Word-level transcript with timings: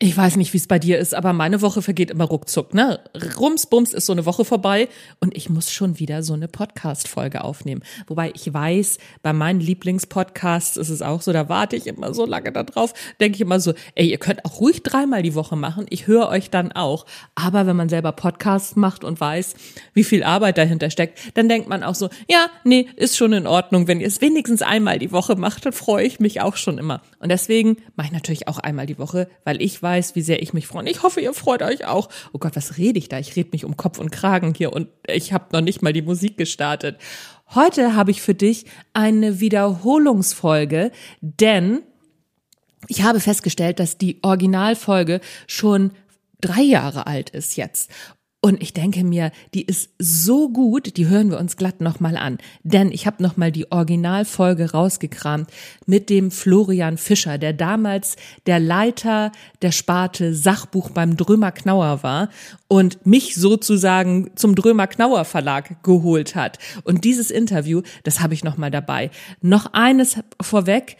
Ich 0.00 0.16
weiß 0.16 0.34
nicht, 0.36 0.52
wie 0.52 0.58
es 0.58 0.66
bei 0.66 0.80
dir 0.80 0.98
ist, 0.98 1.14
aber 1.14 1.32
meine 1.32 1.62
Woche 1.62 1.80
vergeht 1.80 2.10
immer 2.10 2.24
ruckzuck, 2.24 2.74
ne? 2.74 2.98
Rums, 3.38 3.66
bums 3.66 3.92
ist 3.92 4.06
so 4.06 4.12
eine 4.12 4.26
Woche 4.26 4.44
vorbei 4.44 4.88
und 5.20 5.36
ich 5.36 5.48
muss 5.48 5.70
schon 5.70 6.00
wieder 6.00 6.24
so 6.24 6.34
eine 6.34 6.48
Podcast-Folge 6.48 7.44
aufnehmen. 7.44 7.80
Wobei 8.08 8.32
ich 8.34 8.52
weiß, 8.52 8.98
bei 9.22 9.32
meinen 9.32 9.60
Lieblingspodcasts 9.60 10.78
ist 10.78 10.88
es 10.88 11.00
auch 11.00 11.22
so, 11.22 11.32
da 11.32 11.48
warte 11.48 11.76
ich 11.76 11.86
immer 11.86 12.12
so 12.12 12.26
lange 12.26 12.50
darauf, 12.50 12.92
denke 13.20 13.36
ich 13.36 13.40
immer 13.40 13.60
so, 13.60 13.72
ey, 13.94 14.10
ihr 14.10 14.18
könnt 14.18 14.44
auch 14.44 14.60
ruhig 14.60 14.82
dreimal 14.82 15.22
die 15.22 15.36
Woche 15.36 15.54
machen, 15.54 15.86
ich 15.88 16.08
höre 16.08 16.28
euch 16.28 16.50
dann 16.50 16.72
auch. 16.72 17.06
Aber 17.36 17.68
wenn 17.68 17.76
man 17.76 17.88
selber 17.88 18.10
Podcasts 18.10 18.74
macht 18.74 19.04
und 19.04 19.20
weiß, 19.20 19.54
wie 19.92 20.04
viel 20.04 20.24
Arbeit 20.24 20.58
dahinter 20.58 20.90
steckt, 20.90 21.20
dann 21.34 21.48
denkt 21.48 21.68
man 21.68 21.84
auch 21.84 21.94
so, 21.94 22.08
ja, 22.28 22.48
nee, 22.64 22.88
ist 22.96 23.16
schon 23.16 23.32
in 23.32 23.46
Ordnung. 23.46 23.86
Wenn 23.86 24.00
ihr 24.00 24.08
es 24.08 24.20
wenigstens 24.20 24.60
einmal 24.60 24.98
die 24.98 25.12
Woche 25.12 25.36
macht, 25.36 25.66
dann 25.66 25.72
freue 25.72 26.04
ich 26.04 26.18
mich 26.18 26.40
auch 26.40 26.56
schon 26.56 26.78
immer. 26.78 27.00
Und 27.20 27.28
deswegen 27.28 27.76
mache 27.94 28.08
ich 28.08 28.12
natürlich 28.12 28.48
auch 28.48 28.58
einmal 28.58 28.86
die 28.86 28.98
Woche, 28.98 29.28
weil 29.44 29.62
ich 29.62 29.83
weiß, 29.84 30.16
wie 30.16 30.22
sehr 30.22 30.42
ich 30.42 30.52
mich 30.52 30.66
freue. 30.66 30.88
Ich 30.88 31.04
hoffe, 31.04 31.20
ihr 31.20 31.32
freut 31.32 31.62
euch 31.62 31.86
auch. 31.86 32.08
Oh 32.32 32.38
Gott, 32.38 32.56
was 32.56 32.76
rede 32.76 32.98
ich 32.98 33.08
da? 33.08 33.20
Ich 33.20 33.36
rede 33.36 33.50
mich 33.52 33.64
um 33.64 33.76
Kopf 33.76 34.00
und 34.00 34.10
Kragen 34.10 34.52
hier 34.56 34.72
und 34.72 34.88
ich 35.06 35.32
habe 35.32 35.46
noch 35.52 35.60
nicht 35.60 35.82
mal 35.82 35.92
die 35.92 36.02
Musik 36.02 36.36
gestartet. 36.36 36.98
Heute 37.54 37.94
habe 37.94 38.10
ich 38.10 38.20
für 38.20 38.34
dich 38.34 38.64
eine 38.94 39.38
Wiederholungsfolge, 39.38 40.90
denn 41.20 41.82
ich 42.88 43.02
habe 43.02 43.20
festgestellt, 43.20 43.78
dass 43.78 43.96
die 43.96 44.18
Originalfolge 44.22 45.20
schon 45.46 45.92
drei 46.40 46.62
Jahre 46.62 47.06
alt 47.06 47.30
ist 47.30 47.56
jetzt. 47.56 47.90
Und 48.44 48.62
ich 48.62 48.74
denke 48.74 49.04
mir, 49.04 49.32
die 49.54 49.62
ist 49.62 49.88
so 49.98 50.50
gut, 50.50 50.98
die 50.98 51.08
hören 51.08 51.30
wir 51.30 51.38
uns 51.38 51.56
glatt 51.56 51.80
nochmal 51.80 52.14
an. 52.14 52.36
Denn 52.62 52.92
ich 52.92 53.06
habe 53.06 53.22
nochmal 53.22 53.50
die 53.50 53.72
Originalfolge 53.72 54.72
rausgekramt 54.72 55.48
mit 55.86 56.10
dem 56.10 56.30
Florian 56.30 56.98
Fischer, 56.98 57.38
der 57.38 57.54
damals 57.54 58.16
der 58.44 58.60
Leiter 58.60 59.32
der 59.62 59.72
Sparte 59.72 60.34
Sachbuch 60.34 60.90
beim 60.90 61.16
Drömer 61.16 61.52
Knauer 61.52 62.02
war 62.02 62.28
und 62.68 63.06
mich 63.06 63.34
sozusagen 63.34 64.32
zum 64.34 64.54
Drömer 64.54 64.88
Knauer 64.88 65.24
Verlag 65.24 65.82
geholt 65.82 66.34
hat. 66.34 66.58
Und 66.82 67.04
dieses 67.04 67.30
Interview, 67.30 67.80
das 68.02 68.20
habe 68.20 68.34
ich 68.34 68.44
nochmal 68.44 68.70
dabei. 68.70 69.10
Noch 69.40 69.72
eines 69.72 70.18
vorweg. 70.42 70.98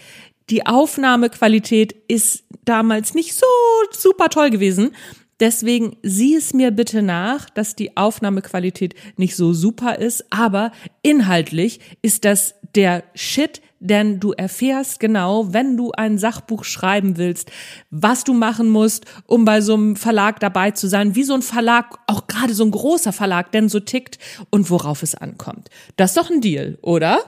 Die 0.48 0.64
Aufnahmequalität 0.64 1.92
ist 2.08 2.44
damals 2.64 3.12
nicht 3.12 3.34
so 3.34 3.46
super 3.92 4.30
toll 4.30 4.48
gewesen. 4.48 4.92
Deswegen 5.40 5.96
sieh 6.02 6.36
es 6.36 6.54
mir 6.54 6.70
bitte 6.70 7.02
nach, 7.02 7.50
dass 7.50 7.74
die 7.74 7.96
Aufnahmequalität 7.96 8.94
nicht 9.16 9.36
so 9.36 9.52
super 9.52 9.98
ist, 9.98 10.24
aber 10.30 10.72
inhaltlich 11.02 11.80
ist 12.02 12.24
das 12.24 12.54
der 12.74 13.04
Shit, 13.14 13.60
denn 13.80 14.18
du 14.18 14.32
erfährst 14.32 14.98
genau, 14.98 15.52
wenn 15.52 15.76
du 15.76 15.92
ein 15.92 16.18
Sachbuch 16.18 16.64
schreiben 16.64 17.16
willst, 17.18 17.50
was 17.90 18.24
du 18.24 18.32
machen 18.32 18.70
musst, 18.70 19.04
um 19.26 19.44
bei 19.44 19.60
so 19.60 19.74
einem 19.74 19.96
Verlag 19.96 20.40
dabei 20.40 20.70
zu 20.70 20.88
sein, 20.88 21.14
wie 21.14 21.24
so 21.24 21.34
ein 21.34 21.42
Verlag, 21.42 21.98
auch 22.06 22.26
gerade 22.26 22.54
so 22.54 22.64
ein 22.64 22.70
großer 22.70 23.12
Verlag, 23.12 23.52
denn 23.52 23.68
so 23.68 23.80
tickt 23.80 24.18
und 24.50 24.70
worauf 24.70 25.02
es 25.02 25.14
ankommt. 25.14 25.68
Das 25.96 26.12
ist 26.12 26.16
doch 26.16 26.30
ein 26.30 26.40
Deal, 26.40 26.78
oder? 26.80 27.20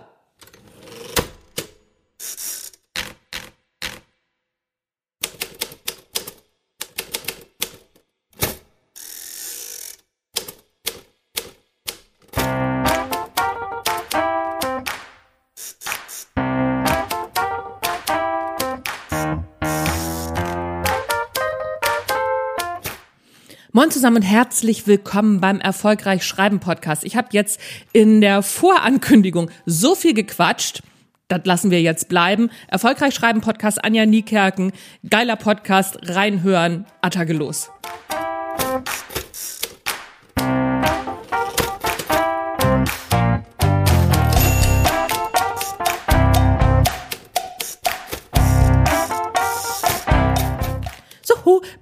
Moin 23.77 23.91
zusammen 23.91 24.17
und 24.17 24.23
herzlich 24.23 24.87
willkommen 24.87 25.39
beim 25.39 25.61
Erfolgreich 25.61 26.25
Schreiben 26.25 26.61
Podcast. 26.61 27.05
Ich 27.05 27.15
habe 27.15 27.29
jetzt 27.33 27.61
in 27.93 28.23
der 28.23 28.41
Vorankündigung 28.41 29.51
so 29.67 29.95
viel 29.95 30.15
gequatscht. 30.15 30.83
Das 31.29 31.43
lassen 31.45 31.71
wir 31.71 31.83
jetzt 31.83 32.09
bleiben. 32.09 32.49
Erfolgreich 32.69 33.13
Schreiben 33.13 33.43
Podcast 33.43 33.85
Anja 33.85 34.07
Niekerken. 34.07 34.73
Geiler 35.11 35.37
Podcast. 35.37 35.99
Reinhören. 36.05 36.87
Attacke 37.03 37.35
los. 37.35 37.69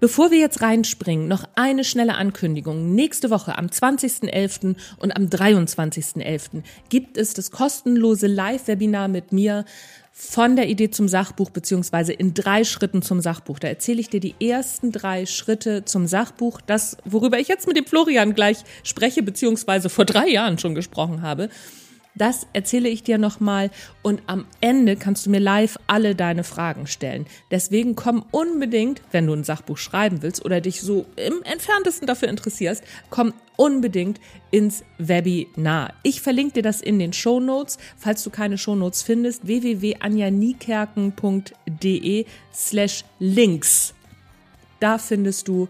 Bevor 0.05 0.31
wir 0.31 0.39
jetzt 0.39 0.61
reinspringen, 0.61 1.29
noch 1.29 1.45
eine 1.55 1.83
schnelle 1.83 2.17
Ankündigung. 2.17 2.95
Nächste 2.95 3.31
Woche 3.31 3.57
am 3.57 3.69
20.11. 3.69 4.77
und 4.99 5.17
am 5.17 5.29
23.11. 5.29 6.63
gibt 6.91 7.17
es 7.17 7.33
das 7.33 7.51
kostenlose 7.51 8.27
Live-Webinar 8.27 9.09
mit 9.09 9.33
mir 9.33 9.65
von 10.13 10.57
der 10.57 10.69
Idee 10.69 10.91
zum 10.91 11.09
Sachbuch 11.09 11.49
beziehungsweise 11.49 12.13
in 12.13 12.35
drei 12.35 12.65
Schritten 12.65 13.01
zum 13.01 13.23
Sachbuch. 13.23 13.59
Da 13.59 13.69
erzähle 13.69 13.99
ich 13.99 14.11
dir 14.11 14.21
die 14.21 14.35
ersten 14.47 14.93
drei 14.93 15.25
Schritte 15.25 15.87
zum 15.87 16.07
Sachbuch, 16.07 16.61
das, 16.61 16.99
worüber 17.07 17.39
ich 17.39 17.49
jetzt 17.49 17.67
mit 17.67 17.79
dem 17.79 17.87
Florian 17.87 18.35
gleich 18.35 18.59
spreche, 18.83 19.23
beziehungsweise 19.23 19.89
vor 19.89 20.05
drei 20.05 20.29
Jahren 20.29 20.59
schon 20.59 20.75
gesprochen 20.75 21.23
habe. 21.23 21.49
Das 22.17 22.47
erzähle 22.53 22.89
ich 22.89 23.03
dir 23.03 23.19
nochmal 23.19 23.73
und 24.03 24.23
am 24.27 24.47
Ende 24.61 24.95
kannst 24.97 25.27
du 25.27 25.31
mir 25.31 25.41
live 25.41 25.77
alle 25.89 26.15
deine 26.15 26.45
Fragen 26.45 26.87
stellen. 26.87 27.27
Deswegen 27.51 27.97
komm 27.97 28.25
unbedingt, 28.31 29.03
wenn 29.11 29.27
du 29.27 29.35
ein 29.35 29.43
Sachbuch 29.43 29.79
schreiben 29.79 30.23
willst 30.23 30.45
oder 30.45 30.61
dich 30.61 30.81
so 30.81 31.07
im 31.17 31.43
entferntesten 31.43 32.07
dafür 32.07 32.29
interessierst, 32.29 32.85
komm 33.11 33.35
unbedingt 33.57 34.21
ins 34.53 34.85
Webinar. 34.99 35.95
Ich 36.03 36.21
verlinke 36.21 36.55
dir 36.55 36.63
das 36.63 36.81
in 36.81 37.01
den 37.01 37.13
Show 37.13 37.41
Notes, 37.41 37.79
falls 37.97 38.23
du 38.23 38.31
keine 38.31 38.59
Show 38.59 38.77
Notes 38.77 39.03
findest, 39.03 39.45
www.anjaniekerken.de 39.47 42.27
slash 42.53 43.05
links. 43.19 43.95
Da 44.79 44.99
findest 44.99 45.49
du 45.49 45.69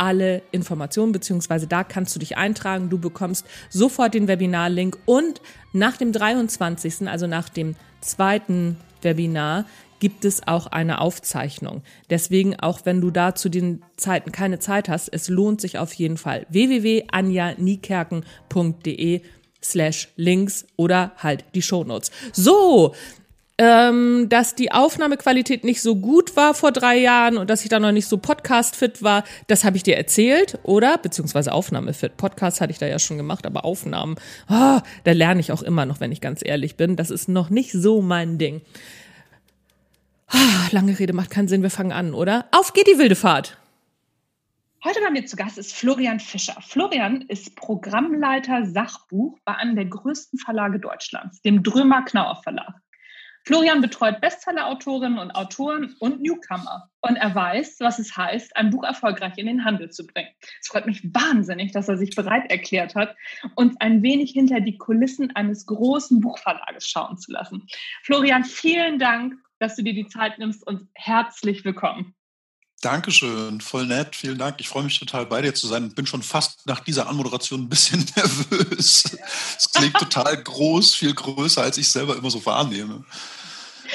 alle 0.00 0.40
Informationen, 0.50 1.12
beziehungsweise 1.12 1.66
da 1.66 1.84
kannst 1.84 2.14
du 2.14 2.20
dich 2.20 2.38
eintragen. 2.38 2.88
Du 2.88 2.98
bekommst 2.98 3.44
sofort 3.68 4.14
den 4.14 4.28
Webinar-Link 4.28 4.96
und 5.04 5.42
nach 5.72 5.96
dem 5.96 6.12
23., 6.12 7.08
also 7.08 7.26
nach 7.26 7.48
dem 7.48 7.74
zweiten 8.00 8.76
Webinar, 9.02 9.64
gibt 10.00 10.24
es 10.24 10.46
auch 10.48 10.66
eine 10.66 11.00
Aufzeichnung. 11.00 11.82
Deswegen, 12.08 12.58
auch 12.58 12.80
wenn 12.84 13.00
du 13.00 13.10
da 13.10 13.34
zu 13.34 13.48
den 13.48 13.82
Zeiten 13.96 14.30
keine 14.32 14.58
Zeit 14.58 14.88
hast, 14.88 15.08
es 15.08 15.28
lohnt 15.28 15.60
sich 15.60 15.78
auf 15.78 15.92
jeden 15.92 16.16
Fall. 16.16 16.46
www.anjaniekerken.de 16.48 19.20
slash 19.62 20.08
links 20.16 20.66
oder 20.76 21.12
halt 21.18 21.44
die 21.54 21.62
Shownotes. 21.62 22.10
So, 22.32 22.94
ähm, 23.62 24.30
dass 24.30 24.54
die 24.54 24.72
Aufnahmequalität 24.72 25.64
nicht 25.64 25.82
so 25.82 25.94
gut 25.94 26.34
war 26.34 26.54
vor 26.54 26.72
drei 26.72 26.96
Jahren 26.96 27.36
und 27.36 27.50
dass 27.50 27.62
ich 27.62 27.68
da 27.68 27.78
noch 27.78 27.92
nicht 27.92 28.06
so 28.06 28.16
podcast-fit 28.16 29.02
war, 29.02 29.22
das 29.48 29.64
habe 29.64 29.76
ich 29.76 29.82
dir 29.82 29.98
erzählt, 29.98 30.58
oder? 30.62 30.96
Beziehungsweise 30.96 31.52
Aufnahmefit. 31.52 32.16
Podcast 32.16 32.62
hatte 32.62 32.72
ich 32.72 32.78
da 32.78 32.86
ja 32.86 32.98
schon 32.98 33.18
gemacht, 33.18 33.44
aber 33.44 33.66
Aufnahmen, 33.66 34.16
oh, 34.48 34.80
da 35.04 35.12
lerne 35.12 35.40
ich 35.40 35.52
auch 35.52 35.60
immer 35.60 35.84
noch, 35.84 36.00
wenn 36.00 36.10
ich 36.10 36.22
ganz 36.22 36.40
ehrlich 36.42 36.78
bin. 36.78 36.96
Das 36.96 37.10
ist 37.10 37.28
noch 37.28 37.50
nicht 37.50 37.72
so 37.72 38.00
mein 38.00 38.38
Ding. 38.38 38.62
Oh, 40.32 40.66
lange 40.70 40.98
Rede 40.98 41.12
macht 41.12 41.28
keinen 41.28 41.48
Sinn, 41.48 41.62
wir 41.62 41.68
fangen 41.68 41.92
an, 41.92 42.14
oder? 42.14 42.46
Auf 42.52 42.72
geht 42.72 42.86
die 42.86 42.98
wilde 42.98 43.14
Fahrt! 43.14 43.58
Heute 44.82 45.00
bei 45.02 45.10
mir 45.10 45.26
zu 45.26 45.36
Gast 45.36 45.58
ist 45.58 45.74
Florian 45.74 46.18
Fischer. 46.18 46.56
Florian 46.66 47.26
ist 47.28 47.54
Programmleiter 47.56 48.64
Sachbuch 48.64 49.38
bei 49.44 49.54
einem 49.56 49.76
der 49.76 49.84
größten 49.84 50.38
Verlage 50.38 50.80
Deutschlands, 50.80 51.42
dem 51.42 51.62
Drömer 51.62 52.06
Knauer 52.06 52.40
Verlag. 52.42 52.72
Florian 53.44 53.80
betreut 53.80 54.20
Bestseller-Autorinnen 54.20 55.18
und 55.18 55.30
Autoren 55.32 55.96
und 55.98 56.20
Newcomer. 56.20 56.90
Und 57.00 57.16
er 57.16 57.34
weiß, 57.34 57.76
was 57.80 57.98
es 57.98 58.16
heißt, 58.16 58.56
ein 58.56 58.70
Buch 58.70 58.84
erfolgreich 58.84 59.38
in 59.38 59.46
den 59.46 59.64
Handel 59.64 59.90
zu 59.90 60.06
bringen. 60.06 60.28
Es 60.60 60.68
freut 60.68 60.86
mich 60.86 61.02
wahnsinnig, 61.14 61.72
dass 61.72 61.88
er 61.88 61.96
sich 61.96 62.14
bereit 62.14 62.50
erklärt 62.50 62.94
hat, 62.94 63.16
uns 63.54 63.76
ein 63.80 64.02
wenig 64.02 64.32
hinter 64.32 64.60
die 64.60 64.76
Kulissen 64.76 65.34
eines 65.34 65.66
großen 65.66 66.20
Buchverlages 66.20 66.86
schauen 66.86 67.16
zu 67.16 67.32
lassen. 67.32 67.66
Florian, 68.02 68.44
vielen 68.44 68.98
Dank, 68.98 69.34
dass 69.58 69.76
du 69.76 69.82
dir 69.82 69.94
die 69.94 70.08
Zeit 70.08 70.38
nimmst 70.38 70.66
und 70.66 70.88
herzlich 70.94 71.64
willkommen. 71.64 72.14
Dankeschön, 72.80 73.60
voll 73.60 73.86
nett, 73.86 74.16
vielen 74.16 74.38
Dank. 74.38 74.56
Ich 74.58 74.68
freue 74.68 74.84
mich 74.84 74.98
total 74.98 75.26
bei 75.26 75.42
dir 75.42 75.52
zu 75.52 75.66
sein. 75.66 75.92
Bin 75.92 76.06
schon 76.06 76.22
fast 76.22 76.66
nach 76.66 76.80
dieser 76.80 77.08
Anmoderation 77.08 77.62
ein 77.62 77.68
bisschen 77.68 78.06
nervös. 78.16 79.04
Es 79.58 79.70
klingt 79.70 79.94
total 79.98 80.42
groß, 80.42 80.94
viel 80.94 81.12
größer, 81.12 81.62
als 81.62 81.76
ich 81.76 81.90
selber 81.90 82.16
immer 82.16 82.30
so 82.30 82.44
wahrnehme, 82.46 83.04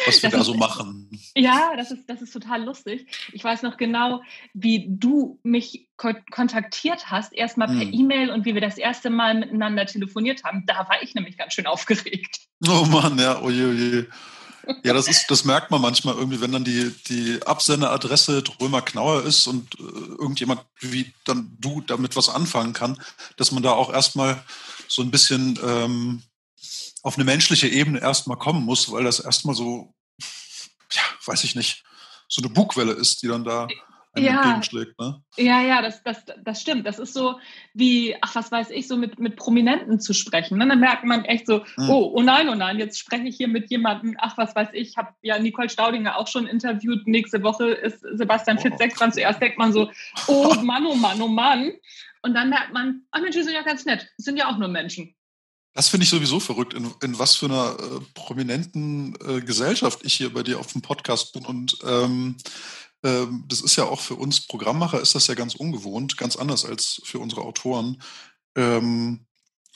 was 0.05 0.21
wir 0.21 0.29
das 0.29 0.39
da 0.39 0.43
so 0.43 0.53
machen. 0.53 1.09
Ja, 1.35 1.75
das 1.75 1.89
ist, 1.89 2.07
das 2.07 2.21
ist 2.21 2.31
total 2.31 2.63
lustig. 2.63 3.07
Ich 3.33 3.43
weiß 3.43 3.63
noch 3.63 3.77
genau, 3.77 4.21
wie 4.53 4.85
du 4.88 5.39
mich 5.41 5.88
kontaktiert 5.97 7.09
hast, 7.09 7.33
erstmal 7.33 7.69
per 7.69 7.88
hm. 7.88 7.91
E-Mail 7.91 8.29
und 8.29 8.45
wie 8.45 8.53
wir 8.53 8.61
das 8.61 8.77
erste 8.77 9.09
Mal 9.09 9.33
miteinander 9.33 9.88
telefoniert 9.88 10.43
haben. 10.43 10.63
Da 10.67 10.88
war 10.88 11.01
ich 11.01 11.15
nämlich 11.15 11.39
ganz 11.39 11.53
schön 11.53 11.65
aufgeregt. 11.65 12.41
Oh 12.67 12.85
Mann, 12.85 13.17
ja, 13.17 13.41
oje, 13.41 13.67
oje. 13.67 14.07
Ja, 14.83 14.94
das 14.94 15.07
ist, 15.07 15.29
das 15.29 15.45
merkt 15.45 15.71
man 15.71 15.81
manchmal 15.81 16.15
irgendwie, 16.15 16.41
wenn 16.41 16.51
dann 16.51 16.63
die, 16.63 16.94
die 17.07 17.41
Absenderadresse 17.45 18.44
Drömer 18.44 18.81
Knauer 18.81 19.23
ist 19.23 19.47
und 19.47 19.75
äh, 19.79 19.83
irgendjemand 19.83 20.62
wie 20.79 21.13
dann 21.23 21.56
du 21.59 21.81
damit 21.81 22.15
was 22.15 22.29
anfangen 22.29 22.73
kann, 22.73 23.01
dass 23.38 23.51
man 23.51 23.63
da 23.63 23.71
auch 23.71 23.91
erstmal 23.91 24.44
so 24.88 25.01
ein 25.01 25.12
bisschen 25.12 25.59
ähm, 25.63 26.23
auf 27.03 27.15
eine 27.15 27.25
menschliche 27.25 27.67
Ebene 27.67 28.00
erstmal 28.00 28.38
kommen 28.38 28.63
muss, 28.63 28.91
weil 28.91 29.03
das 29.03 29.19
erstmal 29.19 29.56
so, 29.56 29.94
ja, 30.91 31.01
weiß 31.25 31.44
ich 31.44 31.56
nicht, 31.56 31.83
so 32.27 32.41
eine 32.41 32.50
Bugwelle 32.50 32.94
ist, 32.94 33.21
die 33.21 33.27
dann 33.27 33.44
da 33.44 33.67
ja. 34.23 34.35
entgegenschlägt. 34.35 35.00
Ne? 35.00 35.21
Ja, 35.38 35.62
ja, 35.62 35.81
das, 35.81 36.03
das, 36.03 36.23
das 36.44 36.62
stimmt. 36.62 36.85
Das 36.85 37.00
ist 37.00 37.13
so 37.13 37.39
wie, 37.73 38.15
ach, 38.21 38.35
was 38.35 38.51
weiß 38.51 38.69
ich, 38.71 38.88
so 38.88 38.97
mit, 38.97 39.19
mit 39.19 39.35
Prominenten 39.35 40.00
zu 40.00 40.13
sprechen. 40.13 40.57
Ne? 40.57 40.67
Dann 40.67 40.79
merkt 40.79 41.03
man 41.03 41.25
echt 41.25 41.47
so, 41.47 41.65
hm. 41.75 41.89
oh, 41.89 42.12
oh 42.15 42.21
nein, 42.21 42.50
oh 42.50 42.56
nein, 42.56 42.79
jetzt 42.79 43.00
spreche 43.00 43.27
ich 43.27 43.38
hier 43.38 43.47
mit 43.47 43.69
jemandem, 43.69 44.15
ach, 44.19 44.38
was 44.38 44.56
weiß 44.56 44.69
ich, 44.73 44.85
ich 44.89 44.97
habe 44.97 45.09
ja 45.21 45.39
Nicole 45.39 45.69
Staudinger 45.69 46.17
auch 46.17 46.27
schon 46.27 46.47
interviewt. 46.47 47.07
Nächste 47.07 47.44
Woche 47.44 47.71
ist 47.71 48.00
Sebastian 48.13 48.57
oh. 48.57 48.62
Fitzek 48.62 48.95
dran. 48.95 49.12
Zuerst 49.12 49.41
denkt 49.41 49.57
man 49.57 49.73
so, 49.73 49.91
oh 50.27 50.53
Mann, 50.63 50.85
oh 50.85 50.95
Mann, 50.95 51.21
oh 51.21 51.27
Mann. 51.27 51.73
Und 52.21 52.33
dann 52.33 52.50
merkt 52.50 52.73
man, 52.73 53.03
ach 53.12 53.21
Mensch, 53.21 53.35
die 53.35 53.44
sind 53.44 53.53
ja 53.53 53.62
ganz 53.62 53.85
nett. 53.85 54.07
Das 54.17 54.25
sind 54.25 54.38
ja 54.38 54.50
auch 54.50 54.57
nur 54.57 54.67
Menschen. 54.67 55.15
Das 55.75 55.89
finde 55.89 56.06
ich 56.06 56.09
sowieso 56.09 56.39
verrückt, 56.39 56.73
in, 56.73 56.89
in 57.03 57.19
was 57.19 57.35
für 57.35 57.47
einer 57.47 57.75
äh, 57.77 58.00
prominenten 58.13 59.13
äh, 59.27 59.41
Gesellschaft 59.41 60.00
ich 60.03 60.13
hier 60.13 60.33
bei 60.33 60.41
dir 60.41 60.57
auf 60.57 60.71
dem 60.71 60.81
Podcast 60.81 61.33
bin. 61.33 61.45
Und 61.45 61.77
ähm, 61.85 62.38
das 63.47 63.61
ist 63.61 63.75
ja 63.75 63.83
auch 63.83 64.01
für 64.01 64.15
uns 64.15 64.47
Programmmacher 64.47 64.99
ist 64.99 65.13
das 65.13 65.27
ja 65.27 65.35
ganz 65.35 65.53
ungewohnt, 65.53 66.17
ganz 66.17 66.35
anders 66.35 66.65
als 66.65 67.01
für 67.03 67.19
unsere 67.19 67.41
Autoren, 67.41 68.01
ähm, 68.55 69.25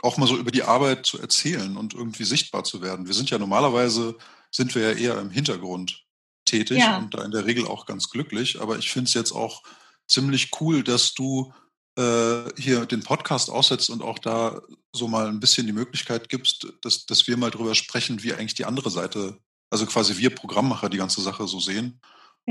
auch 0.02 0.18
mal 0.18 0.28
so 0.28 0.36
über 0.38 0.52
die 0.52 0.64
Arbeit 0.64 1.06
zu 1.06 1.20
erzählen 1.20 1.78
und 1.78 1.94
irgendwie 1.94 2.24
sichtbar 2.24 2.64
zu 2.64 2.82
werden. 2.82 3.06
Wir 3.06 3.14
sind 3.14 3.30
ja 3.30 3.38
normalerweise, 3.38 4.18
sind 4.50 4.74
wir 4.74 4.82
ja 4.82 4.98
eher 4.98 5.20
im 5.20 5.30
Hintergrund 5.30 6.06
tätig 6.46 6.80
ja. 6.80 6.98
und 6.98 7.14
da 7.14 7.24
in 7.24 7.32
der 7.32 7.46
Regel 7.46 7.68
auch 7.68 7.86
ganz 7.86 8.10
glücklich. 8.10 8.62
Aber 8.62 8.80
ich 8.80 8.90
finde 8.90 9.10
es 9.10 9.14
jetzt 9.14 9.34
auch 9.34 9.62
ziemlich 10.08 10.50
cool, 10.60 10.84
dass 10.84 11.14
du 11.14 11.54
äh, 11.98 12.46
hier 12.58 12.86
den 12.86 13.04
Podcast 13.04 13.52
aussetzt 13.52 13.90
und 13.90 14.02
auch 14.02 14.18
da 14.18 14.62
so 14.92 15.08
mal 15.08 15.28
ein 15.28 15.40
bisschen 15.40 15.68
die 15.68 15.74
Möglichkeit 15.74 16.30
gibst, 16.30 16.66
dass, 16.82 17.06
dass 17.06 17.28
wir 17.28 17.38
mal 17.38 17.52
drüber 17.52 17.76
sprechen, 17.76 18.24
wie 18.24 18.34
eigentlich 18.34 18.56
die 18.56 18.66
andere 18.66 18.90
Seite, 18.90 19.38
also 19.70 19.86
quasi 19.86 20.18
wir 20.18 20.34
Programmmacher 20.34 20.90
die 20.90 20.98
ganze 20.98 21.22
Sache 21.22 21.48
so 21.48 21.60
sehen 21.60 22.00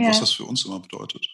ja. 0.02 0.08
was 0.08 0.20
das 0.20 0.32
für 0.32 0.44
uns 0.44 0.64
immer 0.64 0.80
bedeutet. 0.80 1.26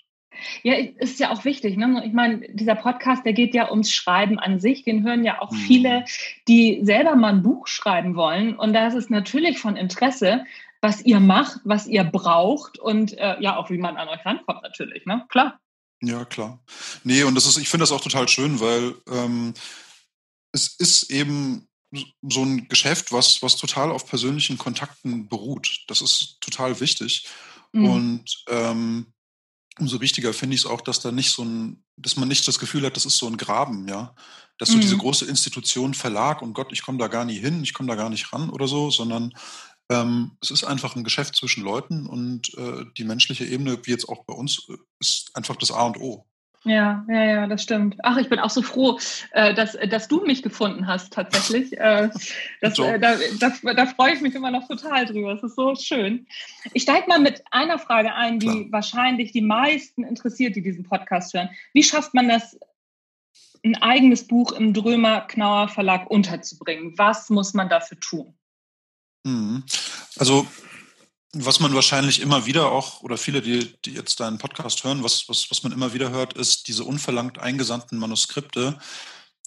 Ja, 0.63 0.75
ist 0.75 1.21
ja 1.21 1.31
auch 1.31 1.45
wichtig. 1.45 1.77
Ne? 1.77 2.03
Ich 2.07 2.13
meine, 2.13 2.49
dieser 2.53 2.75
Podcast, 2.75 3.25
der 3.25 3.33
geht 3.33 3.55
ja 3.55 3.71
ums 3.71 3.93
Schreiben 3.93 4.39
an 4.39 4.59
sich. 4.59 4.83
Den 4.83 5.05
hören 5.05 5.25
ja 5.25 5.41
auch 5.41 5.53
mhm. 5.53 5.57
viele, 5.57 6.05
die 6.49 6.81
selber 6.83 7.17
mal 7.17 7.33
ein 7.33 7.43
Buch 7.43 7.67
schreiben 7.67 8.17
wollen. 8.17 8.57
Und 8.57 8.73
da 8.73 8.87
ist 8.87 8.95
es 8.95 9.11
natürlich 9.11 9.59
von 9.59 9.77
Interesse, 9.77 10.45
was 10.81 11.03
ihr 11.03 11.21
macht, 11.21 11.61
was 11.65 11.87
ihr 11.87 12.05
braucht 12.05 12.79
und 12.79 13.17
äh, 13.17 13.41
ja, 13.41 13.57
auch 13.57 13.71
wie 13.71 13.79
man 13.79 13.97
an 13.97 14.09
euch 14.09 14.25
rankommt, 14.25 14.63
natürlich. 14.63 15.07
Ne? 15.07 15.25
Klar. 15.31 15.59
Ja, 16.03 16.25
klar. 16.27 16.63
Nee, 17.05 17.23
und 17.23 17.35
das 17.35 17.47
ist, 17.47 17.57
ich 17.57 17.69
finde 17.69 17.85
das 17.85 17.93
auch 17.93 18.03
total 18.03 18.29
schön, 18.29 18.61
weil 18.61 18.95
ähm, 19.11 19.55
es 20.53 20.77
ist 20.79 21.11
eben 21.11 21.67
so 22.23 22.43
ein 22.43 22.69
Geschäft, 22.69 23.13
was, 23.13 23.43
was 23.43 23.57
total 23.57 23.91
auf 23.91 24.07
persönlichen 24.07 24.59
Kontakten 24.59 25.29
beruht. 25.29 25.85
Das 25.89 26.03
ist 26.03 26.39
total 26.41 26.81
wichtig. 26.81 27.27
Mhm. 27.75 27.85
Und 27.87 28.45
ähm, 28.49 29.07
umso 29.79 30.01
wichtiger 30.01 30.33
finde 30.33 30.55
ich 30.55 30.63
es 30.63 30.67
auch, 30.67 30.81
dass 30.81 31.01
da 31.01 31.11
nicht 31.11 31.31
so 31.31 31.45
ein, 31.45 31.85
dass 31.97 32.17
man 32.17 32.29
nicht 32.29 32.47
das 32.47 32.59
Gefühl 32.59 32.87
hat, 32.87 32.97
das 32.97 33.07
ist 33.07 33.19
so 33.19 33.27
ein 33.27 33.37
Graben, 33.37 33.89
ja. 33.89 34.15
Dass 34.59 34.69
so 34.69 34.79
diese 34.79 34.95
mhm. 34.95 35.01
große 35.01 35.27
Institution, 35.27 35.95
Verlag 35.95 36.41
und 36.41 36.55
Gott, 36.55 36.73
ich 36.73 36.83
komme 36.83 36.99
da 36.99 37.09
gar 37.09 37.25
nie 37.25 37.39
hin, 37.39 37.65
ich 37.65 37.75
komme 37.75 37.89
da 37.89 37.97
gar 37.97 38.09
nicht 38.09 38.33
ran 38.33 38.51
oder 38.51 38.69
so, 38.69 38.91
sondern 38.91 39.35
ähm, 39.91 40.31
es 40.41 40.53
ist 40.53 40.63
einfach 40.63 40.95
ein 40.95 41.03
Geschäft 41.03 41.35
zwischen 41.35 41.65
Leuten 41.65 42.07
und 42.07 42.55
äh, 42.57 42.85
die 42.97 43.05
menschliche 43.05 43.45
Ebene, 43.45 43.79
wie 43.83 43.91
jetzt 43.91 44.09
auch 44.09 44.25
bei 44.25 44.33
uns, 44.33 44.69
äh, 44.69 44.77
ist 45.01 45.31
einfach 45.35 45.57
das 45.57 45.73
A 45.73 45.83
und 45.83 45.99
O. 45.99 46.25
Ja, 46.65 47.05
ja, 47.09 47.25
ja, 47.25 47.47
das 47.47 47.63
stimmt. 47.63 47.97
Ach, 48.03 48.17
ich 48.17 48.31
bin 48.31 48.39
auch 48.39 48.49
so 48.49 48.63
froh, 48.63 48.99
äh, 49.33 49.53
dass, 49.53 49.77
dass 49.91 50.09
du 50.09 50.25
mich 50.25 50.43
gefunden 50.43 50.87
hast, 50.87 51.13
tatsächlich. 51.13 51.79
Äh, 51.79 52.09
das, 52.63 52.77
so. 52.77 52.85
Äh, 52.85 52.99
da, 52.99 53.17
da, 53.39 53.75
da 53.75 53.87
freue 53.87 54.15
ich 54.15 54.23
mich 54.23 54.35
immer 54.35 54.51
noch 54.51 54.67
total 54.67 55.05
drüber. 55.05 55.35
Es 55.35 55.43
ist 55.43 55.57
so 55.57 55.75
schön. 55.75 56.27
Ich 56.73 56.85
steige 56.85 57.07
mal 57.07 57.19
mit 57.19 57.43
einer 57.51 57.79
Frage 57.79 58.15
ein, 58.15 58.39
die 58.39 58.47
Klar. 58.47 58.67
wahrscheinlich 58.71 59.33
die 59.33 59.43
meisten 59.43 60.05
interessiert, 60.05 60.57
die 60.57 60.63
diesen 60.63 60.85
Podcast 60.85 61.35
hören. 61.35 61.51
Wie 61.75 61.83
schafft 61.83 62.15
man 62.15 62.29
das, 62.29 62.59
ein 63.63 63.81
eigenes 63.83 64.27
Buch 64.27 64.53
im 64.53 64.73
Drömer 64.73 65.23
Knauer 65.23 65.69
Verlag 65.69 66.11
unterzubringen? 66.11 66.97
Was 66.97 67.29
muss 67.29 67.53
man 67.53 67.69
dafür 67.69 68.01
tun? 68.01 68.35
Mhm. 69.25 69.65
Also 70.19 70.47
was 71.35 71.61
man 71.61 71.75
wahrscheinlich 71.75 72.21
immer 72.21 72.47
wieder 72.47 72.71
auch, 72.71 73.03
oder 73.03 73.17
viele, 73.17 73.43
die, 73.43 73.75
die 73.85 73.93
jetzt 73.93 74.21
deinen 74.21 74.39
Podcast 74.39 74.85
hören, 74.85 75.03
was, 75.03 75.29
was, 75.29 75.51
was 75.51 75.63
man 75.63 75.73
immer 75.73 75.93
wieder 75.93 76.11
hört, 76.11 76.35
ist 76.35 76.69
diese 76.69 76.85
unverlangt 76.85 77.39
eingesandten 77.39 77.99
Manuskripte. 77.99 78.79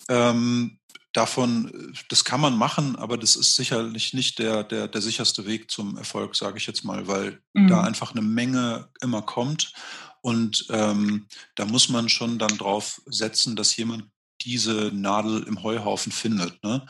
Ähm, 0.09 0.79
davon, 1.13 1.93
das 2.09 2.25
kann 2.25 2.41
man 2.41 2.57
machen, 2.57 2.95
aber 2.95 3.17
das 3.17 3.35
ist 3.35 3.55
sicherlich 3.55 4.13
nicht 4.13 4.39
der, 4.39 4.63
der, 4.63 4.87
der 4.87 5.01
sicherste 5.01 5.45
Weg 5.45 5.71
zum 5.71 5.97
Erfolg, 5.97 6.35
sage 6.35 6.57
ich 6.57 6.67
jetzt 6.67 6.83
mal, 6.83 7.07
weil 7.07 7.41
mhm. 7.53 7.67
da 7.67 7.81
einfach 7.81 8.11
eine 8.11 8.21
Menge 8.21 8.89
immer 9.01 9.21
kommt. 9.21 9.73
Und 10.21 10.65
ähm, 10.69 11.27
da 11.55 11.65
muss 11.65 11.89
man 11.89 12.09
schon 12.09 12.37
dann 12.37 12.57
drauf 12.57 13.01
setzen, 13.05 13.55
dass 13.55 13.75
jemand 13.77 14.05
diese 14.41 14.91
Nadel 14.93 15.43
im 15.43 15.63
Heuhaufen 15.63 16.11
findet. 16.11 16.63
Ne? 16.63 16.85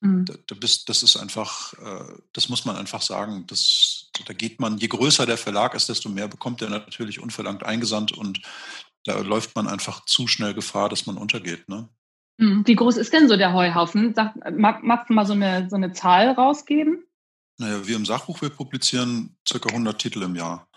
Mhm. 0.00 0.24
Da, 0.26 0.34
da 0.46 0.54
bist, 0.54 0.88
das 0.88 1.02
ist 1.02 1.16
einfach, 1.16 1.72
äh, 1.74 2.18
das 2.32 2.48
muss 2.48 2.64
man 2.64 2.76
einfach 2.76 3.02
sagen. 3.02 3.46
Das, 3.46 4.10
da 4.26 4.32
geht 4.32 4.60
man, 4.60 4.78
je 4.78 4.88
größer 4.88 5.26
der 5.26 5.38
Verlag 5.38 5.74
ist, 5.74 5.88
desto 5.88 6.08
mehr 6.08 6.28
bekommt 6.28 6.62
er 6.62 6.70
natürlich 6.70 7.20
unverlangt 7.20 7.64
eingesandt 7.64 8.12
und 8.12 8.40
da 9.04 9.18
läuft 9.20 9.56
man 9.56 9.66
einfach 9.66 10.04
zu 10.04 10.26
schnell 10.26 10.54
Gefahr, 10.54 10.88
dass 10.88 11.06
man 11.06 11.16
untergeht. 11.16 11.68
Ne? 11.68 11.88
Mhm. 12.38 12.66
Wie 12.66 12.74
groß 12.76 12.96
ist 12.96 13.12
denn 13.12 13.28
so 13.28 13.36
der 13.36 13.52
Heuhaufen? 13.52 14.14
Sag, 14.14 14.34
mag, 14.52 14.82
magst 14.82 15.08
du 15.10 15.14
mal 15.14 15.26
so 15.26 15.32
eine, 15.32 15.68
so 15.68 15.76
eine 15.76 15.92
Zahl 15.92 16.30
rausgeben? 16.30 17.04
Naja, 17.58 17.86
wir 17.86 17.96
im 17.96 18.06
Sachbuch, 18.06 18.40
wir 18.40 18.50
publizieren 18.50 19.36
circa 19.46 19.70
100 19.70 19.98
Titel 19.98 20.22
im 20.22 20.36
Jahr. 20.36 20.68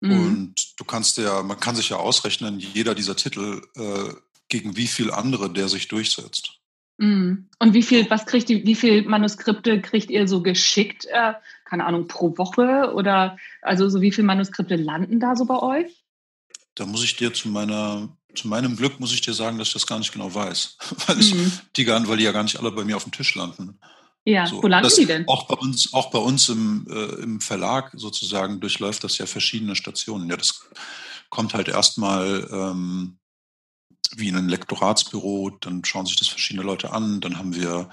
Mhm. 0.00 0.10
Und 0.12 0.80
du 0.80 0.84
kannst 0.84 1.16
ja, 1.16 1.42
man 1.42 1.58
kann 1.58 1.74
sich 1.74 1.88
ja 1.88 1.96
ausrechnen, 1.96 2.58
jeder 2.58 2.94
dieser 2.94 3.16
Titel, 3.16 3.62
äh, 3.76 4.12
gegen 4.48 4.76
wie 4.76 4.86
viel 4.86 5.10
andere 5.10 5.52
der 5.52 5.68
sich 5.68 5.88
durchsetzt. 5.88 6.57
Mhm. 6.98 7.48
Und 7.58 7.74
wie 7.74 7.82
viel, 7.82 8.10
was 8.10 8.26
kriegt 8.26 8.50
ihr, 8.50 8.64
wie 8.66 8.74
viel 8.74 9.02
Manuskripte 9.04 9.80
kriegt 9.80 10.10
ihr 10.10 10.28
so 10.28 10.42
geschickt? 10.42 11.06
Äh, 11.06 11.34
keine 11.64 11.86
Ahnung, 11.86 12.08
pro 12.08 12.36
Woche 12.36 12.92
oder 12.94 13.36
also 13.62 13.88
so 13.88 14.00
wie 14.00 14.12
viele 14.12 14.26
Manuskripte 14.26 14.76
landen 14.76 15.20
da 15.20 15.36
so 15.36 15.46
bei 15.46 15.58
euch? 15.60 16.04
Da 16.74 16.86
muss 16.86 17.04
ich 17.04 17.16
dir 17.16 17.32
zu 17.32 17.48
meiner, 17.48 18.08
zu 18.34 18.48
meinem 18.48 18.76
Glück 18.76 19.00
muss 19.00 19.12
ich 19.12 19.20
dir 19.20 19.32
sagen, 19.32 19.58
dass 19.58 19.68
ich 19.68 19.74
das 19.74 19.86
gar 19.86 19.98
nicht 19.98 20.12
genau 20.12 20.34
weiß. 20.34 20.76
weil, 21.06 21.20
ich, 21.20 21.34
mhm. 21.34 21.52
die 21.76 21.84
gar, 21.84 22.06
weil 22.08 22.18
die 22.18 22.24
ja 22.24 22.32
gar 22.32 22.42
nicht 22.42 22.58
alle 22.58 22.72
bei 22.72 22.84
mir 22.84 22.96
auf 22.96 23.04
dem 23.04 23.12
Tisch 23.12 23.34
landen. 23.34 23.78
Ja, 24.24 24.46
so, 24.46 24.62
wo 24.62 24.66
landen 24.66 24.90
die 24.98 25.06
denn? 25.06 25.26
Auch 25.28 25.46
bei 25.46 25.54
uns, 25.54 25.94
auch 25.94 26.10
bei 26.10 26.18
uns 26.18 26.48
im, 26.48 26.86
äh, 26.90 27.22
im 27.22 27.40
Verlag 27.40 27.92
sozusagen 27.94 28.60
durchläuft 28.60 29.04
das 29.04 29.18
ja 29.18 29.26
verschiedene 29.26 29.74
Stationen. 29.76 30.28
Ja, 30.28 30.36
das 30.36 30.68
kommt 31.30 31.54
halt 31.54 31.68
erstmal 31.68 32.46
ähm, 32.50 33.18
wie 34.16 34.28
in 34.28 34.36
ein 34.36 34.48
Lektoratsbüro, 34.48 35.50
dann 35.60 35.84
schauen 35.84 36.06
sich 36.06 36.16
das 36.16 36.28
verschiedene 36.28 36.64
Leute 36.64 36.92
an, 36.92 37.20
dann 37.20 37.38
haben 37.38 37.54
wir 37.54 37.88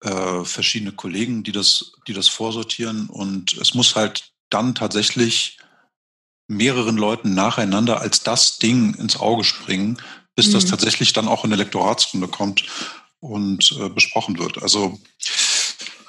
äh, 0.00 0.44
verschiedene 0.44 0.92
Kollegen, 0.92 1.42
die 1.42 1.52
das, 1.52 1.92
die 2.06 2.12
das 2.12 2.28
vorsortieren 2.28 3.08
und 3.08 3.54
es 3.54 3.74
muss 3.74 3.96
halt 3.96 4.32
dann 4.50 4.74
tatsächlich 4.74 5.58
mehreren 6.48 6.96
Leuten 6.96 7.34
nacheinander 7.34 8.00
als 8.00 8.22
das 8.22 8.58
Ding 8.58 8.94
ins 8.94 9.16
Auge 9.16 9.44
springen, 9.44 9.98
bis 10.34 10.48
mhm. 10.48 10.52
das 10.52 10.66
tatsächlich 10.66 11.12
dann 11.12 11.28
auch 11.28 11.44
in 11.44 11.50
der 11.50 11.58
Lektoratsrunde 11.58 12.28
kommt 12.28 12.64
und 13.20 13.76
äh, 13.80 13.88
besprochen 13.88 14.38
wird. 14.38 14.62
Also 14.62 14.98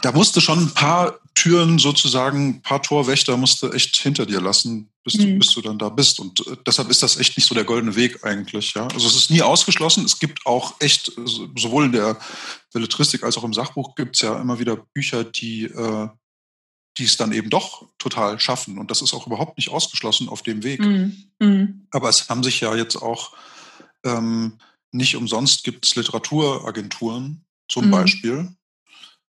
da 0.01 0.11
musste 0.11 0.41
schon 0.41 0.59
ein 0.59 0.73
paar 0.73 1.19
Türen 1.33 1.79
sozusagen, 1.79 2.49
ein 2.49 2.61
paar 2.61 2.81
Torwächter 2.81 3.37
musste 3.37 3.71
echt 3.73 3.95
hinter 3.95 4.25
dir 4.25 4.41
lassen, 4.41 4.89
bis, 5.03 5.15
mhm. 5.15 5.22
du, 5.22 5.39
bis 5.39 5.51
du 5.51 5.62
dann 5.62 5.77
da 5.77 5.89
bist. 5.89 6.19
Und 6.19 6.45
äh, 6.48 6.57
deshalb 6.65 6.89
ist 6.89 7.03
das 7.03 7.17
echt 7.17 7.38
nicht 7.38 7.48
so 7.48 7.55
der 7.55 7.63
goldene 7.63 7.95
Weg 7.95 8.24
eigentlich. 8.24 8.74
Ja? 8.74 8.88
Also 8.88 9.07
es 9.07 9.15
ist 9.15 9.29
nie 9.29 9.41
ausgeschlossen. 9.41 10.05
Es 10.05 10.19
gibt 10.19 10.45
auch 10.45 10.75
echt, 10.79 11.12
sowohl 11.55 11.86
in 11.86 11.91
der 11.91 12.17
Belletristik 12.74 13.24
als 13.24 13.38
auch 13.38 13.43
im 13.43 13.53
Sachbuch 13.53 13.95
gibt 13.95 14.15
es 14.15 14.22
ja 14.22 14.39
immer 14.39 14.60
wieder 14.60 14.77
Bücher, 14.77 15.24
die, 15.24 15.65
äh, 15.65 16.07
die 16.98 17.03
es 17.05 17.17
dann 17.17 17.31
eben 17.31 17.50
doch 17.50 17.88
total 17.98 18.39
schaffen. 18.39 18.77
Und 18.77 18.91
das 18.91 19.01
ist 19.01 19.13
auch 19.13 19.27
überhaupt 19.27 19.57
nicht 19.57 19.69
ausgeschlossen 19.69 20.29
auf 20.29 20.41
dem 20.41 20.63
Weg. 20.63 20.79
Mhm. 20.79 21.25
Mhm. 21.39 21.88
Aber 21.91 22.10
es 22.10 22.29
haben 22.29 22.43
sich 22.43 22.62
ja 22.62 22.75
jetzt 22.75 22.95
auch 22.95 23.33
ähm, 24.05 24.57
nicht 24.91 25.15
umsonst 25.15 25.63
gibt 25.63 25.86
es 25.86 25.95
Literaturagenturen 25.95 27.43
zum 27.67 27.88
mhm. 27.88 27.91
Beispiel, 27.91 28.55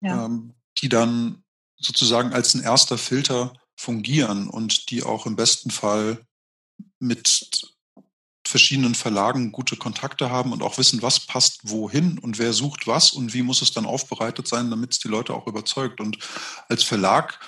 ja. 0.01 0.25
ähm, 0.25 0.53
die 0.79 0.89
dann 0.89 1.43
sozusagen 1.77 2.33
als 2.33 2.53
ein 2.53 2.63
erster 2.63 2.97
Filter 2.97 3.53
fungieren 3.75 4.47
und 4.47 4.89
die 4.89 5.03
auch 5.03 5.25
im 5.25 5.35
besten 5.35 5.71
Fall 5.71 6.25
mit 6.99 7.73
verschiedenen 8.45 8.93
Verlagen 8.93 9.51
gute 9.51 9.77
Kontakte 9.77 10.29
haben 10.29 10.51
und 10.51 10.61
auch 10.61 10.77
wissen, 10.77 11.01
was 11.01 11.21
passt 11.21 11.61
wohin 11.63 12.19
und 12.19 12.37
wer 12.39 12.53
sucht 12.53 12.87
was 12.87 13.11
und 13.11 13.33
wie 13.33 13.41
muss 13.41 13.61
es 13.61 13.71
dann 13.71 13.85
aufbereitet 13.85 14.47
sein, 14.47 14.69
damit 14.69 14.91
es 14.91 14.99
die 14.99 15.07
Leute 15.07 15.33
auch 15.33 15.47
überzeugt. 15.47 16.01
Und 16.01 16.17
als 16.67 16.83
Verlag 16.83 17.39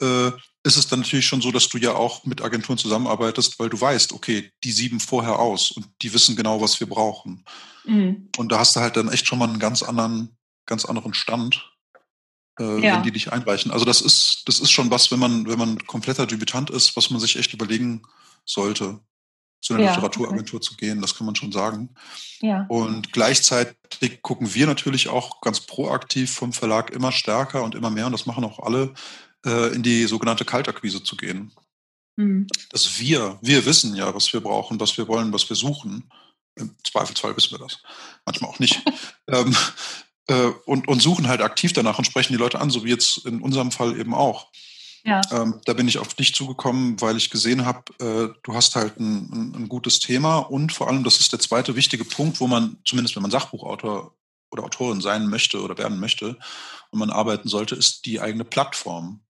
äh, 0.00 0.30
ist 0.64 0.76
es 0.76 0.88
dann 0.88 1.00
natürlich 1.00 1.26
schon 1.26 1.40
so, 1.40 1.52
dass 1.52 1.68
du 1.68 1.78
ja 1.78 1.94
auch 1.94 2.24
mit 2.24 2.42
Agenturen 2.42 2.78
zusammenarbeitest, 2.78 3.58
weil 3.58 3.68
du 3.68 3.80
weißt, 3.80 4.12
okay, 4.12 4.52
die 4.62 4.72
sieben 4.72 5.00
vorher 5.00 5.38
aus 5.38 5.70
und 5.70 5.88
die 6.02 6.12
wissen 6.12 6.36
genau, 6.36 6.60
was 6.60 6.78
wir 6.80 6.88
brauchen. 6.88 7.44
Mhm. 7.84 8.28
Und 8.36 8.52
da 8.52 8.58
hast 8.58 8.76
du 8.76 8.80
halt 8.80 8.96
dann 8.96 9.10
echt 9.10 9.26
schon 9.26 9.38
mal 9.38 9.48
einen 9.48 9.58
ganz 9.58 9.82
anderen, 9.82 10.36
ganz 10.66 10.84
anderen 10.84 11.14
Stand, 11.14 11.71
äh, 12.58 12.80
ja. 12.80 12.96
wenn 12.96 13.02
die 13.02 13.12
dich 13.12 13.32
einreichen. 13.32 13.70
Also 13.70 13.84
das 13.84 14.00
ist, 14.00 14.42
das 14.46 14.60
ist 14.60 14.70
schon 14.70 14.90
was, 14.90 15.10
wenn 15.10 15.18
man, 15.18 15.46
wenn 15.48 15.58
man 15.58 15.78
kompletter 15.86 16.26
Debütant 16.26 16.70
ist, 16.70 16.96
was 16.96 17.10
man 17.10 17.20
sich 17.20 17.36
echt 17.36 17.52
überlegen 17.52 18.02
sollte, 18.44 19.00
zu 19.60 19.74
einer 19.74 19.84
ja, 19.84 19.90
Literaturagentur 19.90 20.58
okay. 20.58 20.66
zu 20.66 20.76
gehen, 20.76 21.00
das 21.00 21.16
kann 21.16 21.24
man 21.24 21.36
schon 21.36 21.52
sagen. 21.52 21.94
Ja. 22.40 22.66
Und 22.68 23.12
gleichzeitig 23.12 24.20
gucken 24.20 24.52
wir 24.54 24.66
natürlich 24.66 25.08
auch 25.08 25.40
ganz 25.40 25.60
proaktiv 25.60 26.32
vom 26.32 26.52
Verlag 26.52 26.90
immer 26.90 27.12
stärker 27.12 27.62
und 27.62 27.74
immer 27.74 27.90
mehr, 27.90 28.06
und 28.06 28.12
das 28.12 28.26
machen 28.26 28.44
auch 28.44 28.58
alle, 28.58 28.92
äh, 29.46 29.72
in 29.74 29.82
die 29.82 30.04
sogenannte 30.06 30.44
Kaltakquise 30.44 31.02
zu 31.02 31.16
gehen. 31.16 31.52
Mhm. 32.16 32.48
Dass 32.70 32.98
wir, 32.98 33.38
wir 33.40 33.64
wissen 33.64 33.94
ja, 33.94 34.12
was 34.14 34.32
wir 34.32 34.40
brauchen, 34.40 34.80
was 34.80 34.96
wir 34.98 35.06
wollen, 35.08 35.32
was 35.32 35.48
wir 35.48 35.56
suchen. 35.56 36.10
Im 36.56 36.74
Zweifelsfall 36.84 37.34
wissen 37.36 37.52
wir 37.52 37.58
das. 37.58 37.78
Manchmal 38.26 38.50
auch 38.50 38.58
nicht. 38.58 38.82
ähm, 39.28 39.56
äh, 40.28 40.50
und, 40.66 40.88
und 40.88 41.00
suchen 41.00 41.28
halt 41.28 41.40
aktiv 41.40 41.72
danach 41.72 41.98
und 41.98 42.04
sprechen 42.04 42.32
die 42.32 42.38
Leute 42.38 42.60
an, 42.60 42.70
so 42.70 42.84
wie 42.84 42.90
jetzt 42.90 43.26
in 43.26 43.40
unserem 43.40 43.70
Fall 43.70 43.98
eben 43.98 44.14
auch. 44.14 44.48
Ja. 45.04 45.20
Ähm, 45.32 45.60
da 45.64 45.72
bin 45.72 45.88
ich 45.88 45.98
auf 45.98 46.14
dich 46.14 46.34
zugekommen, 46.34 47.00
weil 47.00 47.16
ich 47.16 47.30
gesehen 47.30 47.64
habe, 47.64 47.82
äh, 47.98 48.38
du 48.42 48.54
hast 48.54 48.76
halt 48.76 49.00
ein, 49.00 49.30
ein, 49.32 49.54
ein, 49.56 49.68
gutes 49.68 49.98
Thema 49.98 50.38
und 50.38 50.72
vor 50.72 50.88
allem, 50.88 51.02
das 51.02 51.18
ist 51.18 51.32
der 51.32 51.40
zweite 51.40 51.74
wichtige 51.74 52.04
Punkt, 52.04 52.38
wo 52.38 52.46
man, 52.46 52.76
zumindest 52.84 53.16
wenn 53.16 53.22
man 53.22 53.32
Sachbuchautor 53.32 54.14
oder 54.52 54.62
Autorin 54.62 55.00
sein 55.00 55.28
möchte 55.28 55.60
oder 55.60 55.76
werden 55.76 55.98
möchte 55.98 56.38
und 56.90 56.98
man 57.00 57.10
arbeiten 57.10 57.48
sollte, 57.48 57.74
ist 57.74 58.06
die 58.06 58.20
eigene 58.20 58.44
Plattform. 58.44 59.20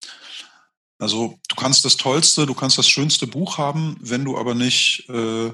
Also 0.99 1.38
du 1.49 1.56
kannst 1.56 1.84
das 1.84 1.96
tollste, 1.96 2.44
du 2.44 2.54
kannst 2.54 2.76
das 2.76 2.88
schönste 2.88 3.26
Buch 3.26 3.56
haben, 3.56 3.96
wenn 4.00 4.25
du 4.25 4.37
aber 4.38 4.54
nicht 4.54 5.08
äh, 5.08 5.52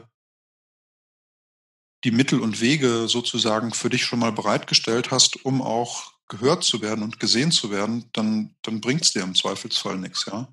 die 2.05 2.11
Mittel 2.11 2.41
und 2.41 2.61
Wege 2.61 3.09
sozusagen 3.09 3.73
für 3.75 3.91
dich 3.91 4.05
schon 4.05 4.21
mal 4.21 4.33
bereitgestellt 4.33 5.11
hast, 5.11 5.45
um 5.45 5.63
auch 5.63 6.13
gehört 6.29 6.63
zu 6.63 6.81
werden 6.83 7.03
und 7.03 7.19
gesehen 7.19 7.51
zu 7.51 7.71
werden, 7.71 8.05
dann, 8.13 8.55
dann 8.63 8.81
bringt 8.81 9.03
es 9.03 9.13
dir 9.13 9.23
im 9.23 9.35
Zweifelsfall 9.35 9.99
nichts, 9.99 10.27
ja. 10.27 10.49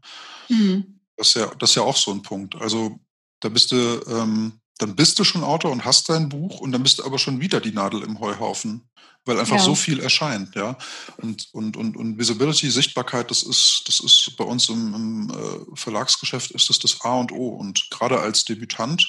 Mhm. 0.49 0.99
Das, 1.17 1.29
ist 1.29 1.35
ja. 1.35 1.51
Das 1.59 1.71
ist 1.71 1.75
ja 1.75 1.83
auch 1.83 1.97
so 1.97 2.11
ein 2.11 2.21
Punkt. 2.21 2.55
Also 2.55 2.99
da 3.41 3.49
bist 3.49 3.71
du, 3.71 3.75
ähm, 4.07 4.59
dann 4.77 4.95
bist 4.95 5.19
du 5.19 5.23
schon 5.23 5.43
Autor 5.43 5.71
und 5.71 5.85
hast 5.85 6.09
dein 6.09 6.29
Buch 6.29 6.59
und 6.59 6.71
dann 6.71 6.83
bist 6.83 6.99
du 6.99 7.03
aber 7.03 7.19
schon 7.19 7.39
wieder 7.41 7.61
die 7.61 7.71
Nadel 7.71 8.01
im 8.03 8.19
Heuhaufen, 8.19 8.89
weil 9.25 9.39
einfach 9.39 9.57
ja. 9.57 9.63
so 9.63 9.75
viel 9.75 9.99
erscheint, 9.99 10.55
ja. 10.55 10.77
Und, 11.17 11.49
und, 11.51 11.77
und, 11.77 11.97
und 11.97 12.17
Visibility, 12.17 12.69
Sichtbarkeit, 12.69 13.29
das 13.29 13.43
ist, 13.43 13.83
das 13.87 13.99
ist 13.99 14.35
bei 14.37 14.45
uns 14.45 14.69
im, 14.69 14.93
im 14.93 15.29
äh, 15.29 15.75
Verlagsgeschäft 15.75 16.51
ist 16.51 16.69
das 16.69 16.79
das 16.79 17.01
A 17.01 17.19
und 17.19 17.31
O. 17.31 17.49
Und 17.49 17.89
gerade 17.91 18.19
als 18.19 18.45
Debütant 18.45 19.05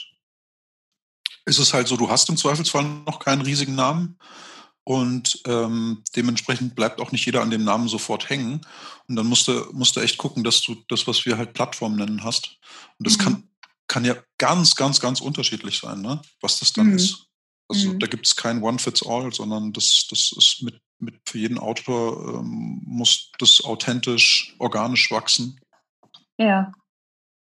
ist 1.47 1.59
es 1.59 1.73
halt 1.73 1.89
so, 1.89 1.97
du 1.97 2.11
hast 2.11 2.29
im 2.29 2.37
Zweifelsfall 2.37 2.85
noch 3.07 3.21
keinen 3.21 3.43
riesigen 3.43 3.75
Namen 3.75 4.19
und 4.85 5.41
ähm, 5.47 6.05
dementsprechend 6.15 6.77
bleibt 6.77 7.01
auch 7.01 7.11
nicht 7.11 7.27
jeder 7.27 7.43
an 7.43 7.51
dem 7.51 7.65
Namen 7.65 7.89
sofort 7.89 8.29
hängen. 8.29 8.61
Und 9.09 9.17
dann 9.17 9.27
musst 9.27 9.49
du, 9.49 9.65
musst 9.73 9.97
du 9.97 10.01
echt 10.01 10.17
gucken, 10.17 10.45
dass 10.45 10.61
du 10.61 10.77
das, 10.89 11.09
was 11.09 11.27
wir 11.27 11.39
halt 11.39 11.55
Plattform 11.55 11.97
nennen, 11.97 12.23
hast. 12.23 12.59
Und 12.99 13.07
das 13.07 13.19
mhm. 13.19 13.23
kann, 13.23 13.49
kann 13.89 14.05
ja 14.05 14.15
ganz, 14.39 14.77
ganz, 14.77 15.01
ganz 15.01 15.21
unterschiedlich 15.21 15.79
sein, 15.79 16.03
ne? 16.03 16.21
was 16.41 16.61
das 16.61 16.73
dann 16.73 16.89
mhm. 16.89 16.97
ist. 16.97 17.27
Also 17.69 17.95
mhm. 17.95 17.99
da 17.99 18.07
gibt 18.07 18.27
es 18.27 18.37
kein 18.37 18.63
One-Fits-All, 18.63 19.33
sondern 19.33 19.73
das, 19.73 20.07
das 20.09 20.33
ist 20.37 20.63
mit, 20.63 20.81
mit 21.01 21.21
für 21.25 21.39
jeden 21.39 21.59
Autor 21.59 22.39
ähm, 22.39 22.81
muss 22.85 23.33
das 23.41 23.65
authentisch, 23.65 24.55
organisch 24.61 25.11
wachsen. 25.11 25.61
Ja. 26.39 26.71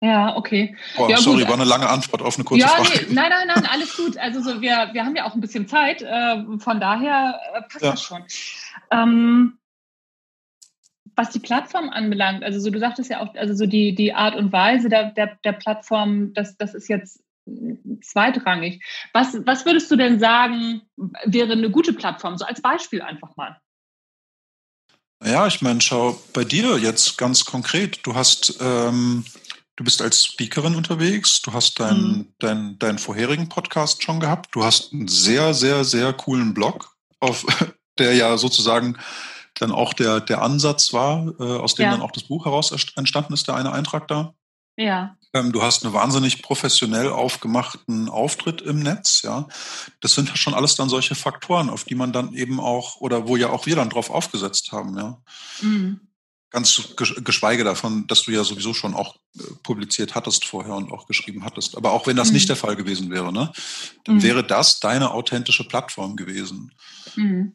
Ja, 0.03 0.35
okay. 0.35 0.75
Oh, 0.97 1.07
ja, 1.07 1.17
sorry, 1.17 1.41
gut. 1.41 1.49
war 1.49 1.55
eine 1.55 1.65
lange 1.65 1.87
Antwort 1.87 2.23
auf 2.23 2.35
eine 2.35 2.43
kurze 2.43 2.61
ja, 2.63 2.69
Frage. 2.69 3.05
Nee, 3.07 3.13
nein, 3.13 3.29
nein, 3.29 3.47
nein, 3.47 3.65
alles 3.67 3.95
gut. 3.95 4.17
Also 4.17 4.41
so, 4.41 4.59
wir, 4.59 4.89
wir 4.93 5.05
haben 5.05 5.15
ja 5.15 5.25
auch 5.25 5.35
ein 5.35 5.41
bisschen 5.41 5.67
Zeit, 5.67 6.01
äh, 6.01 6.43
von 6.57 6.79
daher 6.79 7.39
äh, 7.53 7.61
passt 7.61 7.83
ja. 7.83 7.91
das 7.91 8.01
schon. 8.01 8.23
Ähm, 8.89 9.59
was 11.15 11.29
die 11.29 11.39
Plattform 11.39 11.89
anbelangt, 11.89 12.43
also 12.43 12.59
so, 12.59 12.71
du 12.71 12.79
sagtest 12.79 13.11
ja 13.11 13.19
auch, 13.19 13.35
also 13.35 13.53
so 13.53 13.67
die, 13.67 13.93
die 13.93 14.13
Art 14.13 14.35
und 14.35 14.51
Weise 14.51 14.89
der, 14.89 15.11
der, 15.11 15.37
der 15.43 15.51
Plattform, 15.51 16.33
das, 16.33 16.57
das 16.57 16.73
ist 16.73 16.87
jetzt 16.87 17.21
zweitrangig. 18.01 18.83
Was, 19.13 19.37
was 19.45 19.65
würdest 19.65 19.91
du 19.91 19.97
denn 19.97 20.19
sagen, 20.19 20.81
wäre 21.25 21.51
eine 21.51 21.69
gute 21.69 21.93
Plattform? 21.93 22.37
So 22.37 22.45
als 22.45 22.61
Beispiel 22.61 23.01
einfach 23.01 23.35
mal. 23.35 23.59
Ja, 25.23 25.45
ich 25.45 25.61
meine, 25.61 25.81
schau 25.81 26.19
bei 26.33 26.43
dir 26.43 26.79
jetzt 26.79 27.17
ganz 27.17 27.45
konkret. 27.45 27.99
Du 28.03 28.15
hast 28.15 28.57
ähm, 28.59 29.23
Du 29.81 29.85
bist 29.85 30.03
als 30.03 30.25
Speakerin 30.25 30.75
unterwegs, 30.75 31.41
du 31.41 31.53
hast 31.53 31.79
deinen 31.79 32.11
mhm. 32.11 32.33
dein, 32.37 32.77
dein 32.77 32.99
vorherigen 32.99 33.49
Podcast 33.49 34.03
schon 34.03 34.19
gehabt, 34.19 34.53
du 34.53 34.63
hast 34.63 34.93
einen 34.93 35.07
sehr, 35.07 35.55
sehr, 35.55 35.83
sehr 35.85 36.13
coolen 36.13 36.53
Blog, 36.53 36.95
auf, 37.19 37.43
der 37.97 38.13
ja 38.13 38.37
sozusagen 38.37 38.99
dann 39.55 39.71
auch 39.71 39.93
der, 39.93 40.19
der 40.19 40.43
Ansatz 40.43 40.93
war, 40.93 41.33
äh, 41.39 41.57
aus 41.57 41.73
dem 41.73 41.85
ja. 41.85 41.91
dann 41.93 42.03
auch 42.03 42.11
das 42.11 42.25
Buch 42.25 42.45
heraus 42.45 42.71
entstanden 42.95 43.33
ist, 43.33 43.47
der 43.47 43.55
eine 43.55 43.71
Eintrag 43.71 44.07
da. 44.07 44.35
Ja. 44.77 45.17
Ähm, 45.33 45.51
du 45.51 45.63
hast 45.63 45.83
einen 45.83 45.95
wahnsinnig 45.95 46.43
professionell 46.43 47.09
aufgemachten 47.09 48.07
Auftritt 48.07 48.61
im 48.61 48.81
Netz, 48.81 49.23
ja. 49.23 49.47
Das 49.99 50.13
sind 50.13 50.29
ja 50.29 50.35
schon 50.35 50.53
alles 50.53 50.75
dann 50.75 50.89
solche 50.89 51.15
Faktoren, 51.15 51.71
auf 51.71 51.85
die 51.85 51.95
man 51.95 52.13
dann 52.13 52.33
eben 52.33 52.59
auch, 52.59 52.97
oder 52.97 53.27
wo 53.27 53.35
ja 53.35 53.49
auch 53.49 53.65
wir 53.65 53.77
dann 53.77 53.89
drauf 53.89 54.11
aufgesetzt 54.11 54.71
haben, 54.73 54.95
ja. 54.95 55.17
Mhm. 55.63 56.01
Ganz 56.51 56.95
geschweige 57.23 57.63
davon, 57.63 58.07
dass 58.07 58.23
du 58.23 58.31
ja 58.31 58.43
sowieso 58.43 58.73
schon 58.73 58.93
auch 58.93 59.15
äh, 59.37 59.43
publiziert 59.63 60.15
hattest 60.15 60.43
vorher 60.43 60.75
und 60.75 60.91
auch 60.91 61.07
geschrieben 61.07 61.45
hattest. 61.45 61.77
Aber 61.77 61.93
auch 61.93 62.07
wenn 62.07 62.17
das 62.17 62.27
mhm. 62.27 62.33
nicht 62.33 62.49
der 62.49 62.57
Fall 62.57 62.75
gewesen 62.75 63.09
wäre, 63.09 63.31
ne, 63.31 63.51
dann 64.03 64.15
mhm. 64.15 64.23
wäre 64.23 64.43
das 64.43 64.81
deine 64.81 65.11
authentische 65.11 65.65
Plattform 65.65 66.17
gewesen. 66.17 66.73
Mhm. 67.15 67.53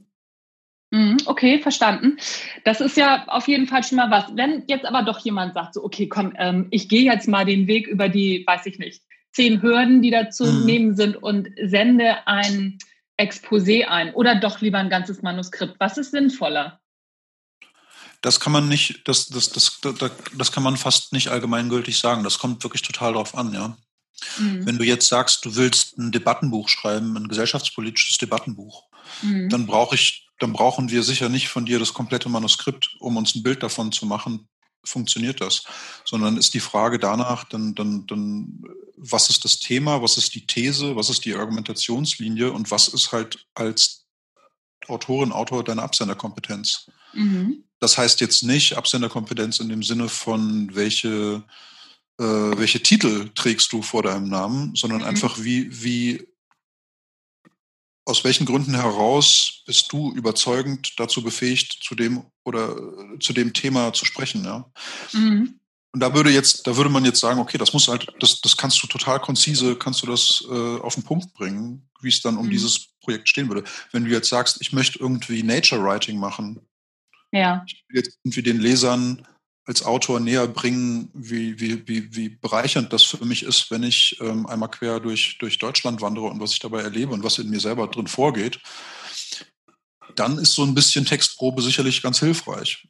mhm. 0.91 1.19
Okay, 1.27 1.61
verstanden. 1.61 2.17
Das 2.65 2.81
ist 2.81 2.97
ja 2.97 3.29
auf 3.29 3.49
jeden 3.49 3.67
Fall 3.67 3.85
schon 3.85 3.97
mal 3.97 4.11
was. 4.11 4.35
Wenn 4.35 4.65
jetzt 4.67 4.87
aber 4.87 5.03
doch 5.03 5.19
jemand 5.19 5.53
sagt, 5.53 5.75
so, 5.75 5.85
okay, 5.85 6.09
komm, 6.09 6.33
ähm, 6.39 6.69
ich 6.71 6.89
gehe 6.89 7.03
jetzt 7.03 7.29
mal 7.29 7.45
den 7.45 7.67
Weg 7.67 7.87
über 7.87 8.09
die, 8.09 8.45
weiß 8.47 8.65
ich 8.65 8.79
nicht, 8.79 9.03
zehn 9.33 9.61
Hürden, 9.61 10.01
die 10.01 10.11
da 10.11 10.31
zu 10.31 10.47
mhm. 10.47 10.65
nehmen 10.65 10.97
sind 10.97 11.17
und 11.17 11.51
sende 11.63 12.27
ein 12.27 12.79
Exposé 13.19 13.85
ein 13.85 14.15
oder 14.15 14.37
doch 14.37 14.63
lieber 14.63 14.79
ein 14.79 14.89
ganzes 14.89 15.21
Manuskript. 15.21 15.77
Was 15.79 15.99
ist 15.99 16.13
sinnvoller? 16.13 16.81
Das 18.27 18.41
kann 18.41 18.53
man 18.53 18.69
nicht, 18.69 19.07
das, 19.07 19.29
das, 19.29 19.51
das, 19.51 19.79
das, 20.37 20.51
kann 20.51 20.65
man 20.65 20.77
fast 20.77 21.13
nicht 21.13 21.29
allgemeingültig 21.29 21.97
sagen. 21.97 22.25
Das 22.25 22.41
kommt 22.41 22.65
wirklich 22.65 22.83
total 22.83 23.13
drauf 23.13 23.37
an, 23.37 23.55
ja. 23.55 23.77
Mhm. 24.39 24.67
Wenn 24.67 24.79
du 24.79 24.85
jetzt 24.85 25.07
sagst, 25.07 25.45
du 25.45 25.55
willst 25.55 25.97
ein 25.97 26.11
Debattenbuch 26.11 26.69
schreiben, 26.69 27.17
ein 27.17 27.29
gesellschaftspolitisches 27.29 28.19
Debattenbuch, 28.19 28.83
mhm. 29.23 29.49
dann 29.49 29.67
brauche 29.67 29.95
ich, 29.95 30.29
dann 30.41 30.53
brauchen 30.53 30.91
wir 30.91 31.05
sicher 31.05 31.29
nicht 31.29 31.49
von 31.49 31.67
dir 31.67 31.79
das 31.79 31.95
komplette 31.95 32.29
Manuskript, 32.29 32.97
um 32.99 33.17
uns 33.17 33.37
ein 33.37 33.45
Bild 33.45 33.63
davon 33.63 33.93
zu 33.93 34.07
machen, 34.07 34.49
funktioniert 34.83 35.41
das, 35.41 35.63
sondern 36.05 36.37
ist 36.37 36.53
die 36.53 36.61
Frage 36.61 36.99
danach, 36.99 37.45
dann, 37.45 37.77
dann, 37.77 38.09
dann, 38.09 38.61
was 38.97 39.31
ist 39.31 39.45
das 39.45 39.61
Thema, 39.61 40.03
was 40.03 40.17
ist 40.17 40.35
die 40.35 40.47
These, 40.49 40.97
was 40.97 41.11
ist 41.11 41.25
die 41.25 41.35
Argumentationslinie 41.35 42.51
und 42.51 42.73
was 42.73 42.89
ist 42.89 43.13
halt 43.13 43.47
als 43.55 44.05
Autorin, 44.89 45.31
Autor 45.31 45.63
deine 45.63 45.83
Absenderkompetenz? 45.85 46.91
Mhm. 47.13 47.63
Das 47.79 47.99
heißt 47.99 48.21
jetzt 48.21 48.43
nicht 48.43 48.77
Absenderkompetenz 48.77 49.61
in 49.61 49.69
dem 49.69 49.83
Sinne 49.83 50.09
von 50.09 50.75
welche, 50.75 51.43
äh, 52.19 52.25
welche 52.25 52.83
Titel 52.83 53.31
trägst 53.35 53.73
du 53.73 53.83
vor 53.83 54.03
deinem 54.03 54.29
Namen, 54.29 54.75
sondern 54.75 55.01
mhm. 55.01 55.07
einfach 55.07 55.39
wie, 55.43 55.83
wie, 55.83 56.27
aus 58.07 58.25
welchen 58.25 58.47
Gründen 58.47 58.75
heraus 58.75 59.63
bist 59.67 59.93
du 59.93 60.13
überzeugend 60.13 60.99
dazu 60.99 61.23
befähigt, 61.23 61.79
zu 61.83 61.95
dem 61.95 62.25
oder 62.45 62.77
zu 63.21 63.33
dem 63.33 63.53
Thema 63.53 63.93
zu 63.93 64.05
sprechen, 64.05 64.45
ja. 64.45 64.71
Mhm. 65.13 65.61
Und 65.97 66.01
da 66.01 66.15
würde 66.15 66.31
jetzt, 66.31 66.67
da 66.67 66.77
würde 66.77 66.91
man 66.91 67.07
jetzt 67.07 67.21
sagen, 67.21 67.41
okay, 67.41 67.57
das 67.57 67.73
muss 67.73 67.89
halt, 67.89 68.07
das, 68.21 68.43
das 68.43 68.59
kannst 68.59 68.83
du 68.83 68.87
total 68.87 69.19
konzise, 69.19 69.77
kannst 69.77 70.03
du 70.03 70.07
das 70.07 70.45
äh, 70.47 70.79
auf 70.81 70.95
den 70.95 71.05
Punkt 71.05 71.33
bringen, 71.33 71.89
wie 72.03 72.11
es 72.11 72.21
dann 72.21 72.37
um 72.37 72.47
mhm. 72.47 72.51
dieses 72.51 72.89
Projekt 73.01 73.31
stehen 73.31 73.49
würde. 73.49 73.65
Wenn 73.93 74.05
du 74.05 74.11
jetzt 74.11 74.29
sagst, 74.29 74.59
ich 74.61 74.75
möchte 74.75 74.99
irgendwie 74.99 75.43
Nature 75.43 75.83
Writing 75.83 76.19
machen, 76.19 76.61
ja. 77.33 77.65
Ich 77.67 77.85
will 77.89 77.97
jetzt 77.97 78.19
irgendwie 78.23 78.43
den 78.43 78.61
Lesern 78.61 79.27
als 79.67 79.85
Autor 79.85 80.21
näher 80.21 80.47
bringen, 80.47 81.11
wie, 81.13 81.59
wie, 81.59 81.87
wie, 81.89 82.15
wie 82.15 82.29
bereichernd 82.29 82.93
das 82.93 83.03
für 83.03 83.25
mich 83.25 83.43
ist, 83.43 83.71
wenn 83.71 83.83
ich 83.83 84.17
ähm, 84.21 84.47
einmal 84.47 84.71
quer 84.71 85.01
durch, 85.01 85.39
durch 85.39 85.59
Deutschland 85.59 86.01
wandere 86.01 86.27
und 86.27 86.41
was 86.41 86.53
ich 86.53 86.61
dabei 86.61 86.83
erlebe 86.83 87.13
und 87.13 87.25
was 87.25 87.39
in 87.39 87.51
mir 87.51 87.59
selber 87.59 87.89
drin 87.89 88.07
vorgeht, 88.07 88.61
dann 90.15 90.39
ist 90.39 90.53
so 90.53 90.63
ein 90.63 90.75
bisschen 90.75 91.05
Textprobe 91.05 91.63
sicherlich 91.63 92.01
ganz 92.01 92.21
hilfreich. 92.21 92.87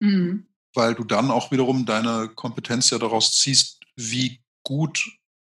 Mhm. 0.00 0.46
Weil 0.74 0.94
du 0.94 1.04
dann 1.04 1.30
auch 1.30 1.52
wiederum 1.52 1.86
deine 1.86 2.28
Kompetenz 2.28 2.90
ja 2.90 2.98
daraus 2.98 3.38
ziehst, 3.38 3.80
wie 3.94 4.40
gut 4.64 5.08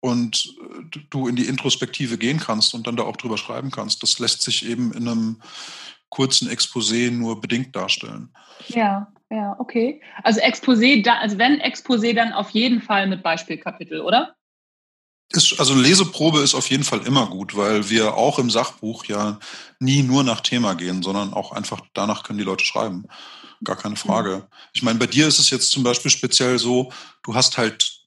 und 0.01 0.55
äh, 0.61 0.99
du 1.09 1.29
in 1.29 1.37
die 1.37 1.47
Introspektive 1.47 2.17
gehen 2.17 2.39
kannst 2.39 2.73
und 2.73 2.85
dann 2.85 2.97
da 2.97 3.03
auch 3.03 3.17
drüber 3.17 3.37
schreiben 3.37 3.71
kannst. 3.71 4.03
Das 4.03 4.19
lässt 4.19 4.41
sich 4.41 4.65
eben 4.65 4.91
in 4.91 5.07
einem 5.07 5.41
kurzen 6.09 6.49
Exposé 6.49 7.11
nur 7.11 7.39
bedingt 7.39 7.75
darstellen. 7.75 8.33
Ja. 8.67 9.11
ja, 9.29 9.55
okay. 9.59 10.01
Also 10.23 10.41
Exposé, 10.41 11.07
also 11.07 11.37
wenn 11.37 11.59
Exposé, 11.61 12.13
dann 12.13 12.33
auf 12.33 12.49
jeden 12.51 12.81
Fall 12.81 13.07
mit 13.07 13.23
Beispielkapitel, 13.23 14.01
oder? 14.01 14.35
Ist, 15.31 15.59
also 15.59 15.75
Leseprobe 15.75 16.39
ist 16.39 16.55
auf 16.55 16.69
jeden 16.71 16.83
Fall 16.83 17.05
immer 17.05 17.27
gut, 17.27 17.55
weil 17.55 17.89
wir 17.89 18.15
auch 18.15 18.39
im 18.39 18.49
Sachbuch 18.49 19.05
ja 19.05 19.37
nie 19.79 20.01
nur 20.01 20.23
nach 20.23 20.41
Thema 20.41 20.73
gehen, 20.73 21.03
sondern 21.03 21.33
auch 21.33 21.51
einfach 21.51 21.81
danach 21.93 22.23
können 22.23 22.39
die 22.39 22.45
Leute 22.45 22.65
schreiben. 22.65 23.05
Gar 23.63 23.75
keine 23.75 23.93
mhm. 23.93 23.97
Frage. 23.97 24.47
Ich 24.73 24.81
meine, 24.81 24.97
bei 24.97 25.05
dir 25.05 25.27
ist 25.27 25.37
es 25.37 25.51
jetzt 25.51 25.69
zum 25.69 25.83
Beispiel 25.83 26.09
speziell 26.09 26.57
so, 26.57 26.91
du 27.21 27.35
hast 27.35 27.59
halt 27.59 27.99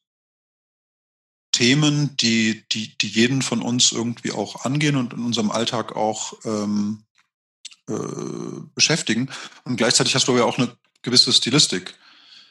Themen, 1.52 2.16
die, 2.16 2.66
die, 2.72 2.96
die 2.98 3.08
jeden 3.08 3.42
von 3.42 3.62
uns 3.62 3.92
irgendwie 3.92 4.32
auch 4.32 4.64
angehen 4.64 4.96
und 4.96 5.12
in 5.12 5.24
unserem 5.24 5.50
Alltag 5.50 5.94
auch 5.94 6.32
ähm, 6.44 7.04
äh, 7.88 7.94
beschäftigen. 8.74 9.30
Und 9.64 9.76
gleichzeitig 9.76 10.14
hast 10.14 10.28
du 10.28 10.36
ja 10.36 10.44
auch 10.44 10.58
eine 10.58 10.74
gewisse 11.02 11.32
Stilistik, 11.32 11.94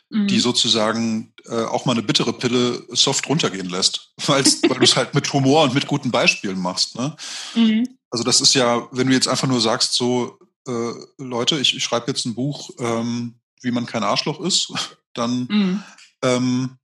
mhm. 0.10 0.28
die 0.28 0.40
sozusagen 0.40 1.34
äh, 1.46 1.64
auch 1.64 1.86
mal 1.86 1.94
eine 1.94 2.04
bittere 2.04 2.34
Pille 2.34 2.84
soft 2.90 3.28
runtergehen 3.28 3.70
lässt, 3.70 4.14
weil 4.28 4.44
du 4.44 4.84
es 4.84 4.96
halt 4.96 5.14
mit 5.14 5.32
Humor 5.34 5.64
und 5.64 5.74
mit 5.74 5.88
guten 5.88 6.12
Beispielen 6.12 6.60
machst. 6.60 6.96
Ne? 6.96 7.16
Mhm. 7.56 7.88
Also 8.10 8.24
das 8.24 8.42
ist 8.42 8.54
ja, 8.54 8.88
wenn 8.92 9.08
du 9.08 9.14
jetzt 9.14 9.28
einfach 9.28 9.48
nur 9.48 9.62
sagst, 9.62 9.94
so 9.94 10.38
äh, 10.68 10.94
Leute, 11.18 11.60
ich, 11.60 11.76
ich 11.76 11.84
schreibe 11.84 12.08
jetzt 12.08 12.26
ein 12.26 12.36
Buch, 12.36 12.72
ähm, 12.80 13.36
wie 13.62 13.72
man 13.72 13.86
kein 13.86 14.04
Arschloch 14.04 14.40
ist, 14.42 14.74
dann 15.14 15.48
mhm. 15.50 15.84
ähm, 16.24 16.78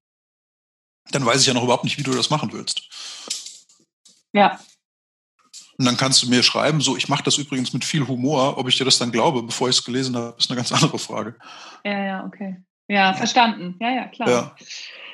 dann 1.12 1.26
weiß 1.26 1.42
ich 1.42 1.48
ja 1.48 1.54
noch 1.54 1.64
überhaupt 1.64 1.84
nicht, 1.84 1.98
wie 1.98 2.04
du 2.04 2.12
das 2.12 2.30
machen 2.30 2.52
willst. 2.52 2.82
Ja. 4.34 4.60
Und 5.78 5.86
dann 5.86 5.98
kannst 5.98 6.24
du 6.24 6.30
mir 6.30 6.42
schreiben, 6.42 6.82
so, 6.82 6.98
ich 6.98 7.08
mache 7.08 7.24
das 7.24 7.38
übrigens 7.38 7.72
mit 7.74 7.86
viel 7.86 8.08
Humor. 8.08 8.58
Ob 8.58 8.68
ich 8.68 8.78
dir 8.78 8.86
das 8.86 8.98
dann 8.98 9.12
glaube, 9.12 9.44
bevor 9.44 9.70
ich 9.70 9.78
es 9.78 9.84
gelesen 9.84 10.16
habe, 10.16 10.36
ist 10.38 10.50
eine 10.50 10.58
ganz 10.58 10.72
andere 10.72 10.98
Frage. 10.98 11.36
Ja, 11.84 12.04
ja, 12.04 12.26
okay. 12.26 12.58
Ja, 12.88 13.14
verstanden. 13.14 13.76
Ja, 13.80 13.92
ja, 13.92 14.08
klar. 14.08 14.30
Ja. 14.30 14.56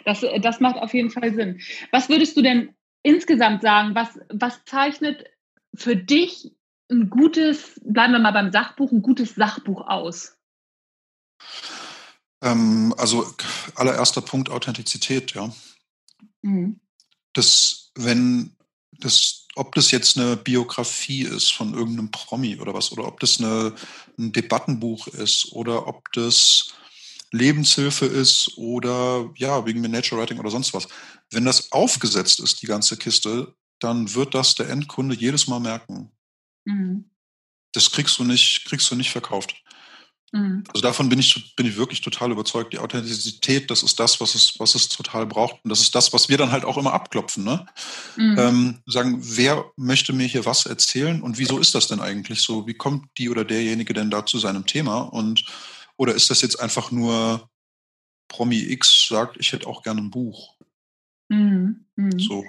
Das, 0.05 0.23
das 0.41 0.59
macht 0.59 0.77
auf 0.77 0.93
jeden 0.93 1.09
Fall 1.09 1.33
Sinn. 1.33 1.59
Was 1.91 2.09
würdest 2.09 2.37
du 2.37 2.41
denn 2.41 2.75
insgesamt 3.01 3.61
sagen, 3.61 3.95
was, 3.95 4.09
was 4.29 4.63
zeichnet 4.65 5.25
für 5.73 5.95
dich 5.95 6.51
ein 6.89 7.09
gutes, 7.09 7.79
bleiben 7.83 8.13
wir 8.13 8.19
mal 8.19 8.31
beim 8.31 8.51
Sachbuch, 8.51 8.91
ein 8.91 9.01
gutes 9.01 9.35
Sachbuch 9.35 9.87
aus? 9.87 10.37
Ähm, 12.41 12.93
also 12.97 13.25
allererster 13.75 14.21
Punkt 14.21 14.49
Authentizität, 14.49 15.33
ja. 15.33 15.51
Mhm. 16.41 16.79
Das, 17.33 17.91
wenn 17.95 18.55
das, 18.91 19.42
ob 19.55 19.75
das 19.75 19.91
jetzt 19.91 20.17
eine 20.17 20.35
Biografie 20.35 21.23
ist 21.23 21.51
von 21.51 21.73
irgendeinem 21.73 22.11
Promi 22.11 22.59
oder 22.59 22.73
was, 22.73 22.91
oder 22.91 23.07
ob 23.07 23.19
das 23.19 23.39
eine, 23.39 23.73
ein 24.17 24.31
Debattenbuch 24.31 25.07
ist, 25.07 25.51
oder 25.51 25.87
ob 25.87 26.11
das 26.13 26.73
Lebenshilfe 27.31 28.05
ist 28.05 28.57
oder 28.57 29.31
ja, 29.35 29.65
wegen 29.65 29.81
Nature 29.81 30.21
Writing 30.21 30.39
oder 30.39 30.51
sonst 30.51 30.73
was. 30.73 30.87
Wenn 31.31 31.45
das 31.45 31.71
aufgesetzt 31.71 32.39
ist, 32.39 32.61
die 32.61 32.67
ganze 32.67 32.95
Kiste, 32.95 33.53
dann 33.79 34.13
wird 34.13 34.35
das 34.35 34.55
der 34.55 34.69
Endkunde 34.69 35.15
jedes 35.15 35.47
Mal 35.47 35.59
merken. 35.59 36.11
Mhm. 36.65 37.09
Das 37.73 37.91
kriegst 37.91 38.19
du 38.19 38.23
nicht, 38.23 38.65
kriegst 38.65 38.89
du 38.91 38.95
nicht 38.95 39.09
verkauft. 39.09 39.62
Mhm. 40.33 40.63
Also 40.73 40.81
davon 40.81 41.09
bin 41.09 41.19
ich, 41.19 41.55
bin 41.55 41.67
ich 41.67 41.77
wirklich 41.77 42.01
total 42.01 42.31
überzeugt. 42.31 42.73
Die 42.73 42.79
Authentizität, 42.79 43.69
das 43.69 43.83
ist 43.83 43.99
das, 43.99 44.19
was 44.19 44.33
es, 44.33 44.55
was 44.57 44.73
es 44.73 44.89
total 44.89 45.27
braucht. 45.27 45.63
Und 45.63 45.69
das 45.69 45.79
ist 45.79 45.93
das, 45.93 46.11
was 46.11 46.27
wir 46.27 46.37
dann 46.37 46.51
halt 46.51 46.65
auch 46.65 46.77
immer 46.77 46.91
abklopfen. 46.91 47.43
Ne? 47.43 47.65
Mhm. 48.17 48.35
Ähm, 48.39 48.79
sagen, 48.87 49.19
wer 49.21 49.63
möchte 49.77 50.11
mir 50.11 50.25
hier 50.25 50.45
was 50.45 50.65
erzählen 50.65 51.21
und 51.21 51.37
wieso 51.37 51.59
ist 51.59 51.75
das 51.75 51.87
denn 51.87 52.01
eigentlich 52.01 52.41
so? 52.41 52.65
Wie 52.65 52.73
kommt 52.73 53.07
die 53.19 53.29
oder 53.29 53.45
derjenige 53.45 53.93
denn 53.93 54.09
da 54.09 54.25
zu 54.25 54.39
seinem 54.39 54.65
Thema? 54.65 55.01
Und 55.01 55.45
oder 55.97 56.15
ist 56.15 56.31
das 56.31 56.41
jetzt 56.41 56.59
einfach 56.59 56.89
nur 56.91 57.47
Promi 58.27 58.59
X 58.71 59.07
sagt, 59.07 59.37
ich 59.39 59.53
hätte 59.53 59.67
auch 59.67 59.83
gerne 59.83 60.01
ein 60.01 60.09
Buch? 60.09 60.55
Mhm. 61.29 61.85
mhm. 61.95 62.19
So. 62.19 62.43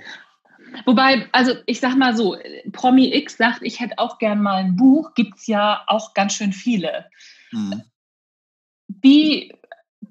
Wobei, 0.87 1.29
also 1.33 1.53
ich 1.67 1.79
sag 1.79 1.97
mal 1.97 2.17
so, 2.17 2.37
Promi 2.73 3.15
X 3.15 3.37
sagt, 3.37 3.63
ich 3.63 3.79
hätte 3.79 3.99
auch 3.99 4.19
gern 4.19 4.43
mal 4.43 4.57
ein 4.57 4.75
Buch, 4.75 5.13
gibt 5.15 5.37
es 5.37 5.47
ja 5.47 5.85
auch 5.87 6.15
ganz 6.15 6.33
schön 6.33 6.53
viele. 6.53 7.11
Mhm. 7.55 7.83
Wie, 9.01 9.53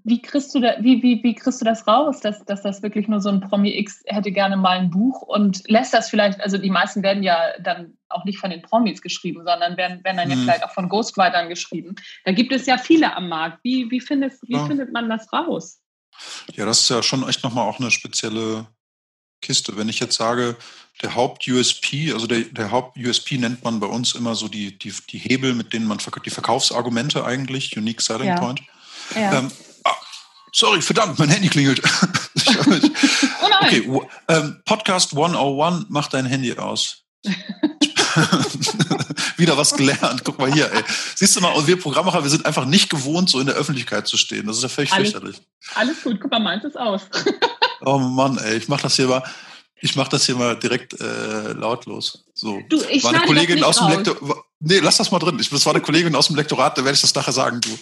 wie, 0.03 0.21
kriegst 0.21 0.53
du 0.55 0.59
da, 0.59 0.75
wie, 0.79 1.03
wie, 1.03 1.21
wie 1.23 1.35
kriegst 1.35 1.61
du 1.61 1.65
das 1.65 1.87
raus, 1.87 2.19
dass, 2.19 2.43
dass 2.45 2.63
das 2.63 2.81
wirklich 2.81 3.07
nur 3.07 3.21
so 3.21 3.29
ein 3.29 3.41
Promi 3.41 3.77
X 3.77 4.03
hätte 4.05 4.31
gerne 4.31 4.57
mal 4.57 4.79
ein 4.79 4.89
Buch 4.89 5.21
und 5.21 5.67
lässt 5.69 5.93
das 5.93 6.09
vielleicht, 6.09 6.41
also 6.41 6.57
die 6.57 6.69
meisten 6.69 7.03
werden 7.03 7.23
ja 7.23 7.37
dann 7.61 7.97
auch 8.09 8.25
nicht 8.25 8.39
von 8.39 8.49
den 8.49 8.61
Promis 8.61 9.01
geschrieben, 9.01 9.43
sondern 9.45 9.77
werden, 9.77 10.03
werden 10.03 10.17
dann 10.17 10.27
mhm. 10.27 10.33
ja 10.33 10.37
vielleicht 10.41 10.63
auch 10.63 10.71
von 10.71 10.89
Ghostwritern 10.89 11.49
geschrieben. 11.49 11.95
Da 12.25 12.31
gibt 12.31 12.51
es 12.51 12.65
ja 12.65 12.77
viele 12.77 13.15
am 13.15 13.29
Markt. 13.29 13.59
Wie, 13.63 13.89
wie, 13.91 14.01
findest, 14.01 14.41
wie 14.47 14.53
ja. 14.53 14.65
findet 14.65 14.91
man 14.91 15.09
das 15.09 15.31
raus? 15.31 15.79
Ja, 16.53 16.65
das 16.65 16.81
ist 16.81 16.89
ja 16.89 17.01
schon 17.03 17.27
echt 17.27 17.43
nochmal 17.43 17.67
auch 17.67 17.79
eine 17.79 17.91
spezielle 17.91 18.67
Kiste. 19.43 19.77
Wenn 19.77 19.89
ich 19.89 19.99
jetzt 19.99 20.15
sage, 20.15 20.57
der 21.01 21.15
Haupt-USP, 21.15 22.11
also 22.13 22.27
der, 22.27 22.41
der 22.41 22.71
Haupt-USP 22.71 23.37
nennt 23.37 23.63
man 23.63 23.79
bei 23.79 23.87
uns 23.87 24.15
immer 24.15 24.35
so 24.35 24.47
die, 24.47 24.77
die, 24.77 24.93
die 25.09 25.17
Hebel, 25.17 25.53
mit 25.53 25.73
denen 25.73 25.85
man 25.85 25.99
die 26.25 26.29
Verkaufsargumente 26.29 27.23
eigentlich, 27.25 27.77
Unique 27.77 28.01
Selling 28.01 28.29
ja. 28.29 28.39
Point. 28.39 28.61
Ja. 29.15 29.39
Ähm, 29.39 29.51
ah, 29.83 29.95
sorry, 30.51 30.81
verdammt, 30.81 31.19
mein 31.19 31.29
Handy 31.29 31.49
klingelt. 31.49 31.81
oh. 32.57 33.65
Okay, 33.65 33.89
ähm, 34.29 34.61
Podcast 34.65 35.13
101, 35.13 35.85
mach 35.89 36.07
dein 36.07 36.25
Handy 36.25 36.57
aus. 36.57 37.03
Wieder 39.37 39.57
was 39.57 39.73
gelernt. 39.75 40.23
Guck 40.23 40.39
mal 40.39 40.51
hier, 40.51 40.71
ey. 40.71 40.83
Siehst 41.15 41.35
du 41.35 41.41
mal, 41.41 41.67
wir 41.67 41.79
Programmmacher, 41.79 42.23
wir 42.23 42.29
sind 42.29 42.45
einfach 42.45 42.65
nicht 42.65 42.89
gewohnt, 42.89 43.29
so 43.29 43.39
in 43.39 43.47
der 43.47 43.55
Öffentlichkeit 43.55 44.07
zu 44.07 44.17
stehen. 44.17 44.47
Das 44.47 44.57
ist 44.57 44.63
ja 44.63 44.69
völlig 44.69 44.91
alles, 44.93 45.11
fürchterlich. 45.11 45.41
Alles 45.75 46.03
gut, 46.03 46.19
guck 46.19 46.31
mal, 46.31 46.39
meint 46.39 46.63
es 46.63 46.75
aus. 46.75 47.01
oh 47.81 47.99
Mann, 47.99 48.37
ey, 48.37 48.57
ich 48.57 48.67
mach 48.67 48.81
das 48.81 48.95
hier 48.95 49.07
mal. 49.07 49.23
Ich 49.81 49.97
mache 49.97 50.09
das 50.11 50.25
hier 50.25 50.35
mal 50.35 50.57
direkt 50.57 50.99
äh, 51.01 51.51
lautlos. 51.53 52.23
So. 52.33 52.61
Du, 52.69 52.81
ich 52.89 53.03
war 53.03 53.13
eine 53.13 53.25
Kollegin 53.25 53.63
aus 53.63 53.79
dem 53.79 53.89
Lektorat. 53.89 54.37
Nee, 54.59 54.79
lass 54.79 54.97
das 54.97 55.11
mal 55.11 55.19
drin. 55.19 55.37
Ich, 55.41 55.49
das 55.49 55.65
war 55.65 55.73
eine 55.73 55.81
Kollegin 55.81 56.15
aus 56.15 56.27
dem 56.27 56.37
Lektorat, 56.37 56.77
da 56.77 56.85
werde 56.85 56.95
ich 56.95 57.01
das 57.01 57.13
nachher 57.13 57.33
sagen, 57.33 57.59
du. 57.59 57.77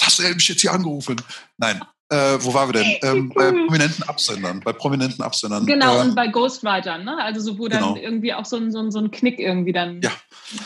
Hast 0.00 0.18
du 0.18 0.22
mich 0.22 0.48
jetzt 0.48 0.62
hier 0.62 0.72
angerufen? 0.72 1.20
Nein. 1.58 1.82
Äh, 2.10 2.38
wo 2.40 2.54
waren 2.54 2.72
wir 2.72 2.82
denn? 2.82 2.96
Ähm, 3.02 3.28
bei 3.28 3.50
prominenten 3.50 4.02
Absendern. 4.04 4.60
Bei 4.60 4.72
prominenten 4.72 5.22
Absendern. 5.22 5.66
Genau, 5.66 6.00
ähm, 6.00 6.08
und 6.08 6.14
bei 6.14 6.28
Ghostwritern, 6.28 7.04
ne? 7.04 7.22
Also 7.22 7.40
so, 7.40 7.58
wo 7.58 7.68
dann 7.68 7.80
genau. 7.80 7.96
irgendwie 7.96 8.32
auch 8.32 8.46
so 8.46 8.56
ein, 8.56 8.72
so, 8.72 8.78
ein, 8.78 8.90
so 8.90 8.98
ein 8.98 9.10
Knick 9.10 9.38
irgendwie 9.38 9.72
dann, 9.72 10.00
ja. 10.00 10.12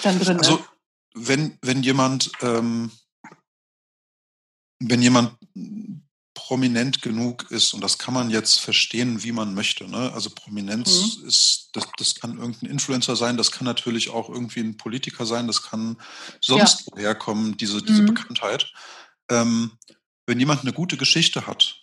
dann 0.03 0.21
drin 0.21 0.39
also, 0.39 0.55
ist. 0.55 0.61
Also, 0.61 0.65
wenn, 1.15 1.59
wenn 1.63 1.83
jemand, 1.83 2.31
ähm, 2.43 2.93
wenn 4.79 5.03
jemand 5.03 5.33
prominent 6.35 7.03
genug 7.03 7.51
ist, 7.51 7.75
und 7.75 7.83
das 7.83 7.99
kann 7.99 8.15
man 8.15 8.31
jetzt 8.31 8.61
verstehen, 8.61 9.23
wie 9.23 9.33
man 9.33 9.55
möchte. 9.55 9.89
Ne? 9.89 10.13
Also 10.13 10.31
Prominenz 10.31 11.19
mhm. 11.19 11.29
ist, 11.29 11.71
das, 11.73 11.85
das 11.97 12.15
kann 12.15 12.39
irgendein 12.39 12.71
Influencer 12.71 13.17
sein, 13.17 13.37
das 13.37 13.51
kann 13.51 13.65
natürlich 13.65 14.11
auch 14.11 14.29
irgendwie 14.29 14.61
ein 14.61 14.77
Politiker 14.77 15.27
sein, 15.27 15.47
das 15.47 15.63
kann 15.63 15.97
sonst 16.41 16.81
ja. 16.81 16.87
woher 16.93 17.15
kommen, 17.15 17.57
diese, 17.57 17.83
diese 17.83 18.03
mhm. 18.03 18.07
Bekanntheit. 18.07 18.73
Ähm, 19.31 19.73
wenn 20.27 20.39
jemand 20.39 20.63
eine 20.63 20.73
gute 20.73 20.97
Geschichte 20.97 21.47
hat, 21.47 21.79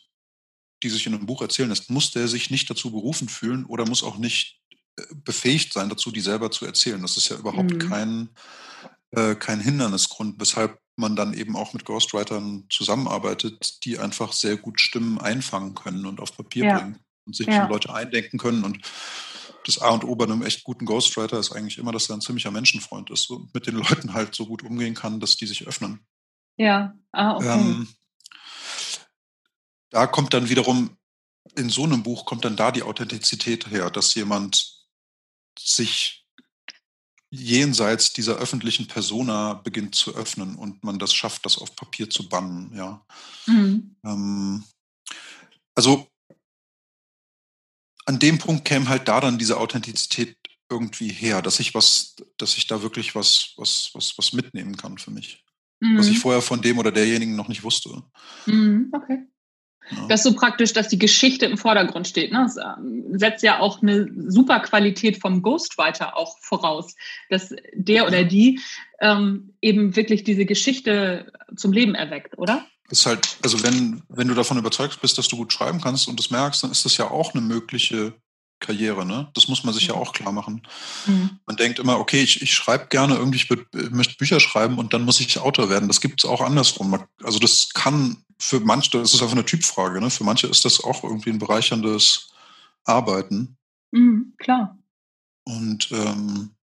die 0.84 0.90
sich 0.90 1.06
in 1.06 1.14
einem 1.14 1.26
Buch 1.26 1.42
erzählen 1.42 1.70
lässt, 1.70 1.90
muss 1.90 2.12
der 2.12 2.28
sich 2.28 2.50
nicht 2.50 2.70
dazu 2.70 2.92
berufen 2.92 3.28
fühlen 3.28 3.66
oder 3.66 3.86
muss 3.86 4.04
auch 4.04 4.18
nicht 4.18 4.62
äh, 4.98 5.04
befähigt 5.14 5.74
sein 5.74 5.90
dazu, 5.90 6.12
die 6.12 6.22
selber 6.22 6.52
zu 6.52 6.66
erzählen. 6.66 7.02
Das 7.02 7.18
ist 7.18 7.30
ja 7.30 7.38
überhaupt 7.38 7.74
mhm. 7.74 7.80
kein, 7.80 8.30
äh, 9.12 9.36
kein 9.36 9.60
Hindernisgrund, 9.60 10.40
weshalb 10.40 10.80
man 10.96 11.16
dann 11.16 11.34
eben 11.34 11.56
auch 11.56 11.74
mit 11.74 11.86
Ghostwritern 11.86 12.66
zusammenarbeitet, 12.70 13.84
die 13.86 14.00
einfach 14.00 14.34
sehr 14.34 14.58
gut 14.58 14.80
Stimmen 14.80 15.20
einfangen 15.20 15.74
können 15.74 16.06
und 16.06 16.20
auf 16.20 16.36
Papier 16.36 16.66
ja. 16.66 16.78
bringen 16.78 17.00
und 17.26 17.36
sich 17.36 17.48
ja. 17.48 17.68
Leute 17.68 17.94
eindenken 17.94 18.38
können. 18.38 18.64
Und 18.64 18.80
das 19.66 19.80
A 19.80 19.90
und 19.90 20.04
O 20.04 20.16
bei 20.16 20.26
einem 20.26 20.42
echt 20.42 20.64
guten 20.64 20.86
Ghostwriter 20.86 21.40
ist 21.40 21.52
eigentlich 21.52 21.78
immer, 21.78 21.92
dass 21.92 22.10
er 22.10 22.16
ein 22.16 22.22
ziemlicher 22.22 22.52
Menschenfreund 22.52 23.10
ist 23.10 23.30
und 23.30 23.54
mit 23.54 23.68
den 23.68 23.76
Leuten 23.90 24.14
halt 24.14 24.36
so 24.36 24.46
gut 24.46 24.64
umgehen 24.64 24.94
kann, 24.94 25.20
dass 25.20 25.38
die 25.38 25.48
sich 25.48 25.68
öffnen. 25.68 26.06
Ja, 26.58 26.94
ah, 27.14 27.36
okay. 27.36 27.60
Ähm, 27.60 27.88
da 29.90 30.08
kommt 30.08 30.34
dann 30.34 30.50
wiederum, 30.50 30.98
in 31.56 31.70
so 31.70 31.84
einem 31.84 32.04
Buch 32.04 32.26
kommt 32.26 32.46
dann 32.46 32.56
da 32.56 32.72
die 32.72 32.84
Authentizität 32.84 33.72
her, 33.72 33.90
dass 33.90 34.14
jemand 34.16 34.86
sich 35.58 36.26
jenseits 37.32 38.14
dieser 38.14 38.38
öffentlichen 38.38 38.88
Persona 38.88 39.54
beginnt 39.54 39.96
zu 39.96 40.16
öffnen 40.16 40.56
und 40.56 40.84
man 40.84 40.98
das 40.98 41.14
schafft, 41.14 41.46
das 41.46 41.58
auf 41.58 41.76
Papier 41.76 42.10
zu 42.10 42.28
bannen, 42.28 42.72
ja. 42.76 43.06
Mhm. 43.46 43.96
Ähm, 44.04 44.64
also 45.76 46.08
an 48.06 48.18
dem 48.20 48.40
Punkt 48.40 48.66
käme 48.66 48.90
halt 48.90 49.08
da 49.08 49.22
dann 49.22 49.38
diese 49.38 49.58
Authentizität 49.58 50.36
irgendwie 50.70 51.10
her, 51.10 51.42
dass 51.42 51.60
ich 51.60 51.76
was, 51.76 52.16
dass 52.38 52.58
ich 52.58 52.68
da 52.68 52.82
wirklich 52.82 53.14
was, 53.16 53.54
was, 53.58 53.92
was, 53.94 54.18
was 54.18 54.34
mitnehmen 54.34 54.78
kann 54.78 54.98
für 54.98 55.12
mich. 55.12 55.44
Mhm. 55.80 55.98
Was 55.98 56.08
ich 56.08 56.20
vorher 56.20 56.42
von 56.42 56.62
dem 56.62 56.80
oder 56.80 56.92
derjenigen 56.92 57.36
noch 57.36 57.48
nicht 57.48 57.64
wusste. 57.64 58.04
Mhm. 58.46 58.90
Okay. 58.92 59.28
Ja. 59.92 60.08
Dass 60.08 60.24
so 60.24 60.34
praktisch, 60.34 60.74
dass 60.74 60.88
die 60.88 61.00
Geschichte 61.00 61.46
im 61.46 61.58
Vordergrund 61.58 62.08
steht. 62.08 62.32
Ne? 62.32 62.40
Das 62.44 62.58
ähm, 62.58 63.18
setzt 63.18 63.44
ja 63.44 63.60
auch 63.60 63.82
eine 63.82 64.08
super 64.28 64.60
Qualität 64.60 65.20
vom 65.20 65.42
Ghostwriter 65.42 66.18
auch 66.18 66.38
voraus, 66.42 66.96
dass 67.30 67.54
der 67.74 68.06
oder 68.08 68.24
die 68.24 68.60
ähm, 69.02 69.54
eben 69.62 69.96
wirklich 69.96 70.24
diese 70.24 70.46
Geschichte 70.46 71.32
zum 71.56 71.72
Leben 71.72 71.96
erweckt, 71.96 72.38
oder? 72.38 72.66
ist 72.92 73.06
halt, 73.06 73.38
also 73.44 73.62
wenn, 73.64 74.02
wenn 74.10 74.28
du 74.28 74.34
davon 74.34 74.58
überzeugt 74.58 75.02
bist, 75.02 75.18
dass 75.18 75.28
du 75.28 75.38
gut 75.38 75.54
schreiben 75.54 75.80
kannst 75.82 76.08
und 76.08 76.20
das 76.20 76.32
merkst, 76.32 76.64
dann 76.64 76.72
ist 76.72 76.86
das 76.86 76.98
ja 76.98 77.10
auch 77.10 77.34
eine 77.34 77.42
mögliche 77.42 78.14
Karriere, 78.60 79.06
ne? 79.06 79.30
Das 79.36 79.48
muss 79.48 79.64
man 79.64 79.74
sich 79.74 79.88
ja 79.88 79.96
mhm. 79.96 80.02
auch 80.02 80.14
klar 80.14 80.34
machen. 80.34 80.64
Mhm. 81.06 81.40
Man 81.46 81.56
denkt 81.56 81.80
immer, 81.80 81.98
okay, 81.98 82.22
ich, 82.22 82.42
ich 82.42 82.54
schreibe 82.54 82.88
gerne 82.88 83.16
irgendwie, 83.16 83.38
ich, 83.38 83.50
ich 83.50 83.92
möchte 83.92 84.18
Bücher 84.18 84.40
schreiben 84.40 84.78
und 84.78 84.94
dann 84.94 85.06
muss 85.06 85.20
ich 85.22 85.40
Autor 85.40 85.70
werden. 85.70 85.88
Das 85.88 86.02
gibt 86.02 86.24
es 86.24 86.30
auch 86.30 86.42
andersrum. 86.42 87.00
Also 87.24 87.40
das 87.40 87.70
kann 87.74 88.18
für 88.42 88.60
manche, 88.62 88.92
das 88.92 89.14
ist 89.14 89.22
einfach 89.22 89.36
eine 89.36 89.46
Typfrage, 89.46 90.00
ne? 90.00 90.10
Für 90.10 90.24
manche 90.24 90.48
ist 90.48 90.66
das 90.66 90.84
auch 90.84 91.04
irgendwie 91.04 91.30
ein 91.30 91.40
bereicherndes 91.40 92.30
Arbeiten. 92.86 93.58
Mhm, 93.92 94.34
klar. 94.38 94.78
Und 95.44 95.92
ähm, 95.92 96.56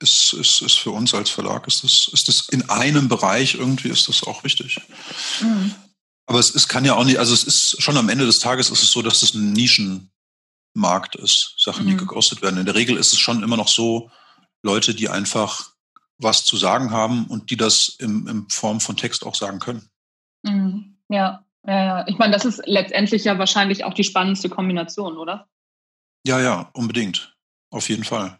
ist, 0.00 0.32
ist, 0.32 0.62
ist 0.62 0.78
für 0.78 0.90
uns 0.90 1.14
als 1.14 1.30
Verlag, 1.30 1.66
ist 1.66 1.84
das, 1.84 2.08
ist 2.12 2.28
das 2.28 2.48
in 2.48 2.68
einem 2.68 3.08
Bereich 3.08 3.54
irgendwie, 3.54 3.90
ist 3.90 4.08
das 4.08 4.24
auch 4.24 4.42
wichtig. 4.44 4.80
Mhm. 5.40 5.74
Aber 6.26 6.38
es, 6.38 6.54
es 6.54 6.68
kann 6.68 6.84
ja 6.84 6.94
auch 6.94 7.04
nicht, 7.04 7.18
also 7.18 7.34
es 7.34 7.44
ist 7.44 7.82
schon 7.82 7.96
am 7.96 8.08
Ende 8.08 8.24
des 8.24 8.38
Tages 8.38 8.70
ist 8.70 8.82
es 8.82 8.90
so, 8.90 9.02
dass 9.02 9.22
es 9.22 9.34
ein 9.34 9.52
Nischenmarkt 9.52 11.16
ist, 11.16 11.54
Sachen, 11.58 11.84
mhm. 11.84 11.90
die 11.90 11.96
geghostet 11.98 12.40
werden. 12.40 12.58
In 12.58 12.66
der 12.66 12.74
Regel 12.74 12.96
ist 12.96 13.12
es 13.12 13.18
schon 13.18 13.42
immer 13.42 13.58
noch 13.58 13.68
so, 13.68 14.10
Leute, 14.62 14.94
die 14.94 15.10
einfach 15.10 15.72
was 16.18 16.44
zu 16.44 16.56
sagen 16.56 16.90
haben 16.90 17.26
und 17.26 17.50
die 17.50 17.56
das 17.56 17.96
im, 17.98 18.26
in 18.28 18.48
Form 18.48 18.80
von 18.80 18.96
Text 18.96 19.26
auch 19.26 19.34
sagen 19.34 19.58
können. 19.58 19.90
Mhm. 20.44 20.96
Ja, 21.08 21.44
ja, 21.66 21.84
ja. 21.84 22.06
Ich 22.06 22.18
meine, 22.18 22.32
das 22.32 22.44
ist 22.44 22.62
letztendlich 22.66 23.24
ja 23.24 23.38
wahrscheinlich 23.38 23.84
auch 23.84 23.94
die 23.94 24.04
spannendste 24.04 24.48
Kombination, 24.48 25.16
oder? 25.16 25.48
Ja, 26.26 26.40
ja, 26.40 26.70
unbedingt. 26.72 27.36
Auf 27.70 27.88
jeden 27.88 28.04
Fall. 28.04 28.38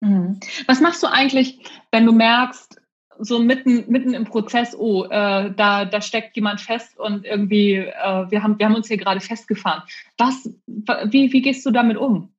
Mhm. 0.00 0.40
Was 0.66 0.80
machst 0.80 1.02
du 1.02 1.06
eigentlich, 1.06 1.58
wenn 1.90 2.06
du 2.06 2.12
merkst, 2.12 2.80
so 3.18 3.40
mitten, 3.40 3.90
mitten 3.90 4.14
im 4.14 4.24
Prozess, 4.24 4.74
oh, 4.76 5.04
äh, 5.04 5.52
da, 5.52 5.84
da 5.84 6.00
steckt 6.00 6.36
jemand 6.36 6.60
fest 6.60 6.98
und 6.98 7.24
irgendwie, 7.24 7.74
äh, 7.74 8.30
wir, 8.30 8.42
haben, 8.42 8.58
wir 8.58 8.66
haben 8.66 8.76
uns 8.76 8.88
hier 8.88 8.96
gerade 8.96 9.20
festgefahren. 9.20 9.82
Was, 10.16 10.48
wie, 10.66 11.32
wie 11.32 11.42
gehst 11.42 11.66
du 11.66 11.70
damit 11.70 11.96
um? 11.96 12.32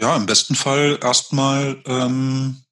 Ja, 0.00 0.16
im 0.16 0.26
besten 0.26 0.54
Fall 0.54 0.98
erstmal 1.02 1.82
ähm, 1.86 2.62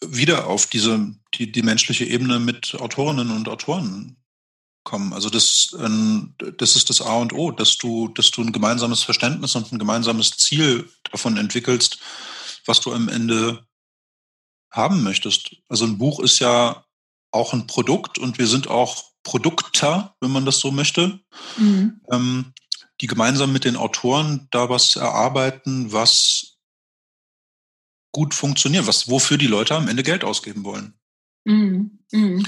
wieder 0.00 0.46
auf 0.46 0.66
diese, 0.66 1.14
die, 1.34 1.50
die 1.52 1.62
menschliche 1.62 2.04
Ebene 2.04 2.38
mit 2.38 2.74
Autorinnen 2.74 3.30
und 3.30 3.48
Autoren 3.48 4.16
kommen. 4.84 5.12
Also 5.12 5.30
das, 5.30 5.76
ähm, 5.78 6.34
das 6.58 6.76
ist 6.76 6.90
das 6.90 7.00
A 7.00 7.16
und 7.16 7.32
O, 7.32 7.50
dass 7.50 7.76
du, 7.76 8.08
dass 8.08 8.30
du 8.30 8.42
ein 8.42 8.52
gemeinsames 8.52 9.02
Verständnis 9.02 9.54
und 9.54 9.72
ein 9.72 9.78
gemeinsames 9.78 10.32
Ziel 10.32 10.90
davon 11.10 11.36
entwickelst, 11.36 11.98
was 12.66 12.80
du 12.80 12.92
am 12.92 13.08
Ende 13.08 13.66
haben 14.70 15.02
möchtest. 15.02 15.56
Also 15.68 15.84
ein 15.84 15.98
Buch 15.98 16.20
ist 16.20 16.38
ja 16.38 16.84
auch 17.32 17.52
ein 17.52 17.66
Produkt 17.66 18.18
und 18.18 18.38
wir 18.38 18.46
sind 18.46 18.68
auch 18.68 19.04
Produkter, 19.22 20.16
wenn 20.20 20.30
man 20.30 20.46
das 20.46 20.58
so 20.58 20.70
möchte, 20.70 21.20
mhm. 21.56 22.00
ähm, 22.10 22.52
die 23.00 23.06
gemeinsam 23.06 23.52
mit 23.52 23.64
den 23.64 23.76
Autoren 23.76 24.48
da 24.50 24.68
was 24.68 24.96
erarbeiten, 24.96 25.92
was 25.92 26.58
gut 28.12 28.34
funktioniert, 28.34 28.86
was 28.86 29.08
wofür 29.08 29.38
die 29.38 29.46
Leute 29.46 29.74
am 29.74 29.88
Ende 29.88 30.02
Geld 30.02 30.24
ausgeben 30.24 30.64
wollen. 30.64 30.99
Mhm. 31.44 31.98
Mhm. 32.12 32.46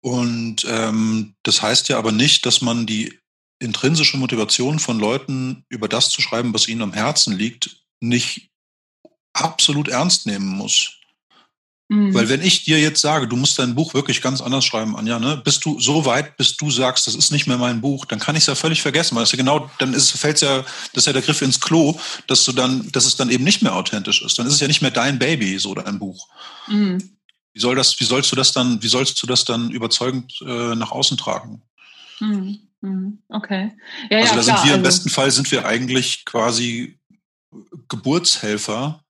Und 0.00 0.66
ähm, 0.68 1.34
das 1.42 1.62
heißt 1.62 1.88
ja 1.88 1.98
aber 1.98 2.12
nicht, 2.12 2.44
dass 2.46 2.60
man 2.60 2.86
die 2.86 3.18
intrinsische 3.58 4.18
Motivation 4.18 4.78
von 4.78 4.98
Leuten, 4.98 5.64
über 5.68 5.88
das 5.88 6.10
zu 6.10 6.20
schreiben, 6.20 6.52
was 6.52 6.68
ihnen 6.68 6.82
am 6.82 6.92
Herzen 6.92 7.36
liegt, 7.36 7.84
nicht 8.00 8.50
absolut 9.32 9.88
ernst 9.88 10.26
nehmen 10.26 10.46
muss. 10.46 10.98
Mhm. 11.88 12.14
Weil 12.14 12.28
wenn 12.28 12.42
ich 12.42 12.64
dir 12.64 12.78
jetzt 12.80 13.00
sage, 13.00 13.28
du 13.28 13.36
musst 13.36 13.58
dein 13.58 13.74
Buch 13.74 13.92
wirklich 13.92 14.22
ganz 14.22 14.40
anders 14.40 14.64
schreiben, 14.64 14.96
Anja, 14.96 15.18
ne, 15.18 15.40
bist 15.44 15.64
du 15.64 15.78
so 15.80 16.06
weit, 16.06 16.36
bis 16.36 16.56
du 16.56 16.70
sagst, 16.70 17.06
das 17.06 17.14
ist 17.14 17.30
nicht 17.30 17.46
mehr 17.46 17.58
mein 17.58 17.80
Buch, 17.80 18.06
dann 18.06 18.18
kann 18.18 18.36
ich 18.36 18.42
es 18.42 18.46
ja 18.46 18.54
völlig 18.54 18.80
vergessen, 18.80 19.16
weil 19.16 19.24
es 19.24 19.32
ja 19.32 19.36
genau, 19.36 19.70
dann 19.78 19.92
ist, 19.92 20.10
fällt's 20.12 20.40
ja, 20.40 20.62
das 20.92 21.02
ist 21.02 21.06
ja 21.06 21.12
der 21.12 21.22
Griff 21.22 21.42
ins 21.42 21.60
Klo, 21.60 21.98
dass 22.26 22.44
du 22.44 22.52
dann, 22.52 22.90
dass 22.92 23.04
es 23.04 23.16
dann 23.16 23.30
eben 23.30 23.44
nicht 23.44 23.62
mehr 23.62 23.74
authentisch 23.74 24.22
ist. 24.22 24.38
Dann 24.38 24.46
ist 24.46 24.54
es 24.54 24.60
ja 24.60 24.66
nicht 24.66 24.82
mehr 24.82 24.90
dein 24.90 25.18
Baby, 25.18 25.58
so 25.58 25.74
dein 25.74 25.98
Buch. 25.98 26.28
Mhm. 26.68 27.13
Wie 27.54 27.60
soll 27.60 27.76
das, 27.76 27.98
wie 28.00 28.04
sollst 28.04 28.30
du 28.32 28.36
das 28.36 28.52
dann, 28.52 28.82
wie 28.82 28.88
sollst 28.88 29.22
du 29.22 29.26
das 29.26 29.44
dann 29.44 29.70
überzeugend 29.70 30.40
äh, 30.44 30.74
nach 30.74 30.90
außen 30.90 31.16
tragen? 31.16 31.62
Hm, 32.18 32.58
hm, 32.82 33.18
okay. 33.28 33.72
Ja, 34.10 34.18
also 34.18 34.34
ja, 34.34 34.36
da 34.36 34.42
klar, 34.42 34.42
sind 34.42 34.46
wir 34.46 34.62
also, 34.62 34.74
im 34.74 34.82
besten 34.82 35.08
Fall 35.08 35.30
sind 35.30 35.50
wir 35.52 35.64
eigentlich 35.64 36.24
quasi 36.24 36.98
Geburtshelfer 37.88 39.03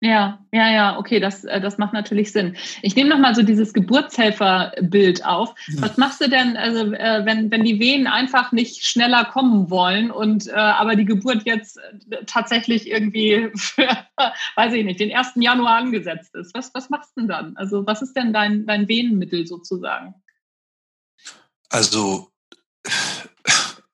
ja, 0.00 0.38
ja, 0.52 0.70
ja, 0.70 0.98
okay, 0.98 1.18
das, 1.18 1.44
äh, 1.44 1.60
das 1.60 1.76
macht 1.76 1.92
natürlich 1.92 2.30
Sinn. 2.30 2.56
Ich 2.82 2.94
nehme 2.94 3.10
nochmal 3.10 3.34
so 3.34 3.42
dieses 3.42 3.72
Geburtshelferbild 3.72 5.24
auf. 5.24 5.54
Ja. 5.66 5.82
Was 5.82 5.96
machst 5.96 6.20
du 6.20 6.28
denn, 6.28 6.56
also 6.56 6.92
äh, 6.92 7.24
wenn, 7.24 7.50
wenn 7.50 7.64
die 7.64 7.80
Wehen 7.80 8.06
einfach 8.06 8.52
nicht 8.52 8.84
schneller 8.84 9.24
kommen 9.24 9.70
wollen 9.70 10.12
und 10.12 10.46
äh, 10.46 10.52
aber 10.52 10.94
die 10.94 11.04
Geburt 11.04 11.42
jetzt 11.46 11.80
tatsächlich 12.26 12.88
irgendwie 12.88 13.50
für, 13.56 13.88
weiß 14.54 14.72
ich 14.74 14.84
nicht, 14.84 15.00
den 15.00 15.14
1. 15.14 15.32
Januar 15.34 15.78
angesetzt 15.78 16.32
ist? 16.36 16.54
Was, 16.54 16.72
was 16.74 16.90
machst 16.90 17.16
du 17.16 17.22
denn 17.22 17.28
dann? 17.28 17.56
Also 17.56 17.84
was 17.84 18.00
ist 18.00 18.14
denn 18.14 18.32
dein, 18.32 18.66
dein 18.66 18.86
Wehenmittel 18.86 19.48
sozusagen? 19.48 20.14
Also 21.70 22.30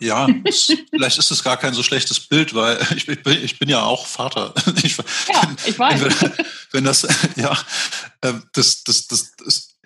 ja, 0.01 0.29
es, 0.45 0.73
vielleicht 0.91 1.19
ist 1.19 1.31
es 1.31 1.45
gar 1.45 1.57
kein 1.57 1.75
so 1.75 1.83
schlechtes 1.83 2.21
Bild, 2.21 2.55
weil 2.55 2.79
ich, 2.97 3.09
ich, 3.09 3.23
bin, 3.23 3.45
ich 3.45 3.59
bin 3.59 3.69
ja 3.69 3.83
auch 3.83 4.07
Vater. 4.07 4.55
Ich, 4.83 4.97
ja, 4.97 5.57
ich 5.67 5.79
weiß. 5.79 6.01
Wenn, 6.01 6.33
wenn 6.73 6.85
das, 6.85 7.07
ja, 7.37 7.57
ähm, 8.23 8.43
das, 8.53 8.85
das, 8.85 9.07
das, 9.07 9.33
das, 9.37 9.77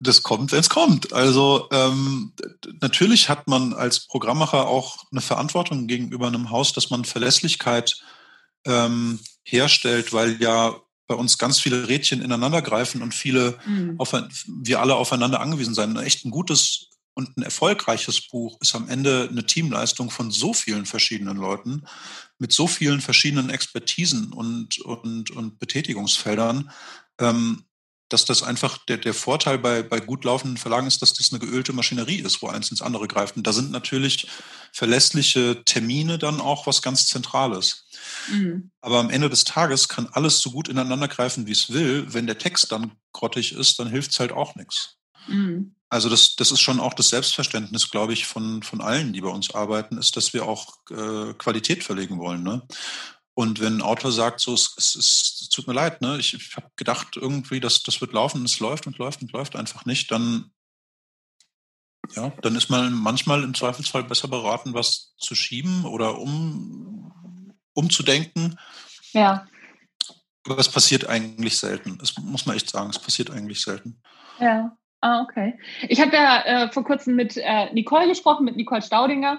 das 0.00 0.22
kommt, 0.22 0.52
wenn 0.52 0.60
es 0.60 0.70
kommt. 0.70 1.12
Also 1.12 1.68
ähm, 1.72 2.32
natürlich 2.80 3.28
hat 3.28 3.48
man 3.48 3.72
als 3.72 4.06
Programmmacher 4.06 4.66
auch 4.66 5.04
eine 5.10 5.20
Verantwortung 5.20 5.86
gegenüber 5.86 6.28
einem 6.28 6.50
Haus, 6.50 6.72
dass 6.72 6.90
man 6.90 7.04
Verlässlichkeit 7.04 8.00
ähm, 8.64 9.20
herstellt, 9.42 10.12
weil 10.12 10.40
ja 10.40 10.76
bei 11.08 11.14
uns 11.14 11.38
ganz 11.38 11.58
viele 11.58 11.88
Rädchen 11.88 12.22
ineinander 12.22 12.62
greifen 12.62 13.02
und 13.02 13.14
viele 13.14 13.58
mhm. 13.66 13.98
auf, 13.98 14.12
wir 14.46 14.80
alle 14.80 14.94
aufeinander 14.94 15.40
angewiesen 15.40 15.74
sein. 15.74 15.96
Echt 15.96 16.24
ein 16.24 16.30
gutes 16.30 16.87
und 17.18 17.36
ein 17.36 17.42
erfolgreiches 17.42 18.28
Buch 18.28 18.58
ist 18.60 18.76
am 18.76 18.88
Ende 18.88 19.26
eine 19.28 19.44
Teamleistung 19.44 20.08
von 20.08 20.30
so 20.30 20.54
vielen 20.54 20.86
verschiedenen 20.86 21.36
Leuten 21.36 21.82
mit 22.38 22.52
so 22.52 22.68
vielen 22.68 23.00
verschiedenen 23.00 23.50
Expertisen 23.50 24.32
und, 24.32 24.78
und, 24.78 25.32
und 25.32 25.58
Betätigungsfeldern, 25.58 26.70
ähm, 27.18 27.64
dass 28.08 28.24
das 28.24 28.44
einfach 28.44 28.78
der, 28.86 28.98
der 28.98 29.14
Vorteil 29.14 29.58
bei, 29.58 29.82
bei 29.82 29.98
gut 29.98 30.24
laufenden 30.24 30.58
Verlagen 30.58 30.86
ist, 30.86 31.02
dass 31.02 31.12
das 31.12 31.32
eine 31.32 31.40
geölte 31.40 31.72
Maschinerie 31.72 32.20
ist, 32.20 32.40
wo 32.40 32.46
eins 32.46 32.70
ins 32.70 32.82
andere 32.82 33.08
greift. 33.08 33.36
Und 33.36 33.48
da 33.48 33.52
sind 33.52 33.72
natürlich 33.72 34.28
verlässliche 34.72 35.64
Termine 35.64 36.18
dann 36.18 36.40
auch 36.40 36.68
was 36.68 36.82
ganz 36.82 37.06
Zentrales. 37.06 37.88
Mhm. 38.30 38.70
Aber 38.80 39.00
am 39.00 39.10
Ende 39.10 39.28
des 39.28 39.42
Tages 39.42 39.88
kann 39.88 40.06
alles 40.12 40.38
so 40.38 40.52
gut 40.52 40.68
ineinander 40.68 41.08
greifen, 41.08 41.48
wie 41.48 41.52
es 41.52 41.72
will. 41.72 42.14
Wenn 42.14 42.28
der 42.28 42.38
Text 42.38 42.70
dann 42.70 42.92
grottig 43.12 43.50
ist, 43.50 43.80
dann 43.80 43.88
hilft 43.88 44.12
es 44.12 44.20
halt 44.20 44.30
auch 44.30 44.54
nichts. 44.54 44.98
Mhm. 45.26 45.74
Also 45.90 46.10
das, 46.10 46.36
das 46.36 46.52
ist 46.52 46.60
schon 46.60 46.80
auch 46.80 46.92
das 46.92 47.08
Selbstverständnis, 47.08 47.90
glaube 47.90 48.12
ich, 48.12 48.26
von, 48.26 48.62
von 48.62 48.80
allen, 48.80 49.12
die 49.12 49.22
bei 49.22 49.30
uns 49.30 49.54
arbeiten, 49.54 49.96
ist, 49.96 50.16
dass 50.16 50.34
wir 50.34 50.46
auch 50.46 50.76
äh, 50.90 51.32
Qualität 51.34 51.82
verlegen 51.82 52.18
wollen. 52.18 52.42
Ne? 52.42 52.66
Und 53.34 53.60
wenn 53.60 53.76
ein 53.76 53.82
Autor 53.82 54.12
sagt, 54.12 54.40
so, 54.40 54.52
es, 54.52 54.74
es, 54.76 54.94
es 54.96 55.48
tut 55.48 55.66
mir 55.66 55.72
leid, 55.72 56.02
ne? 56.02 56.18
ich, 56.18 56.34
ich 56.34 56.56
habe 56.56 56.70
gedacht 56.76 57.16
irgendwie, 57.16 57.60
dass 57.60 57.82
das 57.82 58.00
wird 58.00 58.12
laufen, 58.12 58.44
es 58.44 58.60
läuft 58.60 58.86
und 58.86 58.98
läuft 58.98 59.22
und 59.22 59.32
läuft 59.32 59.56
einfach 59.56 59.86
nicht, 59.86 60.10
dann, 60.10 60.50
ja, 62.14 62.30
dann 62.42 62.54
ist 62.56 62.68
man 62.68 62.92
manchmal 62.92 63.42
im 63.42 63.54
Zweifelsfall 63.54 64.04
besser 64.04 64.28
beraten, 64.28 64.74
was 64.74 65.14
zu 65.16 65.34
schieben 65.34 65.86
oder 65.86 66.18
um, 66.18 67.54
umzudenken. 67.72 68.58
Ja. 69.12 69.46
Aber 70.44 70.58
es 70.58 70.68
passiert 70.68 71.06
eigentlich 71.06 71.56
selten. 71.56 71.96
Das 71.98 72.18
muss 72.18 72.44
man 72.44 72.56
echt 72.56 72.68
sagen, 72.68 72.90
es 72.90 72.98
passiert 72.98 73.30
eigentlich 73.30 73.62
selten. 73.62 74.02
Ja. 74.38 74.76
Ah, 75.00 75.22
okay. 75.22 75.58
Ich 75.88 76.00
habe 76.00 76.16
ja 76.16 76.42
äh, 76.44 76.72
vor 76.72 76.84
kurzem 76.84 77.14
mit 77.14 77.36
äh, 77.36 77.72
Nicole 77.72 78.08
gesprochen, 78.08 78.44
mit 78.44 78.56
Nicole 78.56 78.82
Staudinger. 78.82 79.38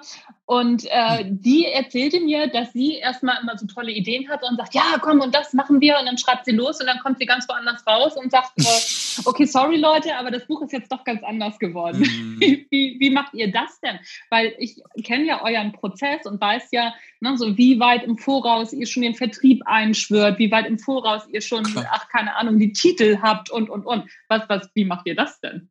Und 0.49 0.85
äh, 0.85 1.25
die 1.27 1.65
erzählte 1.65 2.19
mir, 2.19 2.47
dass 2.47 2.73
sie 2.73 2.95
erstmal 2.95 3.39
immer 3.39 3.55
so 3.55 3.67
tolle 3.67 3.91
Ideen 3.91 4.27
hat 4.29 4.41
und 4.41 4.57
sagt, 4.57 4.73
ja, 4.73 4.97
komm, 4.99 5.21
und 5.21 5.35
das 5.35 5.53
machen 5.53 5.79
wir. 5.79 5.99
Und 5.99 6.07
dann 6.07 6.17
schreibt 6.17 6.45
sie 6.45 6.53
los 6.53 6.79
und 6.79 6.87
dann 6.87 6.97
kommt 7.01 7.19
sie 7.19 7.27
ganz 7.27 7.47
woanders 7.47 7.85
raus 7.85 8.17
und 8.17 8.31
sagt, 8.31 8.53
äh, 8.57 9.21
okay, 9.25 9.45
sorry 9.45 9.77
Leute, 9.77 10.15
aber 10.15 10.31
das 10.31 10.47
Buch 10.47 10.63
ist 10.63 10.73
jetzt 10.73 10.91
doch 10.91 11.03
ganz 11.03 11.21
anders 11.21 11.59
geworden. 11.59 11.99
Mhm. 11.99 12.39
Wie, 12.71 12.97
wie, 12.99 13.09
macht 13.11 13.35
ihr 13.35 13.51
das 13.51 13.79
denn? 13.81 13.99
Weil 14.31 14.55
ich 14.57 14.81
kenne 15.03 15.25
ja 15.25 15.43
euren 15.43 15.71
Prozess 15.71 16.25
und 16.25 16.41
weiß 16.41 16.69
ja, 16.71 16.95
ne, 17.19 17.37
so 17.37 17.55
wie 17.55 17.79
weit 17.79 18.03
im 18.03 18.17
Voraus 18.17 18.73
ihr 18.73 18.87
schon 18.87 19.03
den 19.03 19.13
Vertrieb 19.13 19.61
einschwört, 19.67 20.39
wie 20.39 20.51
weit 20.51 20.65
im 20.65 20.79
Voraus 20.79 21.27
ihr 21.31 21.41
schon, 21.41 21.63
Klar. 21.63 21.85
ach, 21.91 22.09
keine 22.09 22.35
Ahnung, 22.35 22.57
die 22.57 22.73
Titel 22.73 23.19
habt 23.21 23.51
und, 23.51 23.69
und, 23.69 23.85
und. 23.85 24.09
Was, 24.27 24.49
was, 24.49 24.71
wie 24.73 24.85
macht 24.85 25.05
ihr 25.05 25.15
das 25.15 25.39
denn? 25.41 25.69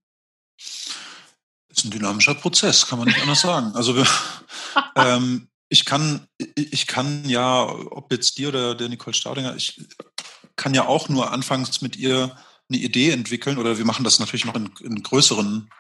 Ist 1.79 1.85
ein 1.85 1.91
dynamischer 1.91 2.35
Prozess, 2.35 2.87
kann 2.87 2.99
man 2.99 3.09
nicht 3.09 3.21
anders 3.21 3.41
sagen. 3.41 3.75
Also 3.75 3.97
wir, 3.97 4.07
ähm, 4.97 5.49
ich 5.69 5.85
kann, 5.85 6.27
ich 6.55 6.87
kann 6.87 7.29
ja, 7.29 7.63
ob 7.63 8.13
jetzt 8.13 8.39
dir 8.39 8.49
oder 8.49 8.75
der 8.75 8.89
Nicole 8.89 9.15
Staudinger, 9.15 9.55
ich 9.57 9.81
kann 10.57 10.75
ja 10.75 10.87
auch 10.87 11.09
nur 11.09 11.31
anfangs 11.33 11.81
mit 11.81 11.97
ihr 11.97 12.37
eine 12.69 12.79
Idee 12.79 13.11
entwickeln 13.11 13.59
oder 13.59 13.79
wir 13.79 13.85
machen 13.85 14.05
das 14.05 14.19
natürlich 14.19 14.45
noch 14.45 14.55
in, 14.55 14.71
in 14.81 15.03
größeren 15.03 15.71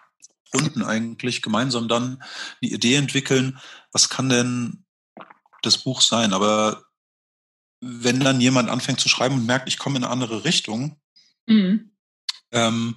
Runden 0.55 0.83
eigentlich 0.83 1.43
gemeinsam 1.43 1.89
dann 1.89 2.23
eine 2.63 2.71
Idee 2.71 2.95
entwickeln, 2.95 3.59
was 3.93 4.09
kann 4.09 4.29
denn 4.29 4.85
das 5.63 5.79
Buch 5.79 6.01
sein? 6.01 6.33
Aber 6.33 6.85
wenn 7.81 8.21
dann 8.21 8.41
jemand 8.41 8.71
anfängt 8.71 9.01
zu 9.01 9.09
schreiben 9.09 9.35
und 9.35 9.47
merkt, 9.47 9.69
ich 9.69 9.79
komme 9.79 9.99
in 9.99 10.05
eine 10.05 10.13
andere 10.13 10.45
Richtung, 10.45 10.99
mhm. 11.47 11.91
ähm, 12.53 12.97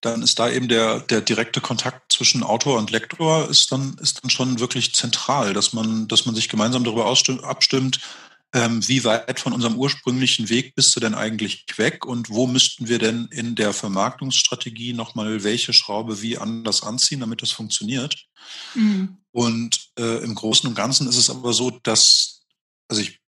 dann 0.00 0.22
ist 0.22 0.38
da 0.38 0.50
eben 0.50 0.68
der, 0.68 1.00
der 1.00 1.20
direkte 1.20 1.60
Kontakt 1.60 2.11
zwischen 2.12 2.42
Autor 2.42 2.78
und 2.78 2.90
Lektor 2.90 3.48
ist 3.48 3.72
dann, 3.72 3.96
ist 4.00 4.22
dann 4.22 4.30
schon 4.30 4.60
wirklich 4.60 4.94
zentral, 4.94 5.52
dass 5.54 5.72
man, 5.72 6.08
dass 6.08 6.26
man 6.26 6.34
sich 6.34 6.48
gemeinsam 6.48 6.84
darüber 6.84 7.06
abstimmt, 7.06 8.00
ähm, 8.54 8.86
wie 8.86 9.04
weit 9.04 9.40
von 9.40 9.54
unserem 9.54 9.76
ursprünglichen 9.76 10.50
Weg 10.50 10.74
bist 10.74 10.94
du 10.94 11.00
denn 11.00 11.14
eigentlich 11.14 11.64
weg 11.76 12.04
und 12.04 12.28
wo 12.28 12.46
müssten 12.46 12.88
wir 12.88 12.98
denn 12.98 13.28
in 13.30 13.54
der 13.54 13.72
Vermarktungsstrategie 13.72 14.92
nochmal 14.92 15.42
welche 15.42 15.72
Schraube 15.72 16.20
wie 16.20 16.36
anders 16.36 16.82
anziehen, 16.82 17.20
damit 17.20 17.40
das 17.40 17.50
funktioniert. 17.50 18.26
Mhm. 18.74 19.16
Und 19.30 19.88
äh, 19.98 20.22
im 20.22 20.34
Großen 20.34 20.68
und 20.68 20.74
Ganzen 20.74 21.08
ist 21.08 21.16
es 21.16 21.30
aber 21.30 21.54
so, 21.54 21.70
dass, 21.70 22.42
also 22.88 23.00
ich 23.00 23.21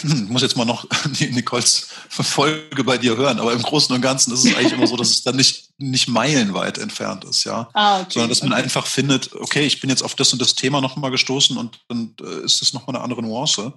hm, 0.00 0.28
muss 0.28 0.42
jetzt 0.42 0.56
mal 0.56 0.64
noch 0.64 0.86
Nicoles 1.30 1.88
Folge 2.08 2.84
bei 2.84 2.98
dir 2.98 3.16
hören, 3.16 3.38
aber 3.38 3.52
im 3.52 3.62
Großen 3.62 3.94
und 3.94 4.00
Ganzen 4.00 4.32
ist 4.32 4.44
es 4.44 4.54
eigentlich 4.54 4.72
immer 4.72 4.86
so, 4.86 4.96
dass 4.96 5.10
es 5.10 5.22
dann 5.22 5.36
nicht, 5.36 5.70
nicht 5.78 6.08
meilenweit 6.08 6.78
entfernt 6.78 7.24
ist, 7.24 7.44
ja. 7.44 7.68
Ah, 7.74 8.00
okay. 8.00 8.10
Sondern 8.14 8.30
dass 8.30 8.42
man 8.42 8.52
okay. 8.52 8.62
einfach 8.62 8.86
findet, 8.86 9.34
okay, 9.34 9.66
ich 9.66 9.80
bin 9.80 9.90
jetzt 9.90 10.02
auf 10.02 10.14
das 10.14 10.32
und 10.32 10.40
das 10.40 10.54
Thema 10.54 10.80
nochmal 10.80 11.10
gestoßen 11.10 11.56
und 11.56 11.80
dann 11.88 12.14
äh, 12.22 12.44
ist 12.44 12.60
das 12.60 12.72
nochmal 12.72 12.96
eine 12.96 13.04
andere 13.04 13.22
Nuance. 13.22 13.74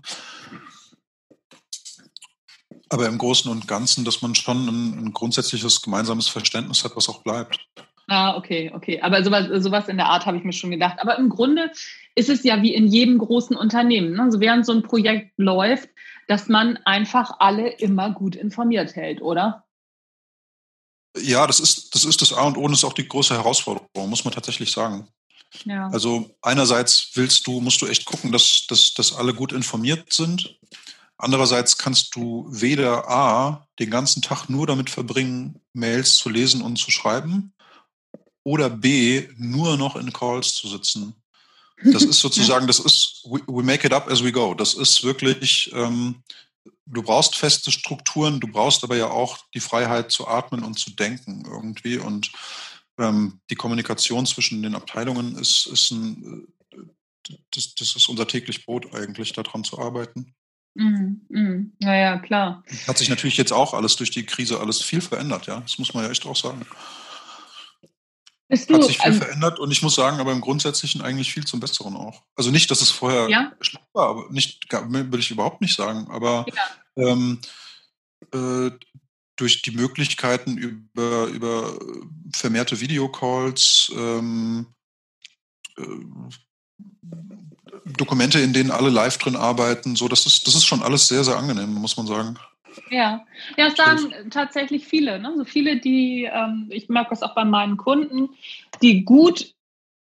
Aber 2.89 3.07
im 3.07 3.17
Großen 3.17 3.49
und 3.49 3.67
Ganzen, 3.67 4.05
dass 4.05 4.21
man 4.21 4.35
schon 4.35 4.67
ein, 4.67 5.05
ein 5.05 5.13
grundsätzliches 5.13 5.81
gemeinsames 5.81 6.27
Verständnis 6.27 6.83
hat, 6.83 6.95
was 6.95 7.09
auch 7.09 7.23
bleibt. 7.23 7.59
Ah, 8.07 8.35
okay, 8.35 8.71
okay. 8.75 9.01
Aber 9.01 9.23
sowas, 9.23 9.47
sowas 9.63 9.87
in 9.87 9.97
der 9.97 10.07
Art 10.07 10.25
habe 10.25 10.37
ich 10.37 10.43
mir 10.43 10.53
schon 10.53 10.71
gedacht. 10.71 10.97
Aber 11.01 11.17
im 11.17 11.29
Grunde 11.29 11.71
ist 12.15 12.29
es 12.29 12.43
ja 12.43 12.61
wie 12.61 12.73
in 12.73 12.87
jedem 12.87 13.17
großen 13.17 13.55
Unternehmen. 13.55 14.13
Ne? 14.13 14.23
Also 14.23 14.39
während 14.39 14.65
so 14.65 14.73
ein 14.73 14.83
Projekt 14.83 15.31
läuft, 15.37 15.89
dass 16.27 16.47
man 16.47 16.77
einfach 16.85 17.39
alle 17.39 17.69
immer 17.69 18.11
gut 18.11 18.35
informiert 18.35 18.95
hält, 18.95 19.21
oder? 19.21 19.65
Ja, 21.17 21.45
das 21.45 21.59
ist, 21.59 21.93
das 21.93 22.05
ist 22.05 22.21
das 22.21 22.33
A 22.33 22.41
und 22.43 22.57
O 22.57 22.61
und 22.61 22.73
ist 22.73 22.83
auch 22.83 22.93
die 22.93 23.07
große 23.07 23.35
Herausforderung, 23.35 24.09
muss 24.09 24.25
man 24.25 24.33
tatsächlich 24.33 24.71
sagen. 24.71 25.07
Ja. 25.65 25.87
Also 25.89 26.35
einerseits 26.41 27.11
willst 27.13 27.45
du, 27.45 27.61
musst 27.61 27.81
du 27.81 27.87
echt 27.87 28.05
gucken, 28.05 28.31
dass, 28.31 28.65
dass, 28.67 28.93
dass 28.93 29.13
alle 29.13 29.33
gut 29.33 29.53
informiert 29.53 30.11
sind. 30.11 30.57
Andererseits 31.17 31.77
kannst 31.77 32.15
du 32.15 32.47
weder 32.49 33.09
A, 33.09 33.67
den 33.79 33.91
ganzen 33.91 34.21
Tag 34.21 34.49
nur 34.49 34.65
damit 34.65 34.89
verbringen, 34.89 35.61
Mails 35.73 36.17
zu 36.17 36.29
lesen 36.29 36.61
und 36.61 36.77
zu 36.77 36.89
schreiben, 36.89 37.53
oder 38.43 38.69
B, 38.69 39.29
nur 39.37 39.77
noch 39.77 39.95
in 39.95 40.11
Calls 40.11 40.53
zu 40.53 40.67
sitzen. 40.67 41.15
Das 41.85 42.03
ist 42.03 42.19
sozusagen, 42.21 42.67
das 42.67 42.79
ist, 42.79 43.23
we, 43.25 43.39
we, 43.47 43.63
make 43.63 43.85
it 43.85 43.93
up 43.93 44.09
as 44.09 44.23
we 44.23 44.31
go. 44.31 44.53
Das 44.53 44.73
ist 44.73 45.03
wirklich, 45.03 45.71
ähm, 45.73 46.23
du 46.85 47.01
brauchst 47.03 47.35
feste 47.35 47.71
Strukturen, 47.71 48.39
du 48.39 48.47
brauchst 48.47 48.83
aber 48.83 48.95
ja 48.95 49.09
auch 49.09 49.37
die 49.53 49.59
Freiheit 49.59 50.11
zu 50.11 50.27
atmen 50.27 50.63
und 50.63 50.79
zu 50.79 50.91
denken 50.91 51.43
irgendwie. 51.45 51.97
Und 51.97 52.31
ähm, 52.97 53.39
die 53.49 53.55
Kommunikation 53.55 54.25
zwischen 54.25 54.61
den 54.61 54.75
Abteilungen 54.75 55.37
ist, 55.37 55.67
ist 55.67 55.91
ein, 55.91 56.47
äh, 56.71 56.77
das, 57.51 57.75
das 57.75 57.95
ist 57.95 58.09
unser 58.09 58.27
täglich 58.27 58.65
Brot 58.65 58.93
eigentlich, 58.93 59.33
daran 59.33 59.63
zu 59.63 59.79
arbeiten. 59.79 60.33
Mhm, 60.75 61.21
mh. 61.29 61.65
Naja, 61.79 62.17
klar. 62.19 62.63
Hat 62.87 62.97
sich 62.97 63.09
natürlich 63.09 63.37
jetzt 63.37 63.53
auch 63.53 63.73
alles 63.73 63.95
durch 63.95 64.09
die 64.09 64.25
Krise 64.25 64.59
alles 64.59 64.81
viel 64.81 65.01
verändert, 65.01 65.45
ja. 65.45 65.61
Das 65.61 65.77
muss 65.77 65.93
man 65.93 66.03
ja 66.03 66.09
echt 66.09 66.25
auch 66.25 66.35
sagen. 66.35 66.65
Bist 68.53 68.71
hat 68.71 68.83
sich 68.83 68.99
viel 68.99 69.13
ähm, 69.13 69.21
verändert 69.21 69.59
und 69.59 69.71
ich 69.71 69.81
muss 69.81 69.95
sagen, 69.95 70.19
aber 70.19 70.31
im 70.31 70.41
Grundsätzlichen 70.41 71.01
eigentlich 71.01 71.33
viel 71.33 71.45
zum 71.45 71.59
Besseren 71.59 71.95
auch. 71.95 72.21
Also 72.35 72.51
nicht, 72.51 72.69
dass 72.69 72.81
es 72.81 72.91
vorher 72.91 73.27
ja? 73.29 73.51
schlimm 73.61 73.81
war, 73.93 74.09
aber 74.09 74.25
nicht, 74.29 74.71
will 74.71 75.19
ich 75.19 75.31
überhaupt 75.31 75.61
nicht 75.61 75.75
sagen, 75.75 76.07
aber 76.09 76.45
ja. 76.95 77.07
ähm, 77.07 77.39
äh, 78.33 78.71
durch 79.35 79.61
die 79.63 79.71
Möglichkeiten 79.71 80.57
über, 80.57 81.25
über 81.25 81.77
vermehrte 82.33 82.79
Videocalls, 82.79 83.91
ähm, 83.95 84.67
äh, 85.77 85.83
Dokumente, 87.85 88.39
in 88.39 88.53
denen 88.53 88.71
alle 88.71 88.89
live 88.89 89.17
drin 89.17 89.35
arbeiten, 89.35 89.95
so 89.95 90.07
das 90.07 90.25
ist, 90.25 90.47
das 90.47 90.55
ist 90.55 90.65
schon 90.65 90.83
alles 90.83 91.07
sehr, 91.07 91.23
sehr 91.23 91.37
angenehm, 91.37 91.73
muss 91.73 91.97
man 91.97 92.07
sagen. 92.07 92.39
Ja, 92.89 93.25
ja, 93.57 93.69
das 93.69 93.75
sagen 93.75 94.29
tatsächlich 94.29 94.85
viele. 94.87 95.19
Ne? 95.19 95.33
So 95.37 95.45
viele, 95.45 95.79
die, 95.79 96.29
ähm, 96.31 96.67
ich 96.69 96.89
merke 96.89 97.11
das 97.11 97.23
auch 97.23 97.35
bei 97.35 97.45
meinen 97.45 97.77
Kunden, 97.77 98.29
die 98.81 99.03
gut 99.03 99.53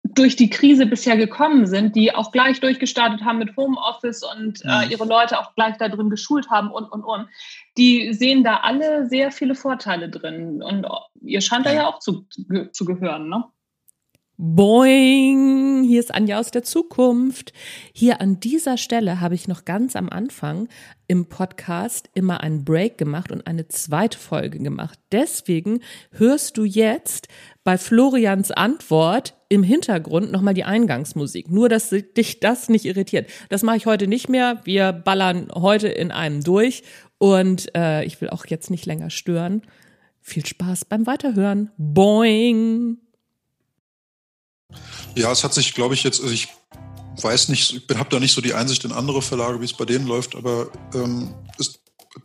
durch 0.03 0.35
die 0.35 0.49
Krise 0.49 0.85
bisher 0.85 1.15
gekommen 1.15 1.67
sind, 1.67 1.95
die 1.95 2.13
auch 2.13 2.31
gleich 2.31 2.59
durchgestartet 2.59 3.23
haben 3.23 3.37
mit 3.37 3.55
Homeoffice 3.55 4.23
und 4.23 4.63
äh, 4.65 4.85
mhm. 4.85 4.91
ihre 4.91 5.05
Leute 5.05 5.39
auch 5.39 5.55
gleich 5.55 5.77
da 5.77 5.89
drin 5.89 6.09
geschult 6.09 6.49
haben 6.49 6.71
und, 6.71 6.85
und, 6.91 7.03
und. 7.03 7.27
Die 7.77 8.13
sehen 8.13 8.43
da 8.43 8.57
alle 8.57 9.07
sehr 9.07 9.31
viele 9.31 9.55
Vorteile 9.55 10.09
drin. 10.09 10.61
Und 10.61 10.85
ihr 11.21 11.41
scheint 11.41 11.65
da 11.65 11.73
ja 11.73 11.87
auch 11.87 11.99
zu, 11.99 12.25
zu 12.71 12.85
gehören, 12.85 13.29
ne? 13.29 13.45
Boing, 14.43 15.83
hier 15.83 15.99
ist 15.99 16.11
Anja 16.11 16.39
aus 16.39 16.49
der 16.49 16.63
Zukunft. 16.63 17.53
Hier 17.93 18.21
an 18.21 18.39
dieser 18.39 18.79
Stelle 18.79 19.21
habe 19.21 19.35
ich 19.35 19.47
noch 19.47 19.65
ganz 19.65 19.95
am 19.95 20.09
Anfang 20.09 20.67
im 21.07 21.27
Podcast 21.27 22.09
immer 22.15 22.41
einen 22.41 22.65
Break 22.65 22.97
gemacht 22.97 23.31
und 23.31 23.45
eine 23.45 23.67
zweite 23.67 24.17
Folge 24.17 24.57
gemacht. 24.57 24.97
Deswegen 25.11 25.81
hörst 26.13 26.57
du 26.57 26.63
jetzt 26.63 27.27
bei 27.63 27.77
Florians 27.77 28.49
Antwort 28.49 29.37
im 29.47 29.61
Hintergrund 29.61 30.31
nochmal 30.31 30.55
die 30.55 30.63
Eingangsmusik. 30.63 31.51
Nur, 31.51 31.69
dass 31.69 31.91
dich 31.91 32.39
das 32.39 32.67
nicht 32.67 32.85
irritiert. 32.85 33.29
Das 33.49 33.61
mache 33.61 33.77
ich 33.77 33.85
heute 33.85 34.07
nicht 34.07 34.27
mehr. 34.27 34.59
Wir 34.63 34.91
ballern 34.91 35.49
heute 35.53 35.87
in 35.87 36.09
einem 36.09 36.43
durch 36.43 36.81
und 37.19 37.69
äh, 37.75 38.03
ich 38.05 38.19
will 38.21 38.31
auch 38.31 38.47
jetzt 38.47 38.71
nicht 38.71 38.87
länger 38.87 39.11
stören. 39.11 39.61
Viel 40.19 40.47
Spaß 40.47 40.85
beim 40.85 41.05
Weiterhören. 41.05 41.69
Boing. 41.77 42.97
Ja, 45.15 45.31
es 45.31 45.43
hat 45.43 45.53
sich, 45.53 45.73
glaube 45.73 45.93
ich, 45.93 46.03
jetzt, 46.03 46.21
also 46.21 46.33
ich 46.33 46.49
weiß 47.21 47.49
nicht, 47.49 47.83
ich 47.89 47.97
habe 47.97 48.09
da 48.09 48.19
nicht 48.19 48.33
so 48.33 48.41
die 48.41 48.53
Einsicht 48.53 48.83
in 48.85 48.91
andere 48.91 49.21
Verlage, 49.21 49.59
wie 49.59 49.65
es 49.65 49.73
bei 49.73 49.85
denen 49.85 50.07
läuft, 50.07 50.35
aber 50.35 50.67
ähm, 50.93 51.33
es 51.59 51.81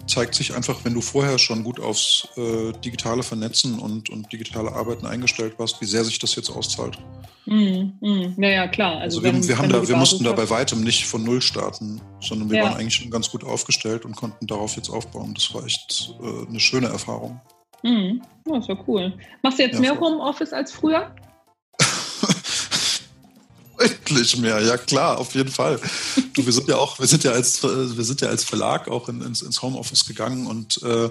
zeigt 0.07 0.35
sich 0.35 0.55
einfach, 0.55 0.85
wenn 0.85 0.95
du 0.95 1.01
vorher 1.01 1.39
schon 1.39 1.63
gut 1.63 1.81
aufs 1.81 2.29
äh, 2.37 2.73
digitale 2.85 3.23
Vernetzen 3.23 3.79
und, 3.79 4.11
und 4.11 4.33
digitale 4.33 4.73
Arbeiten 4.73 5.07
eingestellt 5.07 5.59
warst, 5.59 5.81
wie 5.81 5.87
sehr 5.87 6.05
sich 6.05 6.19
das 6.19 6.35
jetzt 6.35 6.51
auszahlt. 6.51 6.99
Mm, 7.47 7.93
mm, 8.01 8.35
naja, 8.37 8.67
klar. 8.67 9.01
Also, 9.01 9.19
also 9.19 9.23
wir, 9.23 9.33
wenn, 9.33 9.47
wir, 9.47 9.59
haben 9.59 9.69
da, 9.69 9.87
wir 9.87 9.97
mussten 9.97 10.25
da 10.25 10.33
bei 10.33 10.51
weitem 10.51 10.83
nicht 10.83 11.07
von 11.07 11.23
Null 11.23 11.41
starten, 11.41 12.01
sondern 12.21 12.51
wir 12.51 12.59
ja. 12.59 12.65
waren 12.65 12.75
eigentlich 12.75 12.97
schon 12.97 13.11
ganz 13.11 13.31
gut 13.31 13.45
aufgestellt 13.45 14.05
und 14.05 14.17
konnten 14.17 14.47
darauf 14.47 14.75
jetzt 14.77 14.89
aufbauen. 14.89 15.35
Das 15.35 15.55
war 15.55 15.65
echt 15.65 16.15
äh, 16.21 16.49
eine 16.49 16.61
schöne 16.61 16.89
Erfahrung. 16.89 17.41
Mm, 17.83 18.21
das 18.45 18.69
war 18.69 18.89
cool. 18.89 19.13
Machst 19.43 19.59
du 19.59 19.63
jetzt 19.63 19.75
ja, 19.75 19.81
mehr 19.81 20.01
Homeoffice 20.01 20.53
als 20.53 20.73
früher? 20.73 21.15
Deutlich 23.79 24.37
mehr, 24.39 24.61
ja 24.61 24.77
klar, 24.77 25.19
auf 25.19 25.35
jeden 25.35 25.51
Fall. 25.51 25.81
Du, 26.33 26.45
wir 26.45 26.53
sind 26.53 26.69
ja 26.69 26.77
auch, 26.77 26.99
wir 26.99 27.07
sind 27.07 27.25
ja 27.25 27.33
als, 27.33 27.63
wir 27.63 28.05
sind 28.05 28.21
ja 28.21 28.29
als 28.29 28.45
Verlag 28.45 28.89
auch 28.89 29.09
in, 29.09 29.21
ins, 29.23 29.43
ins 29.43 29.63
Homeoffice 29.63 30.07
gegangen 30.07 30.47
und 30.47 30.83
äh, 30.83 31.11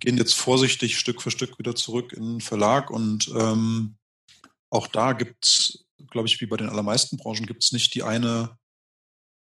gehen 0.00 0.16
jetzt 0.16 0.34
vorsichtig 0.34 0.98
Stück 0.98 1.22
für 1.22 1.30
Stück 1.30 1.58
wieder 1.58 1.74
zurück 1.74 2.12
in 2.12 2.22
den 2.22 2.40
Verlag 2.40 2.90
und 2.90 3.28
ähm, 3.36 3.96
auch 4.70 4.86
da 4.86 5.12
gibt 5.12 5.44
es, 5.44 5.86
glaube 6.10 6.28
ich, 6.28 6.40
wie 6.40 6.46
bei 6.46 6.56
den 6.56 6.68
allermeisten 6.68 7.16
Branchen, 7.16 7.46
gibt 7.46 7.64
es 7.64 7.72
nicht 7.72 7.94
die 7.94 8.02
eine 8.02 8.56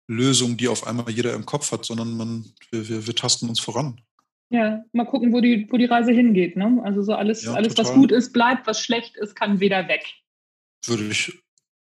Lösung, 0.08 0.58
die 0.58 0.67
auf 0.67 0.86
einmal 0.86 1.10
jeder 1.10 1.34
im 1.34 1.45
Kopf 1.45 1.71
hat, 1.71 1.86
sondern 1.86 2.15
man, 2.15 2.54
wir, 2.71 2.88
wir, 2.88 3.08
wir 3.08 3.15
tasten 3.15 3.50
uns 3.50 3.60
voran. 3.60 4.02
Ja, 4.50 4.84
mal 4.91 5.06
gucken, 5.06 5.34
wo 5.34 5.41
die, 5.41 5.67
wo 5.71 5.78
die 5.78 5.86
Reise 5.86 6.12
hingeht. 6.12 6.56
Ne? 6.56 6.82
Also 6.84 7.02
so 7.02 7.13
alles, 7.13 7.43
ja, 7.43 7.54
alles 7.54 7.76
was 7.78 7.93
gut 7.93 8.12
ist, 8.12 8.32
bleibt, 8.32 8.67
was 8.67 8.80
schlecht 8.80 9.17
ist, 9.17 9.36
kann 9.36 9.60
wieder 9.60 9.88
weg. 9.88 10.06
Würde 10.86 11.08
ich 11.08 11.34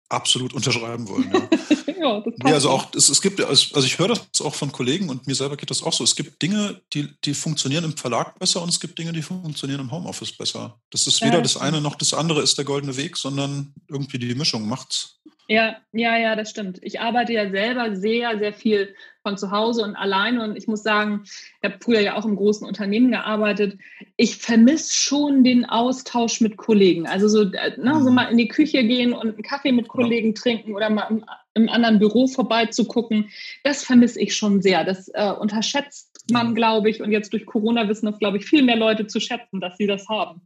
absolut 0.09 0.53
unterschreiben 0.53 1.07
wollen. 1.07 1.31
Ja, 1.31 1.93
ja. 1.99 2.23
Ja, 2.45 2.53
also 2.53 2.69
auch, 2.69 2.93
es, 2.95 3.09
es 3.09 3.21
gibt, 3.21 3.41
also 3.41 3.79
ich 3.79 3.97
höre 3.97 4.09
das 4.09 4.41
auch 4.41 4.53
von 4.53 4.71
Kollegen 4.71 5.09
und 5.09 5.25
mir 5.27 5.35
selber 5.35 5.57
geht 5.57 5.71
das 5.71 5.81
auch 5.83 5.93
so. 5.93 6.03
Es 6.03 6.15
gibt 6.15 6.41
Dinge, 6.41 6.81
die, 6.93 7.09
die 7.23 7.33
funktionieren 7.33 7.83
im 7.83 7.97
Verlag 7.97 8.37
besser 8.37 8.61
und 8.61 8.69
es 8.69 8.79
gibt 8.79 8.97
Dinge, 8.99 9.13
die 9.13 9.21
funktionieren 9.21 9.81
im 9.81 9.91
Homeoffice 9.91 10.31
besser. 10.31 10.79
Das 10.91 11.07
ist 11.07 11.21
weder 11.21 11.37
ja, 11.37 11.41
das 11.41 11.57
eine 11.57 11.81
noch 11.81 11.95
das 11.95 12.13
andere 12.13 12.41
ist 12.41 12.57
der 12.57 12.65
goldene 12.65 12.95
Weg, 12.97 13.17
sondern 13.17 13.73
irgendwie 13.87 14.19
die 14.19 14.35
Mischung 14.35 14.67
macht's. 14.67 15.19
Ja, 15.47 15.77
ja, 15.91 16.17
ja, 16.17 16.35
das 16.35 16.49
stimmt. 16.49 16.79
Ich 16.81 16.99
arbeite 16.99 17.33
ja 17.33 17.49
selber 17.49 17.95
sehr, 17.95 18.39
sehr 18.39 18.53
viel 18.53 18.95
von 19.21 19.37
zu 19.37 19.51
Hause 19.51 19.83
und 19.83 19.95
alleine. 19.95 20.43
Und 20.43 20.55
ich 20.55 20.67
muss 20.67 20.81
sagen, 20.81 21.21
ich 21.23 21.63
habe 21.63 21.77
früher 21.79 21.99
ja 21.99 22.15
auch 22.15 22.25
im 22.25 22.35
großen 22.35 22.67
Unternehmen 22.67 23.11
gearbeitet. 23.11 23.77
Ich 24.17 24.37
vermisse 24.37 24.93
schon 24.93 25.43
den 25.43 25.65
Austausch 25.65 26.41
mit 26.41 26.57
Kollegen. 26.57 27.07
Also 27.07 27.27
so, 27.27 27.41
äh, 27.43 27.79
ne, 27.79 28.01
so 28.01 28.09
mhm. 28.09 28.15
mal 28.15 28.31
in 28.31 28.37
die 28.37 28.47
Küche 28.47 28.83
gehen 28.83 29.13
und 29.13 29.33
einen 29.33 29.43
Kaffee 29.43 29.71
mit 29.71 29.87
Kollegen 29.87 30.29
ja. 30.29 30.33
trinken 30.33 30.73
oder 30.73 30.89
mal 30.89 31.07
im, 31.09 31.25
im, 31.53 31.69
anderen 31.69 31.99
Büro 31.99 32.27
vorbeizugucken. 32.27 33.29
Das 33.63 33.83
vermisse 33.83 34.19
ich 34.19 34.35
schon 34.35 34.63
sehr. 34.63 34.83
Das 34.83 35.09
äh, 35.13 35.31
unterschätzt 35.31 36.25
man, 36.31 36.55
glaube 36.55 36.89
ich. 36.89 37.01
Und 37.01 37.11
jetzt 37.11 37.33
durch 37.33 37.45
Corona 37.45 37.87
wissen 37.87 38.07
das, 38.07 38.17
glaube 38.17 38.37
ich, 38.37 38.45
viel 38.45 38.63
mehr 38.63 38.77
Leute 38.77 39.05
zu 39.05 39.19
schätzen, 39.19 39.59
dass 39.61 39.77
sie 39.77 39.85
das 39.85 40.09
haben. 40.09 40.41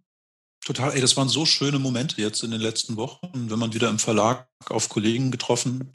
Total, 0.69 0.93
ey, 0.93 1.01
das 1.01 1.17
waren 1.17 1.29
so 1.29 1.47
schöne 1.47 1.79
Momente 1.79 2.21
jetzt 2.21 2.43
in 2.43 2.51
den 2.51 2.62
letzten 2.62 2.95
Wochen, 2.95 3.49
wenn 3.49 3.58
man 3.58 3.73
wieder 3.73 3.89
im 3.89 3.97
Verlag 3.97 4.47
auf 4.69 4.88
Kollegen 4.88 5.32
getroffen 5.32 5.91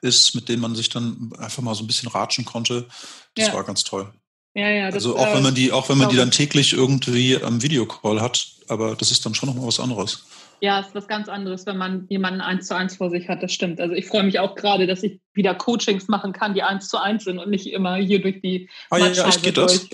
ist, 0.00 0.36
mit 0.36 0.48
denen 0.48 0.62
man 0.62 0.76
sich 0.76 0.90
dann 0.90 1.32
einfach 1.38 1.60
mal 1.60 1.74
so 1.74 1.82
ein 1.82 1.88
bisschen 1.88 2.08
ratschen 2.08 2.44
konnte. 2.44 2.86
Das 3.34 3.48
ja. 3.48 3.54
war 3.54 3.64
ganz 3.64 3.82
toll. 3.82 4.12
Ja, 4.54 4.68
ja. 4.68 4.86
Das, 4.86 4.94
also 4.94 5.16
auch 5.16 5.34
wenn 5.34 5.42
man 5.42 5.56
die, 5.56 5.72
auch 5.72 5.88
wenn 5.88 5.98
man 5.98 6.08
die 6.08 6.14
dann 6.14 6.30
täglich 6.30 6.72
irgendwie 6.72 7.42
am 7.42 7.62
Videocall 7.64 8.20
hat, 8.20 8.46
aber 8.68 8.94
das 8.94 9.10
ist 9.10 9.26
dann 9.26 9.34
schon 9.34 9.48
nochmal 9.48 9.66
was 9.66 9.80
anderes. 9.80 10.24
Ja, 10.60 10.78
es 10.78 10.86
ist 10.86 10.94
was 10.94 11.08
ganz 11.08 11.28
anderes, 11.28 11.66
wenn 11.66 11.76
man 11.76 12.06
jemanden 12.08 12.42
eins 12.42 12.68
zu 12.68 12.76
eins 12.76 12.98
vor 12.98 13.10
sich 13.10 13.28
hat, 13.28 13.42
das 13.42 13.52
stimmt. 13.52 13.80
Also 13.80 13.96
ich 13.96 14.06
freue 14.06 14.22
mich 14.22 14.38
auch 14.38 14.54
gerade, 14.54 14.86
dass 14.86 15.02
ich 15.02 15.18
wieder 15.34 15.56
Coachings 15.56 16.06
machen 16.06 16.32
kann, 16.32 16.54
die 16.54 16.62
eins 16.62 16.88
zu 16.88 16.96
eins 16.96 17.24
sind 17.24 17.40
und 17.40 17.50
nicht 17.50 17.66
immer 17.66 17.96
hier 17.96 18.22
durch 18.22 18.40
die 18.40 18.70
Ah 18.88 18.98
ja, 18.98 19.08
ja 19.08 19.26
echt 19.26 19.42
geht 19.42 19.56
das? 19.56 19.88